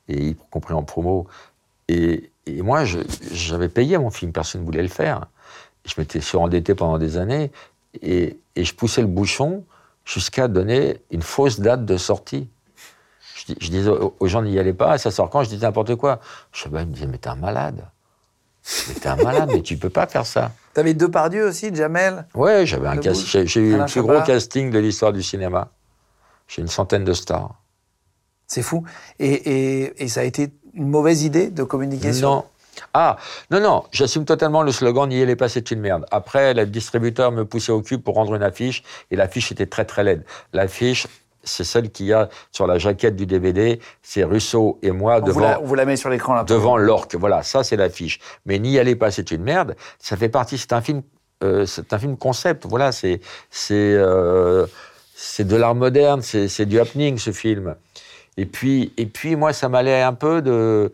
et 0.08 0.16
y 0.28 0.36
compris 0.50 0.74
en 0.74 0.82
promo. 0.84 1.26
Et, 1.88 2.30
et 2.46 2.62
moi, 2.62 2.84
je- 2.84 2.98
j'avais 3.32 3.68
payé 3.68 3.98
mon 3.98 4.10
film, 4.10 4.32
personne 4.32 4.60
ne 4.62 4.66
voulait 4.66 4.82
le 4.82 4.88
faire. 4.88 5.26
Je 5.84 5.94
m'étais 5.98 6.20
surendetté 6.20 6.74
pendant 6.74 6.98
des 6.98 7.16
années, 7.16 7.50
et, 8.02 8.38
et 8.56 8.64
je 8.64 8.74
poussais 8.74 9.00
le 9.00 9.06
bouchon 9.06 9.64
jusqu'à 10.04 10.48
donner 10.48 10.98
une 11.10 11.22
fausse 11.22 11.60
date 11.60 11.84
de 11.84 11.96
sortie. 11.96 12.48
Je, 13.36 13.52
dis- 13.52 13.58
je 13.60 13.70
disais 13.70 13.90
aux 13.90 14.26
gens, 14.26 14.42
n'y 14.42 14.58
allez 14.58 14.72
pas, 14.72 14.98
ça 14.98 15.10
sort 15.10 15.30
quand? 15.30 15.42
Je 15.42 15.48
disais 15.50 15.66
n'importe 15.66 15.94
quoi. 15.96 16.20
Chabat, 16.52 16.82
il 16.82 16.88
me 16.88 16.92
disait, 16.92 17.06
mais 17.06 17.18
t'es 17.18 17.28
un 17.28 17.36
malade. 17.36 17.84
Mais 18.88 18.94
t'es 18.94 19.08
un 19.08 19.16
malade, 19.16 19.50
mais 19.52 19.62
tu 19.62 19.76
peux 19.76 19.90
pas 19.90 20.06
faire 20.06 20.26
ça. 20.26 20.52
T'avais 20.74 20.94
deux 20.94 21.06
Depardieu 21.06 21.46
aussi, 21.46 21.72
Jamel. 21.74 22.26
Ouais, 22.34 22.66
j'avais 22.66 22.88
un 22.88 22.96
j'ai 23.46 23.60
eu 23.60 23.76
le 23.78 23.84
plus 23.86 24.02
gros 24.02 24.22
casting 24.26 24.70
de 24.70 24.78
l'histoire 24.78 25.12
du 25.12 25.22
cinéma. 25.22 25.70
J'ai 26.48 26.62
une 26.62 26.68
centaine 26.68 27.04
de 27.04 27.12
stars. 27.12 27.54
C'est 28.48 28.62
fou. 28.62 28.84
Et, 29.18 29.32
et- 29.32 30.02
et 30.04 30.08
ça 30.08 30.20
a 30.20 30.24
été 30.24 30.50
une 30.76 30.88
mauvaise 30.88 31.24
idée 31.24 31.50
de 31.50 31.62
communiquer 31.62 32.12
sur. 32.12 32.30
Non. 32.30 32.44
Ah, 32.92 33.16
non, 33.50 33.60
non, 33.60 33.84
j'assume 33.90 34.24
totalement 34.26 34.62
le 34.62 34.70
slogan 34.70 35.08
N'y 35.08 35.22
allez 35.22 35.36
pas, 35.36 35.48
c'est 35.48 35.70
une 35.70 35.80
merde. 35.80 36.04
Après, 36.10 36.52
le 36.52 36.66
distributeur 36.66 37.32
me 37.32 37.44
poussait 37.44 37.72
au 37.72 37.80
cul 37.80 37.98
pour 37.98 38.14
rendre 38.14 38.34
une 38.34 38.42
affiche, 38.42 38.82
et 39.10 39.16
l'affiche 39.16 39.50
était 39.50 39.66
très 39.66 39.86
très 39.86 40.04
laide. 40.04 40.24
L'affiche, 40.52 41.06
c'est 41.42 41.64
celle 41.64 41.90
qu'il 41.90 42.06
y 42.06 42.12
a 42.12 42.28
sur 42.52 42.66
la 42.66 42.78
jaquette 42.78 43.16
du 43.16 43.24
DVD, 43.24 43.80
c'est 44.02 44.24
Russo 44.24 44.78
et 44.82 44.90
moi 44.90 45.16
On, 45.16 45.20
vous 45.20 45.26
devant, 45.28 45.40
la, 45.40 45.60
on 45.60 45.64
vous 45.64 45.74
la 45.74 45.84
met 45.84 45.96
sur 45.96 46.10
l'écran 46.10 46.34
là. 46.34 46.44
devant 46.44 46.76
l'orque. 46.76 47.14
Voilà, 47.14 47.42
ça 47.42 47.64
c'est 47.64 47.76
l'affiche. 47.76 48.20
Mais 48.44 48.58
N'y 48.58 48.78
allez 48.78 48.96
pas, 48.96 49.10
c'est 49.10 49.30
une 49.30 49.42
merde. 49.42 49.76
Ça 49.98 50.16
fait 50.16 50.28
partie, 50.28 50.58
c'est 50.58 50.72
un 50.72 50.82
film, 50.82 51.02
euh, 51.44 51.64
c'est 51.64 51.92
un 51.92 51.98
film 51.98 52.16
concept. 52.16 52.66
Voilà, 52.66 52.92
c'est 52.92 53.20
c'est 53.50 53.74
euh, 53.74 54.66
c'est 55.14 55.46
de 55.46 55.56
l'art 55.56 55.74
moderne, 55.74 56.20
c'est 56.20 56.66
du 56.66 56.78
happening 56.80 57.16
ce 57.16 57.30
film. 57.32 57.76
Et 58.36 58.46
puis 58.46 58.92
et 58.96 59.06
puis 59.06 59.36
moi 59.36 59.52
ça 59.52 59.68
m'allait 59.68 60.02
un 60.02 60.12
peu 60.12 60.42
de 60.42 60.92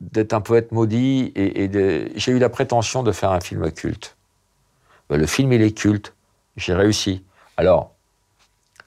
d'être 0.00 0.32
un 0.32 0.40
poète 0.40 0.72
maudit 0.72 1.32
et, 1.34 1.70
j'ai 2.16 2.32
eu 2.32 2.38
la 2.38 2.48
prétention 2.48 3.02
de 3.02 3.12
faire 3.12 3.32
un 3.32 3.40
film 3.40 3.70
culte. 3.72 4.16
Ben, 5.08 5.16
le 5.18 5.26
film 5.26 5.52
il 5.52 5.62
est 5.62 5.72
culte, 5.76 6.12
j'ai 6.56 6.74
réussi. 6.74 7.22
Alors 7.56 7.92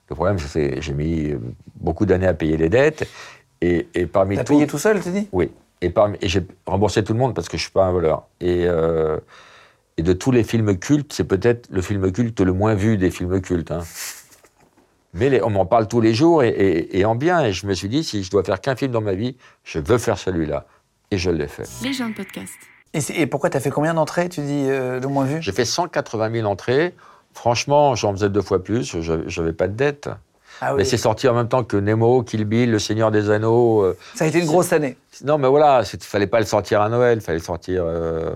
le 0.08 0.14
problème 0.14 0.38
c'est 0.38 0.76
que 0.76 0.80
j'ai 0.80 0.94
mis 0.94 1.30
euh, 1.30 1.38
beaucoup 1.76 2.06
d'années 2.06 2.26
à 2.26 2.34
payer 2.34 2.56
les 2.56 2.68
dettes 2.68 3.08
et, 3.60 3.88
et 3.94 4.06
parmi 4.06 4.36
T'as 4.36 4.44
tout- 4.44 4.54
payé 4.54 4.66
tout 4.66 4.78
seul, 4.78 5.00
tu 5.02 5.10
dis 5.10 5.28
oui. 5.32 5.50
Et, 5.80 5.90
parmi- 5.90 6.18
et 6.20 6.28
j'ai 6.28 6.42
remboursé 6.66 7.04
tout 7.04 7.12
le 7.12 7.18
monde 7.20 7.34
parce 7.34 7.48
que 7.48 7.56
je 7.56 7.62
suis 7.62 7.70
pas 7.70 7.84
un 7.84 7.92
voleur. 7.92 8.26
Et, 8.40 8.64
euh, 8.66 9.18
et 9.96 10.02
de 10.02 10.12
tous 10.12 10.32
les 10.32 10.42
films 10.42 10.76
cultes, 10.76 11.12
c'est 11.12 11.22
peut-être 11.24 11.68
le 11.70 11.82
film 11.82 12.10
culte 12.10 12.40
le 12.40 12.52
moins 12.52 12.74
vu 12.74 12.96
des 12.96 13.12
films 13.12 13.40
cultes. 13.40 13.70
hein. 13.70 13.84
Mais 15.14 15.30
les- 15.30 15.42
on 15.42 15.50
m'en 15.50 15.66
parle 15.66 15.88
tous 15.88 16.00
les 16.00 16.12
jours 16.14 16.42
et, 16.42 16.48
et- 16.48 16.98
et 16.98 17.04
en 17.04 17.14
bien. 17.14 17.44
Et 17.44 17.52
je 17.52 17.66
me 17.66 17.74
suis 17.74 17.88
dit, 17.88 18.04
si 18.04 18.22
je 18.22 18.30
dois 18.30 18.44
faire 18.44 18.60
qu'un 18.60 18.76
film 18.76 18.92
dans 18.92 19.00
ma 19.00 19.14
vie, 19.14 19.36
je 19.64 19.78
veux 19.78 19.98
faire 19.98 20.18
celui-là. 20.18 20.66
Et 21.10 21.18
je 21.18 21.30
l'ai 21.30 21.48
fait. 21.48 21.64
Les 21.82 21.92
gens 21.92 22.08
de 22.10 22.14
podcast. 22.14 22.52
Et, 22.94 23.26
pourquoi 23.26 23.50
t'as 23.50 23.60
fait 23.60 23.70
combien 23.70 23.94
d'entrées, 23.94 24.28
tu 24.28 24.40
dis, 24.40 24.64
euh, 24.68 24.98
de 25.00 25.06
moins 25.06 25.24
vu 25.24 25.38
J'ai 25.40 25.52
fait 25.52 25.64
180 25.64 26.30
000 26.32 26.46
entrées. 26.46 26.94
Franchement, 27.34 27.94
j'en 27.94 28.12
faisais 28.12 28.28
deux 28.30 28.40
fois 28.42 28.62
plus. 28.62 29.00
Je 29.00 29.40
n'avais 29.40 29.52
pas 29.52 29.68
de 29.68 29.74
dette. 29.74 30.08
Ah 30.60 30.72
oui. 30.72 30.78
Mais 30.78 30.84
c'est 30.84 30.96
sorti 30.96 31.28
en 31.28 31.34
même 31.34 31.48
temps 31.48 31.62
que 31.62 31.76
Nemo, 31.76 32.22
Kill 32.24 32.44
Bill, 32.44 32.70
Le 32.72 32.78
Seigneur 32.78 33.10
des 33.12 33.30
Anneaux. 33.30 33.82
euh, 33.82 33.96
Ça 34.14 34.24
a 34.24 34.28
été 34.28 34.40
une 34.40 34.46
grosse 34.46 34.72
année. 34.72 34.96
Non, 35.24 35.38
mais 35.38 35.46
voilà, 35.48 35.82
il 35.92 35.98
fallait 36.00 36.26
pas 36.26 36.40
le 36.40 36.46
sortir 36.46 36.80
à 36.80 36.88
Noël, 36.88 37.18
il 37.18 37.20
fallait 37.20 37.38
le 37.38 37.44
sortir. 37.44 37.84
euh, 37.86 38.32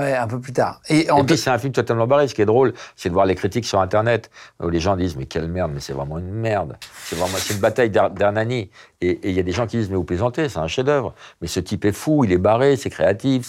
Ouais, 0.00 0.16
un 0.16 0.26
peu 0.26 0.40
plus 0.40 0.52
tard. 0.52 0.80
Et 0.88 1.10
en 1.10 1.18
Et 1.18 1.24
puis 1.24 1.36
c'est 1.36 1.50
un 1.50 1.58
film 1.58 1.72
totalement 1.72 2.06
barré. 2.06 2.26
Ce 2.26 2.34
qui 2.34 2.40
est 2.40 2.46
drôle, 2.46 2.72
c'est 2.96 3.10
de 3.10 3.14
voir 3.14 3.26
les 3.26 3.34
critiques 3.34 3.66
sur 3.66 3.80
Internet 3.80 4.30
où 4.62 4.68
les 4.68 4.80
gens 4.80 4.96
disent 4.96 5.16
mais 5.16 5.26
quelle 5.26 5.48
merde, 5.48 5.72
mais 5.74 5.80
c'est 5.80 5.92
vraiment 5.92 6.18
une 6.18 6.30
merde. 6.30 6.78
C'est 7.04 7.16
vraiment 7.16 7.36
une 7.50 7.58
bataille 7.58 7.90
d'Her- 7.90 8.10
d'Hernani. 8.10 8.70
Et 9.02 9.20
il 9.22 9.32
y 9.32 9.38
a 9.38 9.42
des 9.42 9.52
gens 9.52 9.66
qui 9.66 9.76
disent 9.76 9.90
mais 9.90 9.96
vous 9.96 10.04
plaisantez, 10.04 10.48
c'est 10.48 10.58
un 10.58 10.68
chef-d'œuvre. 10.68 11.14
Mais 11.42 11.48
ce 11.48 11.60
type 11.60 11.84
est 11.84 11.92
fou, 11.92 12.24
il 12.24 12.32
est 12.32 12.38
barré, 12.38 12.76
c'est 12.76 12.90
créatif, 12.90 13.46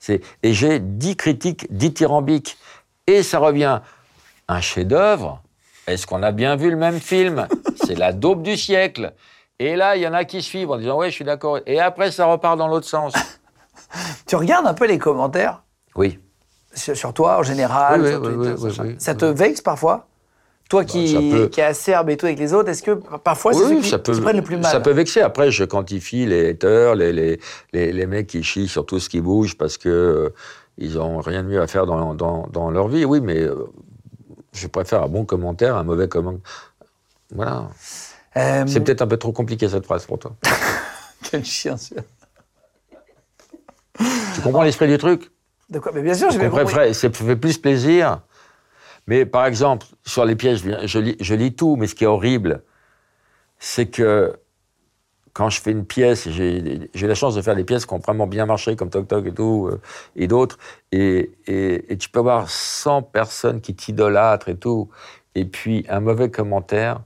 c'est 0.00 0.22
et 0.42 0.52
j'ai 0.52 0.80
dix 0.80 1.16
critiques 1.16 1.66
dithyrambiques 1.70 2.58
et 3.06 3.22
ça 3.22 3.38
revient 3.38 3.80
un 4.48 4.60
chef-d'œuvre. 4.60 5.40
Est-ce 5.86 6.06
qu'on 6.06 6.22
a 6.22 6.32
bien 6.32 6.56
vu 6.56 6.70
le 6.70 6.76
même 6.76 7.00
film? 7.00 7.46
C'est 7.84 7.96
la 7.96 8.12
daube 8.12 8.42
du 8.42 8.56
siècle. 8.56 9.12
Et 9.58 9.76
là, 9.76 9.96
il 9.96 10.02
y 10.02 10.06
en 10.06 10.14
a 10.14 10.24
qui 10.24 10.42
suivent 10.42 10.70
en 10.70 10.78
disant 10.78 10.96
ouais, 10.96 11.10
je 11.10 11.14
suis 11.14 11.24
d'accord. 11.24 11.60
Et 11.66 11.78
après, 11.78 12.10
ça 12.10 12.26
repart 12.26 12.56
dans 12.58 12.66
l'autre 12.68 12.88
sens. 12.88 13.12
tu 14.26 14.36
regardes 14.36 14.66
un 14.66 14.74
peu 14.74 14.86
les 14.86 14.98
commentaires? 14.98 15.62
Oui. 15.96 16.18
sur, 16.74 16.96
sur 16.96 17.12
toi 17.12 17.38
en 17.38 17.42
général. 17.42 18.00
Oui, 18.02 18.30
oui, 18.36 18.48
oui, 18.58 18.96
ça 18.98 19.14
te 19.14 19.24
vexe 19.24 19.60
parfois? 19.60 20.08
Toi 20.70 20.84
qui, 20.86 21.08
ça 21.12 21.18
peut. 21.18 21.48
qui 21.48 21.60
est 21.60 21.64
acerbe 21.64 22.08
et 22.08 22.16
tout 22.16 22.24
avec 22.24 22.38
les 22.38 22.54
autres, 22.54 22.70
est-ce 22.70 22.82
que 22.82 22.92
parfois 22.92 23.52
c'est 23.52 23.60
ceux 23.60 23.80
qui, 23.80 23.90
qui 24.12 24.20
prennent 24.22 24.36
le 24.36 24.42
plus 24.42 24.56
mal 24.56 24.70
Ça 24.72 24.80
peut 24.80 24.92
vexer. 24.92 25.20
Après, 25.20 25.50
je 25.50 25.64
quantifie 25.64 26.24
les 26.24 26.48
haters, 26.50 26.94
les, 26.94 27.12
les, 27.12 27.38
les, 27.74 27.92
les 27.92 28.06
mecs 28.06 28.26
qui 28.28 28.42
chient 28.42 28.68
sur 28.68 28.86
tout 28.86 28.98
ce 28.98 29.10
qui 29.10 29.20
bouge 29.20 29.58
parce 29.58 29.76
que 29.76 29.90
euh, 29.90 30.30
ils 30.78 30.98
ont 30.98 31.18
rien 31.20 31.42
de 31.42 31.48
mieux 31.48 31.60
à 31.60 31.66
faire 31.66 31.84
dans, 31.84 32.14
dans, 32.14 32.46
dans 32.46 32.70
leur 32.70 32.88
vie. 32.88 33.04
Oui, 33.04 33.20
mais 33.20 33.40
euh, 33.40 33.54
je 34.54 34.66
préfère 34.66 35.02
un 35.02 35.08
bon 35.08 35.26
commentaire 35.26 35.76
à 35.76 35.80
un 35.80 35.84
mauvais 35.84 36.08
commentaire. 36.08 36.40
Voilà. 37.34 37.68
Euh, 38.38 38.64
C'est 38.66 38.80
peut-être 38.80 39.02
un 39.02 39.06
peu 39.06 39.18
trop 39.18 39.32
compliqué 39.32 39.68
cette 39.68 39.84
phrase 39.84 40.06
pour 40.06 40.18
toi. 40.18 40.32
Quel 41.30 41.44
chien, 41.44 41.76
tu 43.98 44.40
comprends 44.42 44.62
l'esprit 44.62 44.88
du 44.88 44.96
truc? 44.96 45.31
De 45.72 45.78
quoi? 45.78 45.92
Mais 45.94 46.02
bien 46.02 46.14
sûr, 46.14 46.28
compris. 46.28 46.64
préfère, 46.64 46.94
ça 46.94 47.10
fait 47.10 47.36
plus 47.36 47.58
plaisir. 47.58 48.20
Mais 49.06 49.26
par 49.26 49.46
exemple, 49.46 49.86
sur 50.04 50.24
les 50.24 50.36
pièges, 50.36 50.62
je 50.84 50.98
lis, 50.98 51.16
je 51.18 51.34
lis 51.34 51.54
tout, 51.54 51.76
mais 51.76 51.86
ce 51.86 51.94
qui 51.94 52.04
est 52.04 52.08
horrible, 52.08 52.62
c'est 53.58 53.86
que 53.86 54.36
quand 55.32 55.48
je 55.48 55.60
fais 55.60 55.70
une 55.70 55.86
pièce, 55.86 56.28
j'ai 56.28 56.90
j'ai 56.94 57.06
la 57.06 57.14
chance 57.14 57.34
de 57.34 57.42
faire 57.42 57.56
des 57.56 57.64
pièces 57.64 57.86
qui 57.86 57.94
ont 57.94 57.98
vraiment 57.98 58.26
bien 58.26 58.46
marché, 58.46 58.76
comme 58.76 58.90
Toc 58.90 59.08
Toc 59.08 59.26
et 59.26 59.32
tout, 59.32 59.68
euh, 59.70 59.80
et 60.14 60.28
d'autres, 60.28 60.58
et, 60.92 61.32
et, 61.46 61.92
et 61.92 61.96
tu 61.96 62.10
peux 62.10 62.20
avoir 62.20 62.50
100 62.50 63.02
personnes 63.02 63.60
qui 63.60 63.74
t'idolâtrent 63.74 64.50
et 64.50 64.56
tout, 64.56 64.90
et 65.34 65.46
puis 65.46 65.86
un 65.88 66.00
mauvais 66.00 66.30
commentaire 66.30 67.00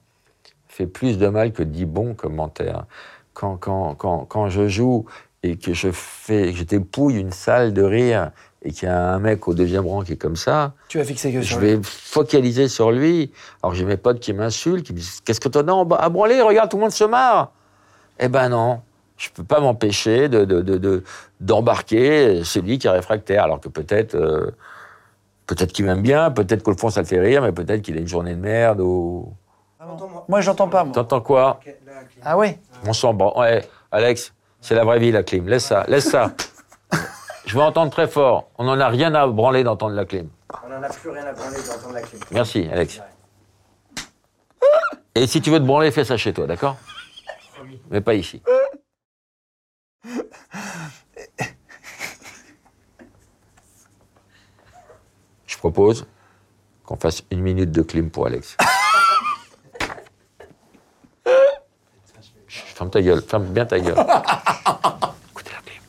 fait 0.67 0.87
plus 0.87 1.19
de 1.19 1.29
mal 1.29 1.53
que 1.53 1.63
10 1.63 1.87
bons 1.87 2.15
commentaires. 2.15 2.85
Quand, 3.33 3.57
quand, 3.57 3.95
quand, 3.95 4.25
quand 4.25 4.49
je 4.49 4.69
joue 4.69 5.07
et 5.43 5.57
que 5.57 5.73
je 5.73 5.91
fais, 5.93 6.53
que 6.53 6.59
je 6.59 6.65
dépouille 6.65 7.19
une 7.19 7.33
salle 7.33 7.73
de 7.73 7.83
rire 7.83 8.33
et 8.67 8.73
qu'il 8.73 8.89
y 8.89 8.91
a 8.91 9.13
un 9.15 9.19
mec 9.21 9.47
au 9.47 9.55
deuxième 9.55 9.87
rang 9.87 10.03
qui 10.03 10.13
est 10.15 10.17
comme 10.17 10.35
ça, 10.37 10.73
Tu 10.89 10.99
vas 10.99 11.05
fixer 11.05 11.33
que 11.33 11.41
je 11.41 11.47
sur 11.47 11.61
lui. 11.61 11.77
vais 11.77 11.81
focaliser 11.83 12.69
sur 12.69 12.91
lui. 12.91 13.31
Alors 13.63 13.75
j'ai 13.75 13.85
mes 13.85 13.97
potes 13.97 14.19
qui 14.19 14.33
m'insultent, 14.33 14.85
qui 14.85 14.93
me 14.93 14.99
disent 14.99 15.21
Qu'est-ce 15.25 15.41
que 15.41 15.49
t'en 15.49 15.67
as 15.69 15.73
en 15.73 15.85
bas 15.85 15.97
à 15.97 16.09
branler 16.09 16.41
Regarde, 16.43 16.69
tout 16.71 16.77
le 16.77 16.83
monde 16.83 16.91
se 16.91 17.05
marre. 17.05 17.53
Eh 18.19 18.29
ben 18.29 18.49
non, 18.49 18.81
je 19.17 19.29
peux 19.31 19.45
pas 19.45 19.61
m'empêcher 19.61 20.29
de, 20.29 20.45
de, 20.45 20.61
de- 20.63 20.79
de- 20.79 21.05
d'embarquer 21.41 22.43
celui 22.45 22.79
qui 22.79 22.87
est 22.89 22.91
réfractaire, 22.91 23.45
alors 23.45 23.61
que 23.61 23.69
peut-être. 23.69 24.15
euh, 24.17 24.51
peut-être 25.47 25.73
qu'il 25.73 25.85
m'aime 25.85 26.03
bien, 26.03 26.33
peut-être 26.33 26.65
qu'au 26.65 26.77
fond 26.77 26.91
ça 26.91 27.03
le 27.03 27.07
fait 27.07 27.21
rire, 27.21 27.43
mais 27.43 27.53
peut-être 27.53 27.83
qu'il 27.83 27.97
a 27.97 28.01
une 28.01 28.09
journée 28.09 28.35
de 28.35 28.41
merde 28.41 28.81
ou. 28.81 29.33
Moi, 30.29 30.41
j'entends 30.41 30.67
pas, 30.67 30.83
moi. 30.83 30.93
T'entends 30.93 31.21
quoi? 31.21 31.61
Ah 32.25 32.37
ouais 32.37 32.59
On 32.85 32.93
s'en 32.93 33.15
branle. 33.15 33.39
Ouais, 33.39 33.65
Alex, 33.93 34.33
c'est 34.61 34.75
la 34.75 34.83
vraie 34.85 34.99
vie 34.99 35.13
la 35.13 35.23
clim. 35.23 35.47
Laisse 35.47 35.67
ça, 35.67 35.85
laisse 35.87 36.11
ça. 36.11 36.33
Je 37.47 37.55
veux 37.55 37.63
entendre 37.63 37.91
très 37.93 38.09
fort. 38.09 38.51
On 38.59 38.65
n'en 38.65 38.79
a 38.79 38.89
rien 38.89 39.15
à 39.15 39.27
branler 39.27 39.63
d'entendre 39.65 39.95
la 39.95 40.05
clim. 40.05 40.29
On 40.65 40.69
n'en 40.69 40.83
a 40.83 40.89
plus 40.89 41.11
rien 41.11 41.25
à 41.25 41.33
branler 41.33 41.57
d'entendre 41.57 41.95
la 41.95 42.03
clim. 42.03 42.21
Merci, 42.33 42.69
Alex. 42.71 43.01
Et 45.15 45.27
si 45.27 45.41
tu 45.41 45.51
veux 45.51 45.59
te 45.61 45.65
branler, 45.65 45.91
fais 45.91 46.05
ça 46.05 46.17
chez 46.17 46.33
toi, 46.35 46.47
d'accord? 46.47 46.77
Mais 47.91 48.01
pas 48.01 48.15
ici. 48.15 48.43
Je 55.47 55.57
propose 55.57 56.07
qu'on 56.85 56.97
fasse 56.97 57.23
une 57.31 57.41
minute 57.41 57.71
de 57.71 57.83
clim 57.83 58.11
pour 58.11 58.27
Alex. 58.27 58.57
Chut, 62.47 62.77
Ferme 62.77 62.91
ta 62.91 63.01
gueule, 63.01 63.23
ferme 63.23 63.47
bien 63.47 63.65
ta 63.65 63.81
gueule. 63.81 63.97
Écoutez 65.31 65.53
la 65.53 65.61
clim. 65.65 65.83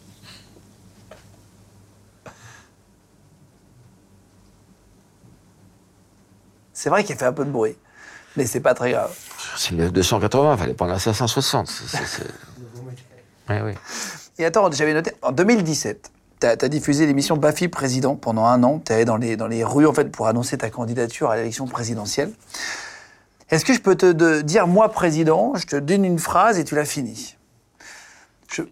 C'est 6.80 6.92
vrai 6.92 7.04
qu'il 7.04 7.16
fait 7.16 7.26
un 7.26 7.34
peu 7.34 7.44
de 7.44 7.50
bruit. 7.50 7.76
Mais 8.36 8.46
c'est 8.46 8.60
pas 8.60 8.76
très 8.76 8.92
grave. 8.92 9.12
C'est 9.56 9.72
le 9.74 9.90
280, 9.90 10.58
fallait 10.58 10.76
prendre 10.76 10.94
un 10.94 11.00
560. 11.00 11.68
c'est- 11.68 11.88
c'est- 11.88 12.06
c'est- 12.06 13.50
Ouais, 13.50 13.62
oui. 13.66 13.72
Et 14.38 14.46
attends, 14.46 14.70
j'avais 14.72 14.94
noté, 14.94 15.12
en 15.24 15.32
2017, 15.32 16.12
tu 16.40 16.46
as, 16.46 16.56
diffusé 16.70 17.08
l'émission 17.08 17.36
Bafi 17.36 17.68
Président 17.68 18.16
pendant 18.16 18.46
un 18.46 18.62
an. 18.62 18.80
Tu 18.86 18.94
allé 18.94 19.06
dans 19.06 19.18
les, 19.18 19.36
dans 19.38 19.48
les 19.48 19.64
rues, 19.64 19.88
en 19.88 19.94
fait, 19.94 20.12
pour 20.12 20.28
annoncer 20.28 20.56
ta 20.60 20.70
candidature 20.70 21.32
à 21.32 21.36
l'élection 21.36 21.66
présidentielle. 21.66 22.32
Est-ce 23.50 23.66
que 23.66 23.74
je 23.74 23.80
peux 23.80 23.96
te 23.96 24.12
de- 24.12 24.42
dire, 24.42 24.68
moi, 24.68 24.92
président, 24.92 25.54
je 25.56 25.66
te 25.66 25.78
donne 25.78 26.06
une 26.06 26.20
phrase 26.20 26.60
et 26.60 26.64
tu 26.64 26.76
la 26.76 26.86
finis? 26.86 27.38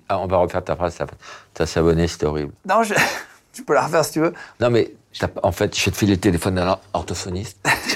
Ah, 0.09 0.19
on 0.19 0.27
va 0.27 0.37
refaire 0.37 0.63
ta 0.63 0.75
phrase. 0.75 0.95
Ta, 0.95 1.07
ta 1.55 1.65
s'abonner, 1.65 2.07
c'était 2.07 2.27
horrible. 2.27 2.53
Non, 2.69 2.83
je, 2.83 2.93
tu 3.51 3.63
peux 3.63 3.73
la 3.73 3.85
refaire 3.87 4.05
si 4.05 4.11
tu 4.11 4.19
veux. 4.19 4.33
Non, 4.59 4.69
mais 4.69 4.93
en 5.41 5.51
fait, 5.51 5.75
je 5.75 5.85
vais 5.85 5.91
te 5.91 5.97
filer 5.97 6.13
le 6.15 6.19
téléphone 6.19 6.55
d'un 6.55 6.77
orthophoniste. 6.93 7.57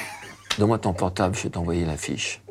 Donne-moi 0.57 0.77
ton 0.79 0.93
portable, 0.93 1.35
je 1.35 1.43
vais 1.43 1.49
t'envoyer 1.49 1.85
la 1.85 1.95
fiche. 1.97 2.41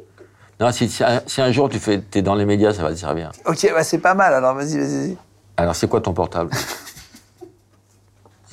Non, 0.60 0.72
si, 0.72 0.88
si 0.88 1.04
un, 1.04 1.22
si 1.26 1.40
un 1.40 1.52
jour 1.52 1.68
tu 1.68 1.78
fais, 1.78 2.02
es 2.14 2.22
dans 2.22 2.34
les 2.34 2.44
médias, 2.44 2.72
ça 2.72 2.82
va 2.82 2.90
te 2.90 2.96
servir. 2.96 3.30
Ok, 3.46 3.68
bah 3.72 3.84
c'est 3.84 3.98
pas 3.98 4.14
mal, 4.14 4.32
alors 4.34 4.54
vas-y, 4.54 4.78
vas-y. 4.78 5.16
Alors, 5.56 5.74
c'est 5.76 5.88
quoi 5.88 6.00
ton 6.00 6.12
portable? 6.12 6.50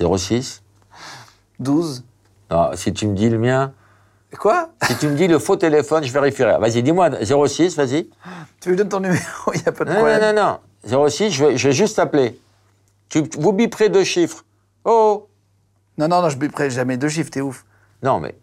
06 0.00 0.62
12. 1.58 2.04
Non, 2.50 2.70
si 2.74 2.92
tu 2.92 3.06
me 3.06 3.14
dis 3.14 3.28
le 3.30 3.38
mien, 3.38 3.72
Quoi? 4.38 4.68
Si 4.82 4.94
tu 4.98 5.08
me 5.08 5.14
dis 5.16 5.28
le 5.28 5.38
faux 5.38 5.56
téléphone, 5.56 6.04
je 6.04 6.12
vérifierai. 6.12 6.58
Vas-y, 6.58 6.82
dis-moi 6.82 7.08
06, 7.24 7.74
vas-y. 7.76 8.10
Tu 8.60 8.68
lui 8.68 8.76
donnes 8.76 8.88
ton 8.90 9.00
numéro, 9.00 9.22
il 9.54 9.62
n'y 9.62 9.66
a 9.66 9.72
pas 9.72 9.84
de 9.84 9.90
Non, 9.90 9.96
problème. 9.96 10.20
non, 10.36 10.58
non, 10.84 10.94
non. 10.98 11.08
06, 11.08 11.30
je 11.30 11.44
vais, 11.46 11.56
je 11.56 11.68
vais 11.68 11.72
juste 11.74 11.96
t'appeler. 11.96 12.38
Tu, 13.08 13.22
vous 13.38 13.52
biperez 13.52 13.88
deux 13.88 14.04
chiffres. 14.04 14.44
Oh 14.84 15.28
Non, 15.96 16.08
non, 16.08 16.20
non, 16.20 16.28
je 16.28 16.36
biperai 16.36 16.68
jamais 16.68 16.98
deux 16.98 17.08
chiffres, 17.08 17.30
t'es 17.30 17.40
ouf. 17.40 17.64
Non, 18.02 18.20
mais 18.20 18.34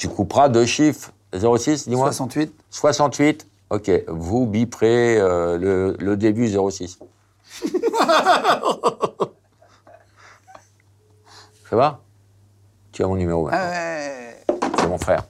tu 0.00 0.08
couperas 0.08 0.48
deux 0.48 0.64
chiffres. 0.64 1.12
06, 1.34 1.88
dis-moi. 1.88 2.06
68. 2.06 2.52
68, 2.70 3.46
ok. 3.68 3.90
Vous 4.08 4.46
biperez 4.46 5.18
euh, 5.20 5.58
le, 5.58 5.96
le 6.00 6.16
début 6.16 6.48
06. 6.48 6.98
Ça 11.68 11.76
va? 11.76 12.00
Tu 12.92 13.04
as 13.04 13.06
mon 13.06 13.16
numéro 13.16 13.48
Ah 13.52 13.56
maintenant. 13.58 13.70
ouais, 13.72 14.70
C'est 14.78 14.86
mon 14.88 14.98
frère. 14.98 15.24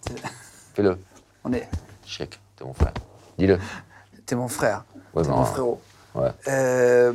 Fais-le. 0.74 0.98
on 1.44 1.52
est... 1.52 1.68
Chèque, 2.06 2.38
t'es 2.56 2.64
mon 2.64 2.72
frère. 2.72 2.92
Dis-le. 3.38 3.58
T'es 4.24 4.36
mon 4.36 4.48
frère. 4.48 4.84
Ouais, 5.14 5.22
T'es 5.22 5.28
ben, 5.28 5.36
mon 5.36 5.44
frérot. 5.44 5.80
Ouais. 6.14 6.30
Euh, 6.48 7.12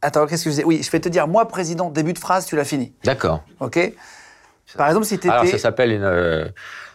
Attends, 0.00 0.26
qu'est-ce 0.26 0.44
que 0.44 0.50
je 0.50 0.54
disais? 0.54 0.64
Oui, 0.64 0.82
je 0.82 0.90
vais 0.90 1.00
te 1.00 1.08
dire, 1.08 1.26
moi, 1.28 1.46
président, 1.48 1.90
début 1.90 2.12
de 2.12 2.18
phrase, 2.18 2.46
tu 2.46 2.56
l'as 2.56 2.64
fini. 2.64 2.92
D'accord. 3.04 3.42
OK? 3.60 3.78
Par 4.76 4.88
exemple, 4.88 5.06
si 5.06 5.18
t'étais... 5.18 5.30
Alors, 5.34 5.46
ça 5.46 5.58
s'appelle 5.58 5.92
une. 5.92 6.02
euh, 6.04 6.44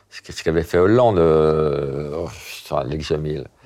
ce 0.10 0.44
qu'avait 0.44 0.64
fait 0.64 0.78
Hollande, 0.78 1.18
euh, 1.18 2.12
oh. 2.16 2.30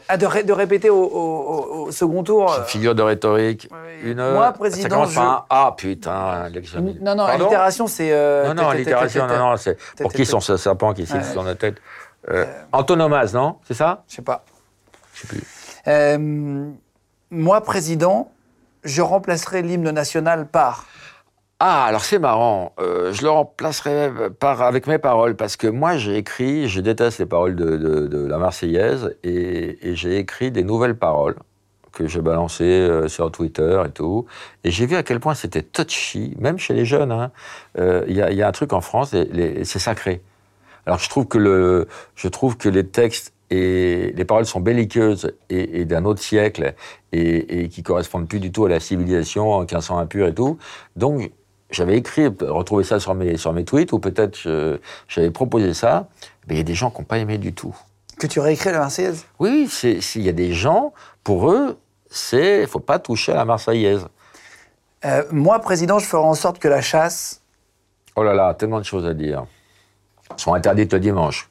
Ah, 0.10 0.18
de, 0.18 0.26
ré- 0.26 0.43
de 0.43 0.53
répéter 0.53 0.89
au, 0.89 0.95
au- 1.03 1.03
au- 1.03 1.86
au 1.88 1.91
second 1.91 2.24
tour. 2.24 2.51
euh, 2.51 2.64
Figure 2.64 2.95
de 2.95 3.01
rhétorique. 3.01 3.68
oui. 3.72 4.12
Une, 4.12 4.18
Moi, 4.32 4.45
Ça 4.45 4.51
président, 4.53 4.89
commence 4.89 5.16
par 5.16 5.47
un 5.49 5.68
A, 5.68 5.74
putain, 5.76 6.49
l'examil. 6.49 6.97
Non, 7.01 7.16
non, 7.16 7.24
allitération, 7.26 7.88
c'est... 7.88 8.12
euh, 8.12 8.47
Non, 8.47 8.53
non, 8.64 8.70
allitération, 8.70 9.28
non, 9.28 9.38
non, 9.38 9.58
c'est 9.58 9.78
pour 10.01 10.14
qui 10.14 10.26
sont 10.26 10.38
tête. 10.38 10.45
ce 10.47 10.58
serpent 10.58 10.93
qui 10.93 11.01
Ouais. 11.03 11.24
sur 11.24 11.43
notre 11.43 11.60
tête 11.60 11.78
euh, 12.30 12.45
Antonomase, 12.72 13.34
non 13.34 13.58
C'est 13.68 13.74
ça 13.74 14.03
Je 14.08 14.16
sais 14.16 14.22
pas. 14.22 14.43
Je 15.14 15.22
sais 15.22 15.28
plus. 15.28 15.43
Euh, 15.88 16.70
moi, 17.32 17.62
président, 17.62 18.32
je 18.84 19.01
remplacerai 19.01 19.62
l'hymne 19.62 19.89
national 19.91 20.47
par... 20.47 20.86
Ah, 21.60 21.86
alors 21.86 22.03
c'est 22.05 22.20
marrant. 22.20 22.74
Euh, 22.80 23.12
je 23.14 23.24
le 23.24 23.32
remplacerai 23.32 24.12
avec 24.41 24.86
mes 24.86 24.99
paroles 24.99 25.36
parce 25.36 25.58
que 25.58 25.66
moi 25.66 25.97
j'ai 25.97 26.18
écrit, 26.18 26.70
je 26.70 26.82
déteste 26.82 27.18
les 27.18 27.26
paroles 27.26 27.55
de, 27.55 28.26
la 28.28 28.38
Marseillaise 28.38 29.16
et, 29.24 29.80
j'ai 29.95 30.20
écrit 30.20 30.51
des 30.51 30.64
nouvelles 30.64 30.95
paroles 30.95 31.36
que 31.93 32.08
j'ai 32.08 32.22
balancées 32.22 32.64
euh, 32.64 33.08
sur 33.08 33.32
Twitter 33.32 33.82
et 33.88 33.89
tout. 33.89 34.28
Et 34.64 34.70
j'ai 34.70 34.86
vu 34.86 34.95
à 34.95 35.01
quel 35.01 35.20
point 35.20 35.34
c'était 35.34 35.64
touchy, 35.64 36.36
même 36.38 36.60
chez 36.60 36.76
les 36.76 36.86
jeunes. 36.86 37.12
hein. 37.12 37.32
Euh, 37.80 38.05
Il 38.08 38.16
y, 38.16 38.22
a, 38.22 38.47
un 38.47 38.51
truc 38.51 38.72
en 38.72 38.82
France, 38.82 39.10
c'est 39.12 39.80
sacré. 39.80 40.22
Alors 40.86 40.99
je 40.99 41.10
trouve 41.10 42.58
que 42.58 42.70
les 42.70 42.86
textes 42.88 43.34
et 43.49 44.14
les 44.16 44.26
paroles 44.26 44.45
sont 44.45 44.60
belliqueuses 44.60 45.34
et, 45.49 45.86
d'un 45.86 46.05
autre 46.05 46.22
siècle 46.22 46.76
et, 47.14 47.64
et 47.64 47.70
qui 47.70 47.82
correspondent 47.82 48.28
plus 48.28 48.39
du 48.39 48.51
tout 48.51 48.66
à 48.66 48.70
la 48.70 48.80
civilisation, 48.80 49.66
qu'un 49.66 49.82
sang 49.82 49.97
impur 49.97 50.28
et 50.28 50.36
tout. 50.36 50.60
Donc 50.95 51.32
j'avais 51.70 51.97
écrit, 51.97 52.28
retrouvé 52.41 52.84
ça 52.84 52.99
sur 52.99 53.13
mes, 53.13 53.38
sur 53.38 53.53
mes 53.53 53.65
tweets, 53.65 53.91
ou 53.91 53.99
peut-être 53.99 54.38
je- 54.38 54.78
j'avais 55.07 55.32
proposé 55.32 55.74
ça, 55.74 56.07
mais 56.47 56.55
il 56.55 56.57
y 56.57 56.61
a 56.61 56.63
des 56.63 56.74
gens 56.76 56.89
qui 56.91 56.99
n'ont 57.01 57.05
pas 57.05 57.18
aimé 57.18 57.38
du 57.38 57.53
tout. 57.53 57.76
Que 58.20 58.26
tu 58.28 58.39
réécris 58.39 58.72
la 58.72 58.80
Marseillaise? 58.80 59.26
Oui, 59.39 59.70
il 59.84 60.22
y 60.22 60.30
a 60.30 60.34
des 60.34 60.53
gens, 60.53 60.93
pour 61.24 61.51
eux, 61.51 61.78
c'est 62.09 62.65
faut 62.68 62.80
pas 62.80 62.99
toucher 62.99 63.34
à 63.34 63.36
la 63.36 63.45
Marseillaise. 63.45 64.07
Euh, 65.05 65.24
Moi, 65.32 65.59
président, 65.59 65.99
je 65.99 66.05
ferai 66.05 66.24
en 66.24 66.34
sorte 66.34 66.57
que 66.57 66.68
la 66.68 66.82
chasse. 66.82 67.41
Oh 68.15 68.24
là 68.24 68.34
là, 68.34 68.53
tellement 68.55 68.80
de 68.80 68.86
choses 68.86 69.05
à 69.05 69.13
dire. 69.13 69.45
Sont 70.38 70.53
interdites 70.53 70.91
le 70.93 70.99
dimanche. 70.99 71.49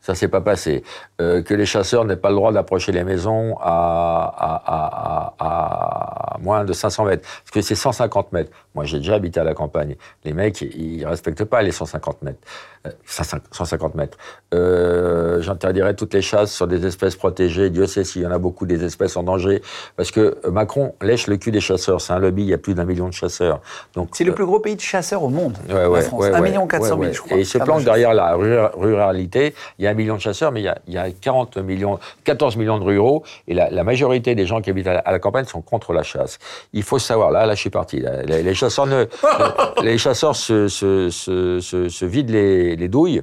Ça 0.00 0.14
s'est 0.14 0.28
pas 0.28 0.40
passé. 0.40 0.82
Euh, 1.20 1.42
que 1.42 1.52
les 1.52 1.66
chasseurs 1.66 2.04
n'aient 2.04 2.16
pas 2.16 2.30
le 2.30 2.36
droit 2.36 2.52
d'approcher 2.52 2.92
les 2.92 3.04
maisons 3.04 3.58
à, 3.60 4.32
à, 4.38 4.62
à, 4.64 5.34
à, 5.38 6.34
à 6.36 6.38
moins 6.38 6.64
de 6.64 6.72
500 6.72 7.04
mètres. 7.04 7.28
Parce 7.42 7.50
que 7.50 7.60
c'est 7.60 7.74
150 7.74 8.32
mètres. 8.32 8.50
Moi, 8.74 8.84
j'ai 8.84 8.98
déjà 8.98 9.14
habité 9.14 9.40
à 9.40 9.44
la 9.44 9.54
campagne. 9.54 9.96
Les 10.24 10.32
mecs, 10.32 10.60
ils 10.60 11.04
respectent 11.04 11.44
pas 11.44 11.60
les 11.62 11.72
150 11.72 12.22
mètres. 12.22 12.38
Euh, 12.86 12.90
150 13.06 13.94
mètres. 13.94 14.16
Euh, 14.54 15.40
J'interdirai 15.42 15.94
toutes 15.94 16.14
les 16.14 16.22
chasses 16.22 16.52
sur 16.52 16.66
des 16.66 16.86
espèces 16.86 17.16
protégées. 17.16 17.70
Dieu 17.70 17.86
sait 17.86 18.04
s'il 18.04 18.22
y 18.22 18.26
en 18.26 18.30
a 18.30 18.38
beaucoup 18.38 18.66
des 18.66 18.84
espèces 18.84 19.16
en 19.16 19.22
danger. 19.22 19.60
Parce 19.96 20.10
que 20.10 20.38
Macron 20.48 20.94
lèche 21.02 21.26
le 21.26 21.36
cul 21.36 21.50
des 21.50 21.60
chasseurs. 21.60 22.00
C'est 22.00 22.12
un 22.12 22.18
lobby. 22.18 22.42
Il 22.42 22.48
y 22.48 22.54
a 22.54 22.58
plus 22.58 22.74
d'un 22.74 22.84
million 22.84 23.08
de 23.08 23.12
chasseurs. 23.12 23.60
Donc, 23.94 24.10
C'est 24.14 24.24
le 24.24 24.32
euh, 24.32 24.34
plus 24.34 24.46
gros 24.46 24.60
pays 24.60 24.76
de 24.76 24.80
chasseurs 24.80 25.22
au 25.22 25.28
monde, 25.28 25.56
Ouais, 25.68 25.74
la 25.74 25.90
ouais, 25.90 26.00
France. 26.02 26.20
ouais, 26.22 26.28
1 26.30 26.40
ouais, 26.40 26.48
million 26.48 26.66
400 26.66 26.86
000, 26.88 27.00
ouais, 27.00 27.06
ouais. 27.08 27.12
je 27.12 27.20
crois. 27.20 27.36
Et 27.36 27.40
il 27.40 27.46
se 27.46 27.58
planque 27.58 27.80
de 27.80 27.84
derrière 27.84 28.14
la 28.14 28.34
rura- 28.34 28.72
ruralité. 28.76 29.54
Il 29.78 29.84
y 29.84 29.88
a 29.88 29.90
un 29.90 29.94
million 29.94 30.14
de 30.16 30.20
chasseurs, 30.20 30.52
mais 30.52 30.60
il 30.60 30.64
y 30.64 30.68
a, 30.68 30.78
il 30.86 30.94
y 30.94 30.98
a 30.98 31.10
40 31.10 31.58
millions, 31.58 31.98
14 32.24 32.56
millions 32.56 32.78
de 32.78 32.84
ruraux. 32.84 33.24
Et 33.48 33.54
la, 33.54 33.68
la 33.70 33.84
majorité 33.84 34.34
des 34.34 34.46
gens 34.46 34.60
qui 34.60 34.70
habitent 34.70 34.86
à 34.86 34.94
la, 34.94 34.98
à 35.00 35.12
la 35.12 35.18
campagne 35.18 35.44
sont 35.44 35.60
contre 35.60 35.92
la 35.92 36.02
chasse. 36.02 36.38
Il 36.72 36.82
faut 36.82 36.98
savoir, 36.98 37.30
là, 37.30 37.46
là, 37.46 37.54
je 37.54 37.60
suis 37.60 37.70
parti. 37.70 38.00
là. 38.00 38.22
les, 38.22 38.42
les 38.42 38.54
chasseurs, 38.60 38.86
ne, 38.86 39.06
les 39.82 39.98
chasseurs 39.98 40.36
se, 40.36 40.68
se, 40.68 41.10
se, 41.10 41.60
se, 41.60 41.88
se 41.88 42.04
vident 42.04 42.32
les, 42.32 42.76
les 42.76 42.88
douilles, 42.88 43.22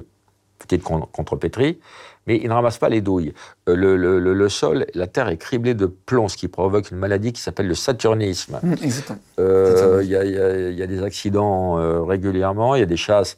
petite 0.58 0.82
con- 0.82 1.08
contrepétrie, 1.12 1.78
mais 2.26 2.36
ils 2.36 2.48
ne 2.48 2.52
ramassent 2.52 2.78
pas 2.78 2.90
les 2.90 3.00
douilles. 3.00 3.32
Euh, 3.68 3.74
Le, 3.76 3.96
le, 3.96 4.18
le, 4.18 4.34
le 4.34 4.48
sol, 4.48 4.84
la 4.94 5.06
terre 5.06 5.28
est 5.28 5.38
criblée 5.38 5.72
de 5.74 5.86
plomb, 5.86 6.28
ce 6.28 6.36
qui 6.36 6.48
provoque 6.48 6.90
une 6.90 6.98
maladie 6.98 7.32
qui 7.32 7.40
s'appelle 7.40 7.68
le 7.68 7.74
saturnisme. 7.74 8.58
Mmh, 8.62 8.72
exactement. 8.82 9.18
Euh, 9.40 10.00
Il 10.04 10.10
y, 10.10 10.16
a- 10.16 10.24
y 10.70 10.82
y 10.82 10.86
des 10.86 11.02
accidents 11.02 11.78
euh, 11.78 12.02
régulièrement, 12.02 12.74
il 12.74 12.80
y 12.80 12.82
a 12.82 12.86
des 12.86 12.98
chasses 12.98 13.36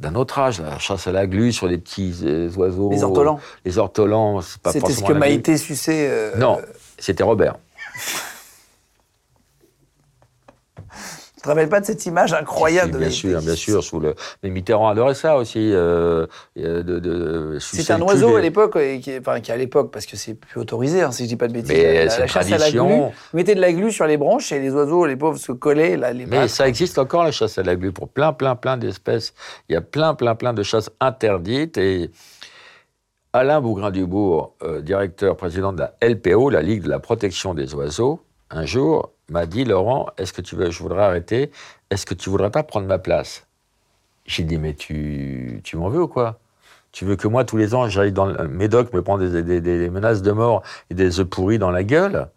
d'un 0.00 0.14
autre 0.16 0.38
âge, 0.40 0.60
la 0.60 0.78
chasse 0.78 1.06
à 1.06 1.12
la 1.12 1.26
glu 1.26 1.52
sur 1.52 1.66
les 1.68 1.78
petits 1.78 2.14
euh, 2.24 2.48
oiseaux. 2.56 2.90
Les 2.90 3.04
ortolans. 3.04 3.38
Les 3.64 3.78
ortolans, 3.78 4.40
c'est 4.40 4.60
pas 4.60 4.72
C'était 4.72 4.92
ce 4.92 5.02
que. 5.04 5.12
Maïté 5.12 5.56
suçait. 5.56 6.08
euh, 6.10 6.36
Non, 6.36 6.58
c'était 6.98 7.22
Robert. 7.24 7.56
Tu 11.33 11.33
te 11.44 11.48
rappelles 11.48 11.68
pas 11.68 11.80
de 11.80 11.86
cette 11.86 12.04
image 12.06 12.32
incroyable 12.32 12.92
Si, 12.92 12.98
bien 12.98 13.10
sûr, 13.10 13.40
bien 13.40 13.54
sûr. 13.54 13.84
Sous 13.84 14.00
le... 14.00 14.14
Mais 14.42 14.50
Mitterrand 14.50 14.88
adorait 14.88 15.14
ça 15.14 15.36
aussi. 15.36 15.70
euh, 15.72 16.26
euh, 16.58 16.82
de, 16.82 16.98
de, 16.98 17.58
sucer 17.60 17.82
C'était 17.82 17.92
un 17.92 18.00
oiseau 18.02 18.30
des- 18.30 18.36
à 18.36 18.40
l'époque, 18.40 18.76
euh, 18.76 18.98
qui, 18.98 19.16
enfin, 19.18 19.40
qui 19.40 19.52
à 19.52 19.56
l'époque, 19.56 19.90
parce 19.92 20.06
que 20.06 20.16
c'est 20.16 20.34
plus 20.34 20.60
autorisé, 20.60 21.02
hein, 21.02 21.12
si 21.12 21.24
je 21.24 21.28
dis 21.28 21.36
pas 21.36 21.48
de 21.48 21.52
bêtises. 21.52 21.70
Mais 21.70 22.04
la, 22.06 22.10
c'est 22.10 22.26
chasse 22.26 22.50
à 22.52 22.58
la 22.58 22.70
glu, 22.70 22.80
mettaient 23.32 23.54
de 23.54 23.60
la 23.60 23.72
glu 23.72 23.92
sur 23.92 24.06
les 24.06 24.16
branches 24.16 24.50
et 24.52 24.58
les 24.58 24.70
oiseaux, 24.70 25.06
les 25.06 25.16
pauvres, 25.16 25.38
se 25.38 25.52
collaient, 25.52 25.96
là, 25.96 26.12
les 26.12 26.26
Mais 26.26 26.36
pattes. 26.40 26.48
ça 26.50 26.68
existe 26.68 26.98
encore, 26.98 27.24
la 27.24 27.30
chasse 27.32 27.58
à 27.58 27.62
la 27.62 27.76
glu, 27.76 27.92
pour 27.92 28.08
plein, 28.08 28.32
plein, 28.32 28.56
plein 28.56 28.76
d'espèces. 28.76 29.34
Il 29.68 29.74
y 29.74 29.76
a 29.76 29.80
plein, 29.80 30.14
plein, 30.14 30.34
plein 30.34 30.52
de 30.54 30.62
chasses 30.62 30.90
interdites. 31.00 31.78
Et 31.78 32.10
Alain 33.32 33.60
Bougrain-Dubourg, 33.60 34.54
euh, 34.62 34.80
directeur, 34.80 35.36
président 35.36 35.72
de 35.72 35.80
la 35.80 35.94
LPO, 36.00 36.50
la 36.50 36.62
Ligue 36.62 36.82
de 36.84 36.88
la 36.88 37.00
protection 37.00 37.52
des 37.54 37.74
oiseaux, 37.74 38.20
un 38.50 38.64
jour 38.64 39.10
m'a 39.30 39.46
dit 39.46 39.64
Laurent, 39.64 40.08
est-ce 40.18 40.32
que 40.32 40.42
tu 40.42 40.56
veux, 40.56 40.70
je 40.70 40.82
voudrais 40.82 41.02
arrêter, 41.02 41.50
est-ce 41.90 42.06
que 42.06 42.14
tu 42.14 42.30
voudrais 42.30 42.50
pas 42.50 42.62
prendre 42.62 42.86
ma 42.86 42.98
place? 42.98 43.46
J'ai 44.26 44.44
dit 44.44 44.58
Mais 44.58 44.74
tu, 44.74 45.60
tu 45.64 45.76
m'en 45.76 45.88
veux 45.88 46.02
ou 46.02 46.08
quoi? 46.08 46.38
Tu 46.92 47.04
veux 47.04 47.16
que 47.16 47.26
moi, 47.26 47.44
tous 47.44 47.56
les 47.56 47.74
ans, 47.74 47.88
j'aille 47.88 48.12
dans 48.12 48.26
le 48.26 48.46
Médoc, 48.46 48.92
me 48.92 49.02
prendre 49.02 49.26
des, 49.26 49.90
menaces 49.90 50.22
de 50.22 50.30
mort 50.30 50.62
et 50.90 50.94
des 50.94 51.18
œufs 51.18 51.26
pourris 51.26 51.58
dans 51.58 51.72
la 51.72 51.82
gueule? 51.82 52.28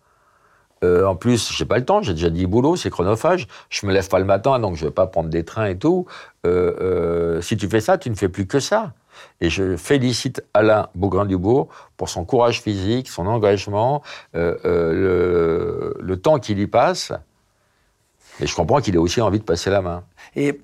Euh, 0.84 1.06
en 1.06 1.16
plus, 1.16 1.52
j'ai 1.54 1.66
pas 1.66 1.78
le 1.78 1.86
temps, 1.86 2.02
j'ai 2.02 2.14
déjà 2.14 2.32
dit 2.32 2.48
boulot, 2.48 2.76
c'est 2.76 2.90
chronophage. 2.90 3.48
Je 3.70 3.86
me 3.86 3.94
lève 3.94 4.08
pas 4.10 4.20
le 4.20 4.26
matin, 4.26 4.60
donc 4.60 4.76
je 4.76 4.86
vais 4.86 4.92
pas 4.92 5.06
prendre 5.08 5.30
des 5.30 5.44
trains 5.44 5.68
et 5.68 5.78
tout. 5.78 6.08
Euh, 6.46 6.74
euh, 6.82 7.42
si 7.42 7.56
tu 7.56 7.68
fais 7.68 7.82
ça, 7.82 8.00
tu 8.00 8.10
ne 8.10 8.16
fais 8.16 8.30
plus 8.30 8.48
que 8.48 8.60
ça. 8.60 8.94
Et 9.42 9.50
je 9.50 9.78
félicite 9.78 10.44
Alain 10.54 10.88
Bougrain-Dubourg 10.96 11.68
pour 11.96 12.10
son 12.10 12.26
courage 12.26 12.62
physique, 12.62 13.08
son 13.10 13.28
engagement, 13.28 14.02
euh, 14.36 14.56
euh, 14.66 14.94
le, 14.94 15.98
le 16.00 16.18
temps 16.20 16.40
qu'il 16.40 16.60
y 16.60 16.68
passe. 16.68 17.12
Et 18.40 18.48
je 18.48 18.56
comprends 18.56 18.82
qu'il 18.82 18.96
ait 18.96 19.00
aussi 19.00 19.22
envie 19.22 19.40
de 19.40 19.44
passer 19.44 19.70
la 19.70 19.82
main. 19.82 20.04
Et 20.36 20.60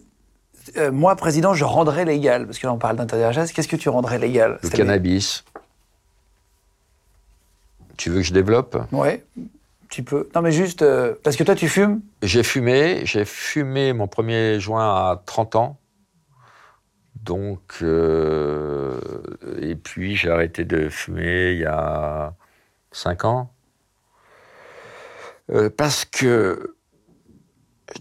euh, 0.78 0.92
moi, 0.92 1.16
président, 1.16 1.54
je 1.54 1.66
rendrais 1.66 2.06
légal, 2.06 2.46
parce 2.46 2.60
que 2.60 2.68
là, 2.68 2.74
on 2.74 2.78
parle 2.78 2.98
d'interdire 2.98 3.32
qu'est-ce 3.52 3.68
que 3.68 3.76
tu 3.76 3.90
rendrais 3.90 4.20
légal 4.20 4.60
Le 4.64 4.70
cannabis. 4.70 5.44
Tu 7.98 8.10
veux 8.10 8.18
que 8.18 8.28
je 8.28 8.34
développe? 8.34 8.78
Ouais, 8.92 9.24
tu 9.90 10.04
peux. 10.04 10.30
Non, 10.36 10.42
mais 10.42 10.52
juste, 10.52 10.84
parce 11.24 11.36
que 11.36 11.44
toi, 11.44 11.56
tu 11.56 11.70
fumes? 11.70 12.02
J'ai 12.24 12.44
fumé, 12.44 13.02
j'ai 13.06 13.26
fumé 13.26 13.94
mon 13.94 14.08
premier 14.08 14.60
joint 14.60 14.84
à 14.84 15.22
30 15.26 15.56
ans. 15.56 15.78
Donc, 17.24 17.78
euh, 17.82 19.00
et 19.62 19.76
puis 19.76 20.16
j'ai 20.16 20.30
arrêté 20.30 20.66
de 20.66 20.90
fumer 20.90 21.54
il 21.54 21.60
y 21.60 21.66
a 21.66 22.34
5 22.92 23.26
ans. 23.26 23.50
Euh, 25.52 25.70
parce 25.76 26.06
que. 26.06 26.76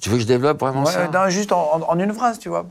Tu 0.01 0.09
veux 0.09 0.17
que 0.17 0.23
je 0.23 0.27
développe 0.27 0.61
vraiment 0.61 0.85
Ouais, 0.85 0.93
ça? 0.93 1.09
non, 1.09 1.29
juste 1.29 1.53
en, 1.53 1.99
une 1.99 2.13
phrase, 2.13 2.39
tu 2.39 2.49
vois. 2.49 2.67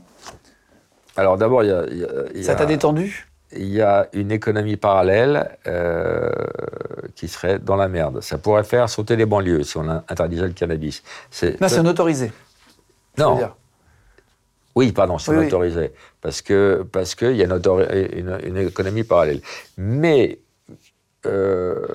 Alors 1.16 1.36
d'abord, 1.36 1.62
il 1.62 1.68
y 1.68 1.72
a. 1.72 1.86
y 2.34 2.44
Ça 2.44 2.54
t'a 2.54 2.66
détendu? 2.66 3.26
il 3.54 3.68
y 3.68 3.82
a 3.82 4.08
une 4.12 4.32
économie 4.32 4.76
parallèle 4.76 5.58
euh, 5.66 6.30
qui 7.14 7.28
serait 7.28 7.58
dans 7.58 7.76
la 7.76 7.88
merde. 7.88 8.20
Ça 8.20 8.38
pourrait 8.38 8.64
faire 8.64 8.88
sauter 8.88 9.16
les 9.16 9.26
banlieues 9.26 9.62
si 9.62 9.76
on 9.76 9.88
interdisait 9.88 10.46
le 10.46 10.52
cannabis. 10.52 11.02
C'est 11.30 11.60
Non, 11.60 11.68
c'est 11.68 11.78
un 11.78 11.86
autorisé. 11.86 12.32
non. 13.18 13.50
Oui, 14.74 14.92
pardon, 14.92 15.18
c'est 15.18 15.30
Oui, 15.30 15.38
oui. 15.38 15.46
autorisé. 15.46 15.92
Parce 16.20 16.40
que 16.42 16.86
parce 16.90 17.14
qu'il 17.14 17.36
y 17.36 17.42
a 17.42 17.44
une, 17.44 17.52
autori- 17.52 18.16
une, 18.16 18.38
une 18.44 18.56
économie 18.56 19.04
parallèle. 19.04 19.40
Mais 19.76 20.38
euh, 21.26 21.86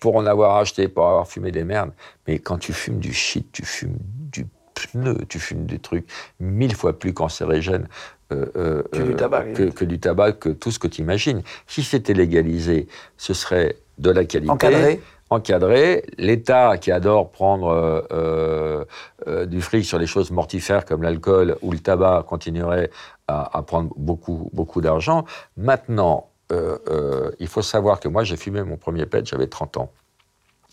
pour 0.00 0.16
en 0.16 0.26
avoir 0.26 0.56
acheté, 0.56 0.88
pour 0.88 1.06
avoir 1.06 1.28
fumé 1.28 1.50
des 1.52 1.64
merdes, 1.64 1.92
mais 2.26 2.38
quand 2.38 2.58
tu 2.58 2.72
fumes 2.72 2.98
du 2.98 3.12
shit, 3.12 3.50
tu 3.52 3.64
fumes 3.64 3.96
du 4.00 4.46
pneu, 4.74 5.16
tu 5.28 5.38
fumes 5.38 5.66
des 5.66 5.78
trucs 5.78 6.06
mille 6.40 6.74
fois 6.74 6.98
plus 6.98 7.12
cancérigènes 7.12 7.86
euh, 8.32 8.46
euh, 8.56 8.82
Que 8.90 9.02
du 9.02 9.14
tabac, 9.14 9.44
que, 9.52 9.62
que 9.70 9.84
du 9.84 10.00
tabac, 10.00 10.32
que 10.32 10.48
tout 10.48 10.70
ce 10.72 10.78
que 10.78 10.88
tu 10.88 11.02
imagines. 11.02 11.42
Si 11.68 11.82
c'était 11.84 12.14
légalisé, 12.14 12.88
ce 13.16 13.34
serait 13.34 13.76
de 13.98 14.10
la 14.10 14.24
qualité. 14.24 14.50
Encadré. 14.50 15.00
Encadré. 15.30 16.04
L'État 16.18 16.76
qui 16.78 16.92
adore 16.92 17.30
prendre 17.30 17.68
euh, 17.68 18.02
euh, 18.12 18.84
euh, 19.26 19.46
du 19.46 19.62
fric 19.62 19.84
sur 19.84 19.98
les 19.98 20.06
choses 20.06 20.30
mortifères 20.30 20.84
comme 20.84 21.02
l'alcool 21.02 21.56
ou 21.62 21.72
le 21.72 21.78
tabac 21.78 22.24
continuerait 22.28 22.90
à, 23.26 23.62
prendre 23.62 23.90
beaucoup, 23.96 24.50
beaucoup 24.52 24.82
d'argent. 24.82 25.24
Maintenant, 25.56 26.28
il 26.50 27.48
faut 27.48 27.62
savoir 27.62 28.00
que 28.00 28.08
moi, 28.08 28.22
j'ai 28.22 28.36
fumé 28.36 28.62
mon 28.62 28.76
premier 28.76 29.06
pet, 29.06 29.26
j'avais 29.26 29.46
30 29.46 29.78
ans. 29.78 29.90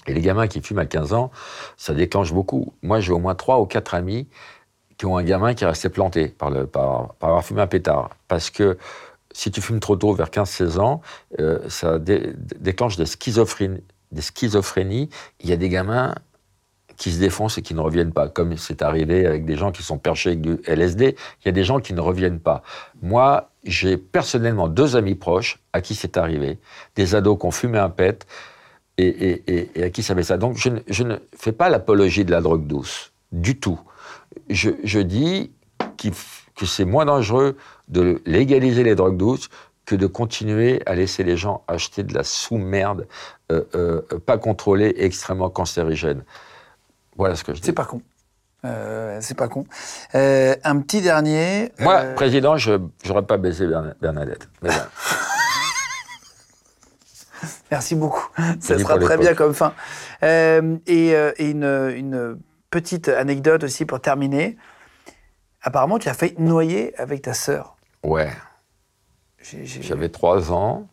Et 0.05 0.13
les 0.13 0.19
gamins 0.19 0.47
qui 0.47 0.61
fument 0.61 0.79
à 0.79 0.85
15 0.85 1.13
ans, 1.13 1.31
ça 1.77 1.93
déclenche 1.93 2.33
beaucoup. 2.33 2.73
Moi, 2.81 2.99
j'ai 2.99 3.13
au 3.13 3.19
moins 3.19 3.35
3 3.35 3.59
ou 3.61 3.65
4 3.65 3.95
amis 3.95 4.27
qui 4.97 5.05
ont 5.05 5.15
un 5.15 5.23
gamin 5.23 5.53
qui 5.53 5.63
est 5.63 5.67
resté 5.67 5.87
planté 5.87 6.27
par, 6.27 6.49
le, 6.49 6.69
avoir 7.21 7.43
fumé 7.45 7.61
un 7.61 7.67
pétard. 7.67 8.09
Parce 8.27 8.49
que 8.49 8.77
si 9.31 9.49
tu 9.49 9.61
fumes 9.61 9.79
trop 9.79 9.95
tôt, 9.95 10.13
vers 10.13 10.29
15-16 10.29 10.79
ans, 10.79 11.01
ça 11.69 11.99
dé- 11.99 12.33
déclenche 12.59 12.97
des 12.97 13.05
schizophrénies, 13.05 13.81
des 14.11 14.21
schizophrénies. 14.21 15.09
Il 15.39 15.49
y 15.49 15.53
a 15.53 15.57
des 15.57 15.69
gamins 15.69 16.15
qui 16.97 17.11
se 17.11 17.19
défoncent 17.19 17.57
et 17.57 17.61
qui 17.61 17.73
ne 17.73 17.79
reviennent 17.79 18.13
pas, 18.13 18.29
comme 18.29 18.55
c'est 18.57 18.81
arrivé 18.83 19.25
avec 19.25 19.43
des 19.45 19.55
gens 19.55 19.71
qui 19.71 19.81
sont 19.81 19.97
perchés 19.97 20.29
avec 20.29 20.41
du 20.41 20.59
LSD. 20.67 21.15
Il 21.41 21.45
y 21.47 21.49
a 21.49 21.51
des 21.51 21.63
gens 21.63 21.79
qui 21.79 21.93
ne 21.93 22.01
reviennent 22.01 22.39
pas. 22.39 22.61
Moi, 23.01 23.49
j'ai 23.63 23.97
personnellement 23.97 24.67
deux 24.67 24.95
amis 24.95 25.15
proches 25.15 25.59
à 25.73 25.81
qui 25.81 25.95
c'est 25.95 26.17
arrivé, 26.17 26.59
des 26.95 27.15
ados 27.15 27.39
qui 27.39 27.45
ont 27.47 27.51
fumé 27.51 27.79
un 27.79 27.89
pet 27.89 28.27
et, 28.99 29.69
à 29.81 29.89
qui 29.89 30.03
ça 30.03 30.13
fait 30.13 30.23
ça. 30.23 30.37
Donc, 30.37 30.57
je 30.57 31.03
ne, 31.03 31.15
fais 31.35 31.51
pas 31.51 31.69
l'apologie 31.69 32.23
de 32.23 32.31
la 32.31 32.41
drogue 32.41 32.67
douce, 32.67 33.11
du 33.31 33.59
tout. 33.59 33.79
Je, 34.49 34.99
dis 34.99 35.51
que 35.97 36.65
c'est 36.65 36.85
moins 36.85 37.05
dangereux 37.05 37.57
de 37.87 38.21
légaliser 38.25 38.83
les 38.83 38.93
drogues 38.95 39.17
douces 39.17 39.49
que 39.85 39.95
de 39.95 40.05
continuer 40.07 40.81
à 40.85 40.95
laisser 40.95 41.23
les 41.23 41.37
gens 41.37 41.63
acheter 41.67 42.03
de 42.03 42.13
la 42.13 42.23
sous-merde 42.23 43.07
euh, 43.51 43.63
euh, 43.75 44.01
pas 44.25 44.37
contrôlée 44.37 44.87
et 44.89 45.05
extrêmement 45.05 45.49
cancérigène. 45.49 46.23
Voilà 47.17 47.35
ce 47.35 47.43
que 47.43 47.53
je 47.53 47.59
dis. 47.59 47.65
C'est 47.65 47.73
pas 47.73 47.85
con. 47.85 48.01
Euh, 48.63 49.17
c'est 49.21 49.35
pas 49.37 49.47
con. 49.47 49.65
Un 50.13 50.79
petit 50.81 51.01
dernier. 51.01 51.71
Moi, 51.79 52.03
président, 52.15 52.57
je 52.57 52.73
n'aurais 53.07 53.25
pas 53.25 53.37
baisé 53.37 53.65
Berna- 53.67 53.95
Bernadette. 53.99 54.47
Mais. 54.61 54.69
Merci 57.71 57.95
beaucoup. 57.95 58.27
Ça 58.59 58.77
sera 58.77 58.99
très 58.99 59.17
bien 59.17 59.33
comme 59.33 59.53
fin. 59.53 59.73
Et 60.21 61.09
et 61.37 61.49
une, 61.49 61.63
une 61.63 62.37
petite 62.69 63.07
anecdote 63.09 63.63
aussi 63.63 63.85
pour 63.85 63.99
terminer. 63.99 64.57
Apparemment, 65.63 65.97
tu 65.99 66.07
as 66.09 66.13
failli 66.13 66.35
te 66.35 66.41
noyer 66.41 66.93
avec 66.99 67.21
ta 67.23 67.33
sœur. 67.33 67.75
ouais. 68.03 68.29
J'avais 69.81 70.09
trois 70.09 70.51
ans. 70.51 70.87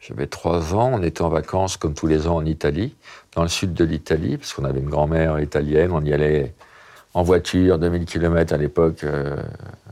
J'avais 0.00 0.26
trois 0.26 0.74
ans. 0.74 0.90
On 0.94 1.02
était 1.02 1.22
en 1.22 1.28
vacances, 1.28 1.76
comme 1.76 1.94
tous 1.94 2.06
les 2.06 2.26
ans, 2.26 2.36
en 2.36 2.44
Italie, 2.44 2.94
dans 3.34 3.42
le 3.42 3.48
sud 3.48 3.74
de 3.74 3.84
l'Italie, 3.84 4.36
parce 4.36 4.52
qu'on 4.52 4.64
avait 4.64 4.80
une 4.80 4.90
grand-mère 4.90 5.40
italienne. 5.40 5.90
On 5.92 6.04
y 6.04 6.12
allait 6.12 6.54
en 7.14 7.22
voiture, 7.22 7.78
2000 7.78 8.04
km 8.04 8.52
à 8.52 8.56
l'époque. 8.58 9.02
euh, 9.04 9.36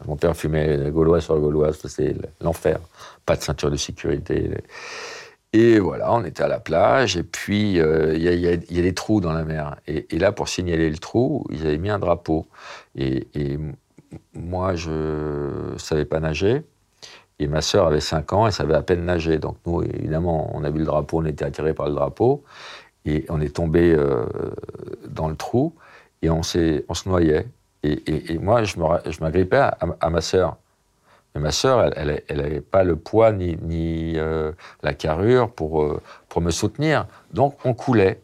mon 0.07 0.17
père 0.17 0.37
fumait 0.37 0.91
gauloise 0.91 1.25
sur 1.25 1.39
gauloise. 1.39 1.79
C'était 1.85 2.15
l'enfer. 2.41 2.79
Pas 3.27 3.37
de 3.37 3.43
ceinture 3.43 3.71
de 3.71 3.77
sécurité. 3.77 4.51
Et 5.55 5.79
voilà, 5.79 6.13
on 6.13 6.25
était 6.25 6.43
à 6.43 6.49
la 6.49 6.61
plage. 6.61 7.17
Et 7.17 7.23
puis, 7.23 7.81
euh, 7.81 8.15
il 8.15 8.23
y, 8.23 8.49
a- 8.49 8.57
des 8.83 8.95
trous 8.95 9.21
dans 9.21 9.33
la 9.33 9.45
mer. 9.45 9.77
Et, 9.87 10.07
là, 10.19 10.33
pour 10.33 10.49
signaler 10.49 10.91
le 10.91 10.99
trou, 10.99 11.47
ils 11.51 11.67
avaient 11.67 11.79
mis 11.79 11.91
un 11.91 11.99
drapeau. 11.99 12.47
Et, 12.97 13.27
et 13.35 13.59
moi, 14.35 14.75
je 14.75 15.75
savais 15.79 16.05
pas 16.05 16.21
nager. 16.21 16.63
Et 17.39 17.49
ma 17.49 17.61
sœur 17.61 17.87
avait 17.87 18.01
5 18.01 18.33
ans, 18.33 18.47
elle 18.47 18.53
savait 18.53 18.75
à 18.75 18.83
peine 18.83 19.05
nager. 19.05 19.39
Donc 19.39 19.57
nous, 19.67 19.83
évidemment, 19.83 20.51
on 20.55 20.63
a 20.65 20.71
vu 20.71 20.79
le 20.79 20.85
drapeau, 20.85 21.19
on 21.21 21.25
était 21.25 21.45
attirés 21.45 21.75
par 21.75 21.89
le 21.89 21.95
drapeau. 21.95 22.45
Et 23.05 23.27
on 23.29 23.41
est 23.41 23.55
tombé 23.55 23.95
euh, 23.95 24.25
dans 25.09 25.29
le 25.29 25.37
trou 25.37 25.75
et 26.23 26.31
on, 26.31 26.39
on 26.41 26.43
se 26.95 27.09
noyait. 27.09 27.47
Et, 27.83 27.93
et- 27.93 28.33
et 28.35 28.39
moi, 28.39 28.65
je 28.65 28.79
m'agrippais 29.21 29.59
à, 29.59 30.11
ma 30.11 30.21
sœur. 30.21 30.57
Mais 31.35 31.41
ma 31.41 31.51
sœur, 31.51 31.91
elle 31.97 32.23
n'avait 32.37 32.61
pas 32.61 32.85
le 32.85 32.97
poids 32.97 33.33
ni, 33.33 33.59
ni, 33.63 34.15
euh, 34.17 34.53
la 34.83 34.95
carrure 34.95 35.51
pour, 35.51 35.83
euh, 35.83 36.01
pour 36.29 36.41
me 36.41 36.51
soutenir. 36.51 37.07
Donc 37.33 37.57
on 37.65 37.75
coulait. 37.75 38.21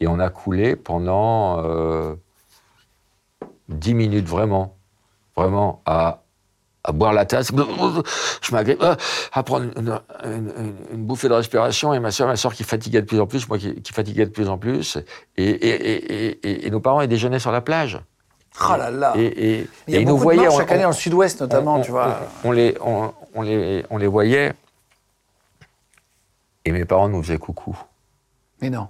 Et 0.00 0.06
on 0.08 0.18
a 0.18 0.30
coulé 0.30 0.74
pendant 0.76 1.62
10 3.68 3.94
minutes, 3.94 4.28
vraiment. 4.28 4.76
Vraiment, 5.36 5.82
à, 5.86 6.21
à 6.84 6.92
boire 6.92 7.12
la 7.12 7.24
tasse. 7.24 7.52
Je 8.42 8.52
m'agrippe, 8.52 8.82
euh, 8.82 8.94
à 9.32 9.42
prendre 9.42 9.66
une, 9.76 9.98
une- 10.24 10.52
une- 10.58 10.74
une 10.92 11.04
bouffée 11.04 11.28
de 11.28 11.34
respiration. 11.34 11.94
Et 11.94 12.00
ma 12.00 12.10
soeur, 12.10 12.26
ma 12.26 12.36
soeur 12.36 12.52
qui 12.54 12.64
fatiguait 12.64 13.00
de 13.02 13.06
plus 13.06 13.20
en 13.20 13.26
plus, 13.26 13.48
moi 13.48 13.58
qui, 13.58 13.74
qui 13.82 13.92
fatiguait 13.92 14.26
de 14.26 14.30
plus 14.30 14.48
en 14.48 14.58
plus. 14.58 14.98
Et, 15.36 15.44
et, 15.44 15.68
et, 15.68 16.14
et- 16.14 16.48
et- 16.50 16.66
et 16.66 16.70
nos 16.70 16.80
parents, 16.80 17.00
ils 17.00 17.08
déjeunaient 17.08 17.38
sur 17.38 17.52
la 17.52 17.60
plage. 17.60 18.00
Oh 18.68 18.76
là 18.76 18.90
là. 18.90 19.14
Et, 19.16 19.66
Il 19.88 19.94
y 19.94 19.96
a 19.96 20.00
nous 20.00 20.16
de 20.16 20.20
voyaient. 20.20 20.48
on- 20.48 20.58
chaque 20.58 20.72
année 20.72 20.82
dans 20.82 20.88
le 20.88 20.94
sud-ouest, 20.94 21.40
notamment, 21.40 21.76
on- 21.76 21.80
tu 21.82 21.90
vois. 21.90 22.20
On, 22.44 22.48
on 22.48 22.52
les, 22.52 22.76
on, 22.84 23.12
on 23.34 23.42
les, 23.42 23.84
on 23.90 23.96
les 23.96 24.06
voyait. 24.08 24.52
Et 26.64 26.72
mes 26.72 26.84
parents 26.84 27.08
nous 27.08 27.22
faisaient 27.22 27.38
coucou. 27.38 27.76
Mais 28.60 28.70
non. 28.70 28.88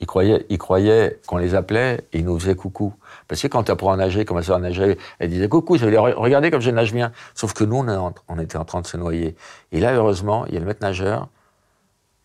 Ils 0.00 0.06
croyaient, 0.06 0.44
ils 0.48 0.58
croyaient 0.58 1.20
qu'on 1.26 1.36
les 1.36 1.54
appelait 1.54 2.00
et 2.12 2.18
ils 2.18 2.24
nous 2.24 2.38
faisaient 2.38 2.56
coucou. 2.56 2.92
Parce 3.28 3.40
que 3.40 3.46
quand 3.48 3.64
tu 3.64 3.72
apprends 3.72 3.92
à 3.92 3.96
nager, 3.96 4.24
comme 4.24 4.36
ma 4.36 4.42
soeur 4.42 4.58
nageait, 4.58 4.98
elle 5.18 5.30
disait 5.30 5.48
coucou, 5.48 5.78
ça 5.78 5.84
veut 5.86 5.90
dire 5.90 6.02
regardez 6.02 6.50
comme 6.50 6.60
je 6.60 6.70
nage 6.70 6.92
bien. 6.92 7.10
Sauf 7.34 7.52
que 7.54 7.64
nous, 7.64 7.76
on, 7.76 7.88
est 7.88 7.96
en- 7.96 8.14
on 8.28 8.38
était 8.38 8.58
en 8.58 8.64
train 8.64 8.80
de 8.82 8.86
se 8.86 8.96
noyer. 8.96 9.34
Et 9.72 9.80
là, 9.80 9.94
heureusement, 9.94 10.44
il 10.46 10.54
y 10.54 10.56
a 10.56 10.60
le 10.60 10.66
maître 10.66 10.82
nageur. 10.82 11.28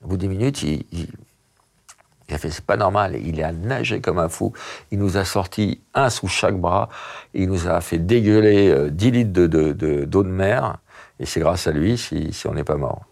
Au 0.03 0.07
bout 0.07 0.15
de 0.17 0.21
10 0.21 0.27
minutes, 0.29 0.61
il, 0.63 0.85
il- 0.91 1.07
il 2.27 2.35
a 2.35 2.37
fait 2.37 2.51
c'est 2.51 2.63
pas 2.65 2.77
normal. 2.77 3.15
Il 3.15 3.41
a 3.43 3.51
nagé 3.51 4.01
comme 4.01 4.19
un 4.19 4.29
fou. 4.29 4.53
Il 4.91 4.99
nous 4.99 5.17
a 5.17 5.25
sorti 5.25 5.81
un 5.95 6.09
sous 6.09 6.27
chaque 6.27 6.55
bras. 6.57 6.89
Il 7.33 7.47
nous 7.49 7.67
a 7.67 7.81
fait 7.81 7.97
dégueuler 7.97 8.69
euh, 8.69 8.89
10 8.91 9.11
litres 9.11 9.31
d'eau 9.31 9.47
de, 9.47 9.71
de, 9.71 10.05
d'eau 10.05 10.23
de 10.23 10.29
mer. 10.29 10.77
Et 11.19 11.25
c'est 11.25 11.39
grâce 11.39 11.65
à 11.67 11.71
lui 11.71 11.97
si, 11.97 12.31
si 12.33 12.47
on 12.47 12.53
n'est 12.53 12.63
pas 12.63 12.75
mort. 12.77 13.05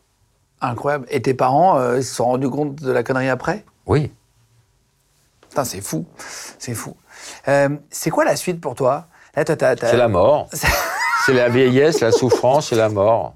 Incroyable. 0.61 1.05
Et 1.09 1.21
tes 1.21 1.33
parents, 1.33 1.77
euh, 1.79 1.97
se 2.01 2.13
sont 2.15 2.25
rendus 2.25 2.49
compte 2.49 2.75
de 2.75 2.91
la 2.91 3.03
connerie 3.03 3.29
après? 3.29 3.63
Oui. 3.85 4.11
Putain, 5.49 5.63
c'est 5.63 5.81
fou. 5.81 6.05
C'est 6.59 6.73
fou. 6.73 6.95
Euh, 7.47 7.69
c'est 7.89 8.09
quoi 8.09 8.25
la 8.25 8.35
suite 8.35 8.59
pour 8.61 8.75
toi? 8.75 9.07
C'est 9.35 9.97
la 9.97 10.07
mort. 10.07 10.49
C'est 11.25 11.33
la 11.33 11.49
vieillesse, 11.49 11.99
la 11.99 12.11
souffrance 12.11 12.71
et 12.71 12.75
la 12.75 12.87
mort. 12.87 13.35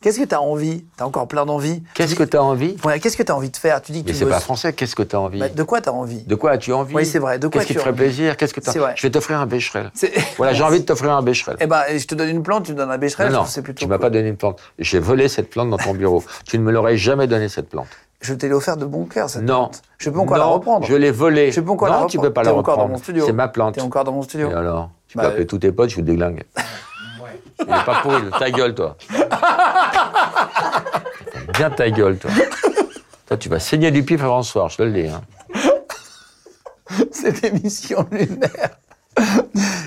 Qu'est-ce 0.00 0.20
que 0.20 0.24
tu 0.24 0.34
as 0.34 0.40
envie? 0.40 0.86
Tu 0.96 1.02
as 1.02 1.06
encore 1.06 1.26
plein 1.26 1.44
d'envie. 1.44 1.82
Qu'est-ce 1.94 2.14
que 2.14 2.22
tu 2.22 2.36
as 2.36 2.42
envie? 2.42 2.76
Ouais, 2.84 3.00
Qu'est-ce 3.00 3.16
que 3.16 3.24
tu 3.24 3.32
as 3.32 3.36
envie 3.36 3.50
de 3.50 3.56
faire? 3.56 3.82
Tu 3.82 3.90
dis 3.90 4.04
que 4.04 4.08
Mais 4.10 4.14
c'est 4.14 4.26
pas 4.26 4.38
français, 4.38 4.72
qu'est-ce 4.72 4.94
que 4.94 5.02
tu 5.02 5.16
as 5.16 5.20
envie? 5.20 5.40
Bah, 5.40 5.48
de 5.48 5.62
quoi 5.64 5.80
tu 5.80 5.88
as 5.88 5.92
envie? 5.92 6.22
De 6.22 6.36
quoi 6.36 6.52
as-tu 6.52 6.72
envie? 6.72 6.94
Oui, 6.94 7.04
c'est 7.04 7.18
vrai, 7.18 7.40
de 7.40 7.48
quoi 7.48 7.60
Qu'est-ce 7.60 7.66
qui 7.66 7.74
te 7.74 7.80
as 7.80 7.82
ferait 7.82 7.94
plaisir? 7.94 8.36
Qu'est-ce 8.36 8.54
que 8.54 8.60
vrai. 8.78 8.94
Je 8.96 9.02
vais 9.02 9.10
t'offrir 9.10 9.40
un 9.40 9.46
bécherel. 9.46 9.90
Voilà, 10.36 10.52
j'ai 10.52 10.62
envie 10.62 10.78
de 10.78 10.84
t'offrir 10.84 11.10
un 11.10 11.22
bécherel. 11.22 11.56
Eh 11.58 11.66
ben, 11.66 11.82
je 11.96 12.06
te 12.06 12.14
donne 12.14 12.28
une 12.28 12.44
plante, 12.44 12.66
tu 12.66 12.72
me 12.72 12.76
donnes 12.76 12.90
un 12.90 12.98
bécherel, 12.98 13.32
non, 13.32 13.44
c'est 13.44 13.62
plutôt 13.62 13.80
tu 13.80 13.86
m'as 13.88 13.96
cool. 13.96 14.02
pas 14.02 14.10
donné 14.10 14.28
une 14.28 14.36
plante. 14.36 14.60
J'ai 14.78 15.00
volé 15.00 15.28
cette 15.28 15.50
plante 15.50 15.68
dans 15.68 15.78
ton 15.78 15.94
bureau. 15.94 16.22
tu 16.46 16.58
ne 16.58 16.62
me 16.62 16.70
l'aurais 16.70 16.96
jamais 16.96 17.26
donné 17.26 17.48
cette 17.48 17.68
plante. 17.68 17.88
Je 18.20 18.34
t'ai 18.34 18.52
offert 18.52 18.76
de 18.76 18.84
bon 18.84 19.04
cœur, 19.04 19.30
cette 19.30 19.42
Non. 19.42 19.66
plante. 19.68 19.82
Je 19.98 20.10
peux 20.10 20.18
encore 20.18 20.38
la 20.38 20.44
reprendre. 20.44 20.86
Je 20.86 20.94
l'ai 20.96 21.10
volée. 21.12 21.52
Je 21.52 21.60
peux 21.60 21.70
encore 21.70 21.86
non, 21.88 21.92
la 21.92 21.98
reprendre. 22.00 22.10
tu 22.12 22.18
peux 22.18 22.32
pas 22.32 22.42
la 22.42 22.50
encore 22.52 22.74
reprendre. 22.74 22.88
dans 22.88 22.88
mon 22.94 22.98
studio. 22.98 23.24
C'est 23.26 23.32
ma 23.32 23.46
plante. 23.48 23.74
T'es 23.76 23.80
encore 23.80 24.04
dans 24.04 24.12
mon 24.12 24.22
studio. 24.22 24.50
Et 24.50 24.54
alors 24.54 24.90
Tu 25.06 25.16
Bah, 25.16 25.24
peux 25.24 25.28
appeler 25.30 25.46
tous 25.46 25.58
tes 25.58 25.70
potes, 25.72 25.90
je 25.90 25.96
vous 25.96 26.02
déglingue. 26.02 26.42
Il 27.60 27.64
est 27.64 27.84
pas 27.84 28.00
pourri, 28.02 28.22
ta 28.38 28.50
gueule, 28.50 28.74
toi. 28.74 28.96
Bien 31.54 31.70
ta 31.70 31.90
gueule, 31.90 32.18
toi. 32.18 32.30
Toi, 33.26 33.36
tu 33.36 33.48
vas 33.48 33.58
saigner 33.58 33.90
du 33.90 34.02
pif 34.04 34.22
avant 34.22 34.42
ce 34.42 34.52
soir, 34.52 34.68
je 34.68 34.76
te 34.78 34.82
le 34.82 34.92
dis. 34.92 35.08
hein. 35.08 35.20
Cette 37.10 37.44
émission 37.44 38.06
lunaire. 38.10 38.70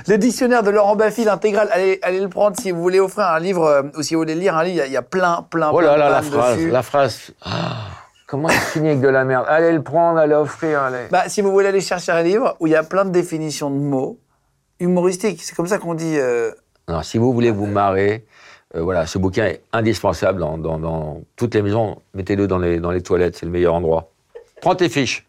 Le 0.08 0.18
dictionnaire 0.18 0.64
de 0.64 0.70
Laurent 0.70 0.96
Baffy, 0.96 1.24
l'intégrale, 1.24 1.70
allez, 1.72 2.00
allez 2.02 2.20
le 2.20 2.28
prendre 2.28 2.58
si 2.60 2.72
vous 2.72 2.82
voulez 2.82 3.00
offrir 3.00 3.28
un 3.28 3.40
livre 3.40 3.64
euh, 3.66 3.84
ou 3.98 4.02
si 4.04 4.14
vous 4.16 4.20
voulez 4.22 4.36
lire 4.36 4.58
un 4.58 4.64
livre. 4.64 4.76
Il 4.76 4.80
y 4.80 4.82
a- 4.82 4.86
il 4.88 4.92
y, 4.92 4.98
a 4.98 5.02
plein, 5.02 5.46
plein, 5.50 5.70
Oh 5.74 5.78
plein 5.78 5.88
là 5.88 5.98
là, 5.98 6.10
la 6.10 6.22
phrase, 6.22 6.60
la 6.66 6.84
phrase. 6.84 7.32
Ah, 7.44 7.88
comment 8.32 8.48
il 8.50 8.56
finit 8.56 8.88
avec 8.88 9.02
de 9.02 9.10
la 9.10 9.26
merde? 9.26 9.46
Allez 9.50 9.74
le 9.74 9.84
prendre, 9.84 10.18
allez 10.18 10.34
offrir, 10.34 10.82
allez. 10.82 11.08
Bah, 11.12 11.28
si 11.28 11.42
vous 11.42 11.52
voulez 11.52 11.68
aller 11.68 11.82
chercher 11.82 12.14
un 12.14 12.24
livre 12.24 12.56
où 12.62 12.68
il 12.68 12.72
y 12.72 12.76
a 12.76 12.84
plein 12.84 13.04
de 13.06 13.10
définitions 13.12 13.70
de 13.70 13.76
mots 13.76 14.18
humoristiques, 14.80 15.44
c'est 15.44 15.54
comme 15.56 15.68
ça 15.68 15.78
qu'on 15.78 15.94
dit. 15.94 16.18
euh, 16.18 16.52
si 17.04 17.18
vous 17.18 17.34
voulez 17.34 17.52
vous 17.52 17.68
marrer, 17.68 18.26
euh, 18.76 18.82
voilà, 18.82 19.06
ce 19.06 19.18
bouquin 19.18 19.46
est 19.48 19.62
indispensable 19.74 20.40
dans, 20.40 20.58
dans- 20.58 20.80
dans 20.80 21.22
toutes 21.36 21.54
les 21.56 21.62
maisons. 21.62 21.98
Mettez-le 22.14 22.48
dans 22.48 22.58
les, 22.58 22.80
dans 22.80 22.92
les 22.92 23.02
toilettes, 23.02 23.36
c'est 23.38 23.46
le 23.46 23.52
meilleur 23.52 23.74
endroit. 23.76 24.10
Prends 24.62 24.76
tes 24.76 24.90
fiches. 24.90 25.28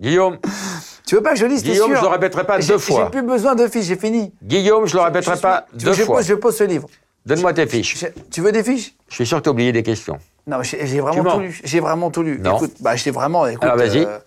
Guillaume, 0.00 0.38
Tu 1.06 1.14
veux 1.14 1.22
pas 1.22 1.34
que 1.34 1.38
je 1.38 1.46
lise, 1.46 1.62
Guillaume, 1.62 1.90
sûr? 1.90 1.98
je 1.98 2.02
le 2.02 2.08
répéterai 2.08 2.44
pas 2.44 2.58
deux 2.58 2.78
fois. 2.78 3.04
J'ai 3.04 3.10
plus 3.10 3.26
besoin 3.26 3.54
de 3.54 3.66
fiches, 3.68 3.84
j'ai 3.86 3.96
fini. 3.96 4.32
Guillaume, 4.42 4.86
je 4.86 4.96
le 4.96 5.02
répéterai 5.02 5.36
Je 5.36 5.40
pas 5.42 5.66
deux 5.72 5.92
fois. 5.92 6.16
Pose, 6.16 6.26
je 6.26 6.34
pose 6.34 6.56
ce 6.56 6.64
livre. 6.64 6.88
Donne-moi 7.26 7.52
tes 7.52 7.66
fiches. 7.66 8.04
Tu 8.30 8.40
veux 8.40 8.50
des 8.52 8.64
fiches? 8.64 8.94
Je 9.08 9.14
suis 9.14 9.26
sûr 9.26 9.38
que 9.38 9.42
tu 9.44 9.48
as 9.50 9.52
oublié 9.52 9.70
des 9.72 9.82
questions. 9.84 10.18
Non, 10.46 10.62
j'ai 10.62 11.00
vraiment 11.00 11.24
tout 11.34 11.40
lu. 11.40 11.60
J'ai 11.64 11.80
vraiment 11.80 12.10
tout 12.10 12.22
lu. 12.22 12.38
Non. 12.38 12.56
Écoute, 12.56 12.74
bah, 12.80 12.96
j'ai 12.96 13.10
vraiment. 13.10 13.46
Écoute, 13.46 13.64
Alors, 13.64 13.76
vas-y. 13.76 14.04
euh, 14.04 14.18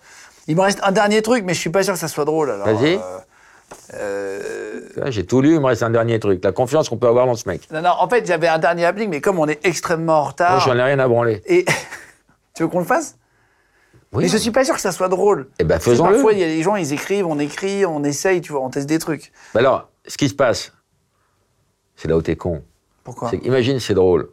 il 0.48 0.56
me 0.56 0.62
reste 0.62 0.80
un 0.82 0.90
dernier 0.92 1.22
truc, 1.22 1.44
mais 1.44 1.54
je 1.54 1.60
suis 1.60 1.70
pas 1.70 1.82
sûr 1.82 1.94
que 1.94 2.00
ça 2.00 2.08
soit 2.08 2.24
drôle. 2.24 2.50
Vas-y. 2.64 2.96
euh, 2.96 3.18
euh, 3.94 4.80
J'ai 5.10 5.24
tout 5.26 5.40
lu, 5.42 5.54
il 5.54 5.60
me 5.60 5.66
reste 5.66 5.82
un 5.82 5.90
dernier 5.90 6.18
truc. 6.18 6.42
La 6.42 6.52
confiance 6.52 6.88
qu'on 6.88 6.96
peut 6.96 7.06
avoir 7.06 7.26
dans 7.26 7.34
ce 7.36 7.48
mec. 7.48 7.70
Non, 7.70 7.82
non, 7.82 7.90
en 7.98 8.08
fait, 8.08 8.26
j'avais 8.26 8.48
un 8.48 8.58
dernier 8.58 8.84
applique, 8.86 9.08
mais 9.08 9.20
comme 9.20 9.38
on 9.38 9.46
est 9.46 9.64
extrêmement 9.64 10.14
en 10.18 10.22
Moi, 10.22 10.28
retard. 10.28 10.60
j'en 10.60 10.76
ai 10.76 10.82
rien 10.82 10.98
à 10.98 11.06
branler. 11.08 11.42
et 11.46 11.64
tu 12.54 12.62
veux 12.62 12.68
qu'on 12.68 12.80
le 12.80 12.84
fasse? 12.84 13.16
Oui. 14.12 14.22
Mais 14.24 14.28
je 14.28 14.38
suis 14.38 14.50
pas 14.50 14.64
sûr 14.64 14.74
que 14.74 14.80
ça 14.80 14.90
soit 14.90 15.08
drôle. 15.08 15.48
Eh 15.58 15.64
ben, 15.64 15.78
faisons-le. 15.78 16.14
Parfois, 16.14 16.32
il 16.32 16.38
y 16.38 16.42
a 16.44 16.46
des 16.46 16.62
gens, 16.62 16.76
ils 16.76 16.92
écrivent, 16.94 17.26
on 17.26 17.38
écrit, 17.38 17.84
on 17.84 18.02
essaye, 18.04 18.40
tu 18.40 18.52
vois, 18.52 18.62
on 18.62 18.70
teste 18.70 18.88
des 18.88 18.98
trucs. 18.98 19.32
Bah 19.52 19.60
alors, 19.60 19.88
ce 20.06 20.16
qui 20.16 20.30
se 20.30 20.34
passe, 20.34 20.72
c'est 21.94 22.08
là 22.08 22.16
où 22.16 22.22
t'es 22.22 22.34
con. 22.36 22.62
Pourquoi? 23.04 23.28
C'est- 23.30 23.44
Imagine, 23.44 23.78
c'est 23.80 23.92
drôle. 23.94 24.30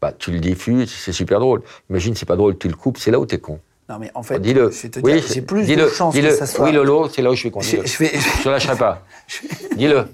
Bah, 0.00 0.12
tu 0.18 0.30
le 0.30 0.38
diffuses, 0.40 0.92
c'est 0.92 1.12
super 1.12 1.40
drôle. 1.40 1.62
Imagine, 1.90 2.14
c'est 2.14 2.26
pas 2.26 2.36
drôle, 2.36 2.58
tu 2.58 2.68
le 2.68 2.74
coupes, 2.74 2.98
c'est 2.98 3.10
là 3.10 3.18
où 3.18 3.26
t'es 3.26 3.38
con. 3.38 3.60
Non, 3.88 3.98
mais 3.98 4.10
en 4.14 4.22
fait, 4.22 4.40
dis-le. 4.40 4.70
je 4.70 4.82
vais 4.82 4.88
te 4.88 4.98
Oui, 5.00 5.22
j'ai 5.32 5.42
plus 5.42 5.60
de 5.62 5.66
dis-le, 5.66 5.88
chance 5.88 6.12
dis-le. 6.12 6.28
que 6.30 6.34
ça 6.36 6.46
soit. 6.46 6.64
Oui, 6.66 6.72
Lolo, 6.72 7.08
c'est 7.08 7.22
là 7.22 7.30
où 7.30 7.34
je 7.34 7.40
suis 7.40 7.50
con. 7.50 7.60
Je, 7.60 7.76
je 7.86 7.98
vais. 7.98 8.12
Je 8.18 8.42
te 8.42 8.48
lâcherai 8.48 8.76
pas. 8.76 9.02
Dis-le. 9.76 10.08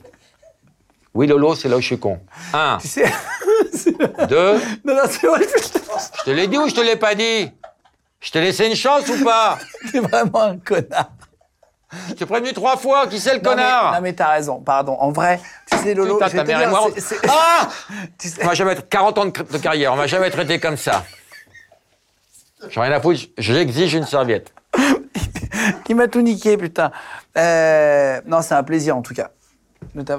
Oui, 1.14 1.26
Lolo, 1.26 1.54
c'est 1.54 1.68
là 1.68 1.76
où 1.78 1.80
je 1.80 1.86
suis 1.86 1.98
con. 1.98 2.18
Un, 2.52 2.78
Tu 2.80 2.88
sais. 2.88 3.04
deux. 4.28 4.54
non, 4.84 4.94
non, 4.94 5.02
c'est 5.08 5.26
vrai, 5.26 5.40
Je 5.42 6.24
te 6.24 6.30
l'ai 6.30 6.46
dit 6.48 6.58
ou 6.58 6.68
je 6.68 6.74
te 6.74 6.80
l'ai 6.80 6.96
pas 6.96 7.14
dit? 7.14 7.50
Je 8.20 8.30
t'ai 8.30 8.40
laissé 8.40 8.66
une 8.66 8.76
chance 8.76 9.08
ou 9.08 9.24
pas? 9.24 9.58
T'es 9.92 10.00
vraiment 10.00 10.42
un 10.42 10.56
connard. 10.58 11.10
Je 12.08 12.14
t'ai 12.14 12.26
prévenu 12.26 12.52
trois 12.52 12.76
fois, 12.76 13.06
qui 13.06 13.20
c'est 13.20 13.34
le 13.34 13.40
Non, 13.40 13.50
mais- 13.50 13.56
connard 13.62 13.92
Non, 13.94 14.00
mais 14.00 14.12
t'as 14.14 14.28
raison, 14.32 14.60
pardon. 14.60 14.96
En 14.98 15.10
vrai, 15.12 15.40
tu 15.70 15.78
sais, 15.78 15.94
Lolo, 15.94 16.14
Putain, 16.14 16.28
je 16.28 16.32
vais 16.32 16.38
ta 16.38 16.44
te 16.44 16.48
mère 16.48 16.58
dire, 16.58 16.68
et 16.68 16.70
moi, 16.70 16.80
c'est- 16.96 17.14
on- 17.16 17.20
c'est- 17.20 17.28
Ah 17.28 17.68
tu 18.18 18.28
sais- 18.28 18.42
On 18.42 18.46
m'a 18.46 18.54
jamais 18.54 18.76
40 18.88 19.18
ans 19.18 19.24
de, 19.26 19.30
de 19.30 19.58
carrière, 19.58 19.92
on 19.92 19.96
m'a 19.96 20.06
jamais 20.06 20.30
traité 20.30 20.58
comme 20.58 20.76
ça. 20.76 21.04
J'ai 22.68 22.80
rien 22.80 22.92
à 22.92 23.00
foutre, 23.00 23.20
j'exige 23.38 23.94
une 23.94 24.06
serviette. 24.06 24.52
Il 25.88 25.96
m'a 25.96 26.08
tout 26.08 26.22
niqué, 26.22 26.56
putain. 26.56 26.90
Euh, 27.36 28.20
non, 28.26 28.40
c'est 28.40 28.54
un 28.54 28.62
plaisir, 28.62 28.96
en 28.96 29.02
tout 29.02 29.14
cas. 29.14 29.30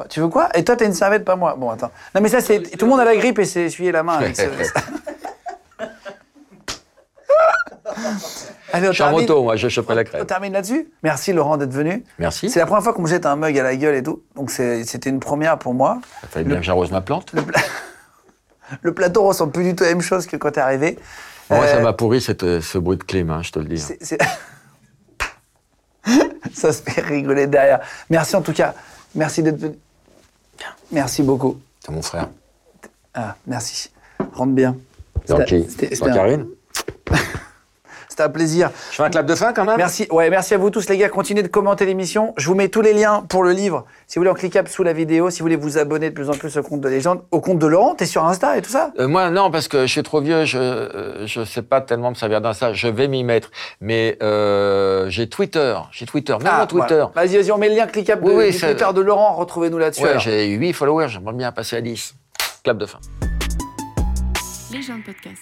Tu 0.09 0.19
veux 0.19 0.27
quoi? 0.27 0.49
Et 0.55 0.63
toi, 0.63 0.75
t'as 0.75 0.85
une 0.85 0.93
serviette, 0.93 1.25
pas 1.25 1.35
moi. 1.35 1.55
Bon, 1.57 1.69
attends. 1.71 1.89
Non, 2.13 2.21
mais 2.21 2.29
ça, 2.29 2.41
c'est. 2.41 2.61
Tout 2.77 2.85
le 2.85 2.91
monde 2.91 2.99
a 2.99 3.05
la 3.05 3.15
grippe 3.15 3.39
et 3.39 3.45
s'est 3.45 3.61
essuyé 3.63 3.91
la 3.91 4.03
main 4.03 4.17
avec 4.17 4.35
ce- 4.35 4.43
Allez, 8.73 8.87
on 8.87 8.91
Je 8.91 8.95
suis 8.95 9.03
en 9.03 9.11
moto, 9.11 9.43
moi, 9.43 9.55
je 9.55 9.67
choperai 9.69 9.95
la 9.95 10.01
On 10.01 10.05
crème. 10.05 10.25
termine 10.25 10.53
là-dessus. 10.53 10.89
Merci 11.03 11.31
Laurent 11.31 11.57
d'être 11.57 11.71
venu. 11.71 12.03
Merci. 12.19 12.49
C'est 12.49 12.59
la 12.59 12.65
première 12.65 12.83
fois 12.83 12.93
qu'on 12.93 13.03
me 13.03 13.07
jette 13.07 13.25
un 13.25 13.35
mug 13.35 13.57
à 13.57 13.63
la 13.63 13.75
gueule 13.75 13.95
et 13.95 14.03
tout. 14.03 14.23
Donc 14.35 14.49
c'était 14.51 15.09
une 15.09 15.19
première 15.19 15.57
pour 15.59 15.73
moi. 15.73 15.99
Ça 16.21 16.27
fallait 16.27 16.45
bien 16.45 16.57
que 16.57 16.63
j'arrose 16.63 16.91
ma 16.91 17.01
plante. 17.01 17.31
Le, 17.33 17.43
pla- 17.43 17.61
le 18.81 18.93
plateau 18.93 19.23
ressemble 19.23 19.51
plus 19.53 19.63
du 19.63 19.75
tout 19.75 19.83
à 19.83 19.87
la 19.87 19.93
même 19.93 20.01
chose 20.01 20.25
que 20.25 20.35
quand 20.37 20.51
t'es 20.51 20.59
arrivé. 20.61 20.97
Moi, 21.49 21.67
ça 21.67 21.75
Euh, 21.77 21.81
m'a 21.81 21.93
pourri 21.93 22.19
cette, 22.21 22.43
euh, 22.43 22.61
ce 22.61 22.77
bruit 22.79 22.97
de 22.97 23.03
clim, 23.03 23.29
hein, 23.29 23.41
je 23.43 23.51
te 23.51 23.59
le 23.59 23.65
dis. 23.65 23.77
c'est- 23.79 24.17
Ça 26.53 26.71
se 26.73 26.81
fait 26.81 27.01
rigoler 27.01 27.47
derrière. 27.47 27.79
Merci 28.09 28.35
en 28.35 28.41
tout 28.41 28.53
cas. 28.53 28.73
Merci 29.15 29.41
d'être 29.43 29.59
venu. 29.59 29.75
Merci 30.91 31.23
beaucoup. 31.23 31.59
C'est 31.85 31.91
mon 31.91 32.01
frère. 32.01 32.29
Ah, 33.13 33.35
merci. 33.47 33.91
Rentre 34.33 34.53
bien. 34.53 34.75
Dans 35.27 35.43
qui 35.43 35.65
Dans 35.99 36.13
Karine 36.13 36.47
C'était 38.13 38.25
un 38.25 38.29
plaisir. 38.29 38.69
Je 38.91 38.97
fais 38.97 39.01
un 39.01 39.09
clap 39.09 39.25
de 39.25 39.33
fin 39.33 39.53
quand 39.53 39.65
même? 39.65 39.75
Merci, 39.75 40.05
ouais, 40.11 40.29
merci 40.29 40.53
à 40.53 40.59
vous 40.59 40.69
tous 40.69 40.87
les 40.87 40.99
gars. 40.99 41.09
Continuez 41.09 41.41
de 41.41 41.47
commenter 41.47 41.83
l'émission. 41.83 42.35
Je 42.37 42.45
vous 42.45 42.53
mets 42.53 42.67
tous 42.67 42.81
les 42.81 42.93
liens 42.93 43.25
pour 43.27 43.43
le 43.43 43.53
livre. 43.53 43.85
Si 44.05 44.19
vous 44.19 44.21
voulez 44.21 44.29
en 44.29 44.35
cliquable 44.35 44.67
sous 44.67 44.83
la 44.83 44.93
vidéo, 44.93 45.31
si 45.31 45.39
vous 45.39 45.45
voulez 45.45 45.55
vous 45.55 45.79
abonner 45.79 46.11
de 46.11 46.13
plus 46.13 46.29
en 46.29 46.33
plus 46.33 46.55
au 46.55 46.61
compte 46.61 46.81
de 46.81 46.89
légende, 46.89 47.23
au 47.31 47.41
compte 47.41 47.57
de 47.57 47.65
Laurent, 47.65 47.95
t'es 47.95 48.05
sur 48.05 48.23
Insta 48.23 48.55
et 48.55 48.61
tout 48.61 48.69
ça? 48.69 48.91
Euh, 48.99 49.07
moi, 49.07 49.31
non, 49.31 49.49
parce 49.49 49.67
que 49.67 49.87
je 49.87 49.91
suis 49.91 50.03
trop 50.03 50.21
vieux, 50.21 50.45
je 50.45 50.59
euh, 50.59 51.25
je 51.25 51.43
sais 51.43 51.63
pas 51.63 51.81
tellement 51.81 52.11
me 52.11 52.15
servir 52.15 52.39
d'un 52.39 52.53
ça. 52.53 52.71
Je 52.71 52.87
vais 52.87 53.07
m'y 53.07 53.23
mettre. 53.23 53.49
Mais 53.81 54.15
euh, 54.21 55.09
j'ai 55.09 55.27
Twitter, 55.27 55.75
j'ai 55.89 56.05
Twitter, 56.05 56.37
même 56.39 56.53
mon 56.55 56.67
Twitter. 56.67 57.05
voilà. 57.11 57.11
Vas-y, 57.15 57.37
vas-y, 57.37 57.51
on 57.51 57.57
met 57.57 57.69
le 57.69 57.75
lien 57.77 57.87
cliquable 57.87 58.23
de, 58.25 58.29
Oui, 58.29 58.35
oui, 58.35 58.51
du 58.51 58.59
Twitter 58.59 58.89
de 58.93 59.01
Laurent. 59.01 59.33
Retrouvez-nous 59.33 59.79
là-dessus. 59.79 60.03
Ouais, 60.03 60.19
j'ai 60.19 60.49
8 60.49 60.73
followers, 60.73 61.07
j'aimerais 61.09 61.33
bien 61.33 61.51
passer 61.51 61.77
à 61.77 61.81
10. 61.81 62.13
Clap 62.63 62.77
de 62.77 62.85
fin. 62.85 62.99
Légende 64.71 65.03
podcast. 65.03 65.41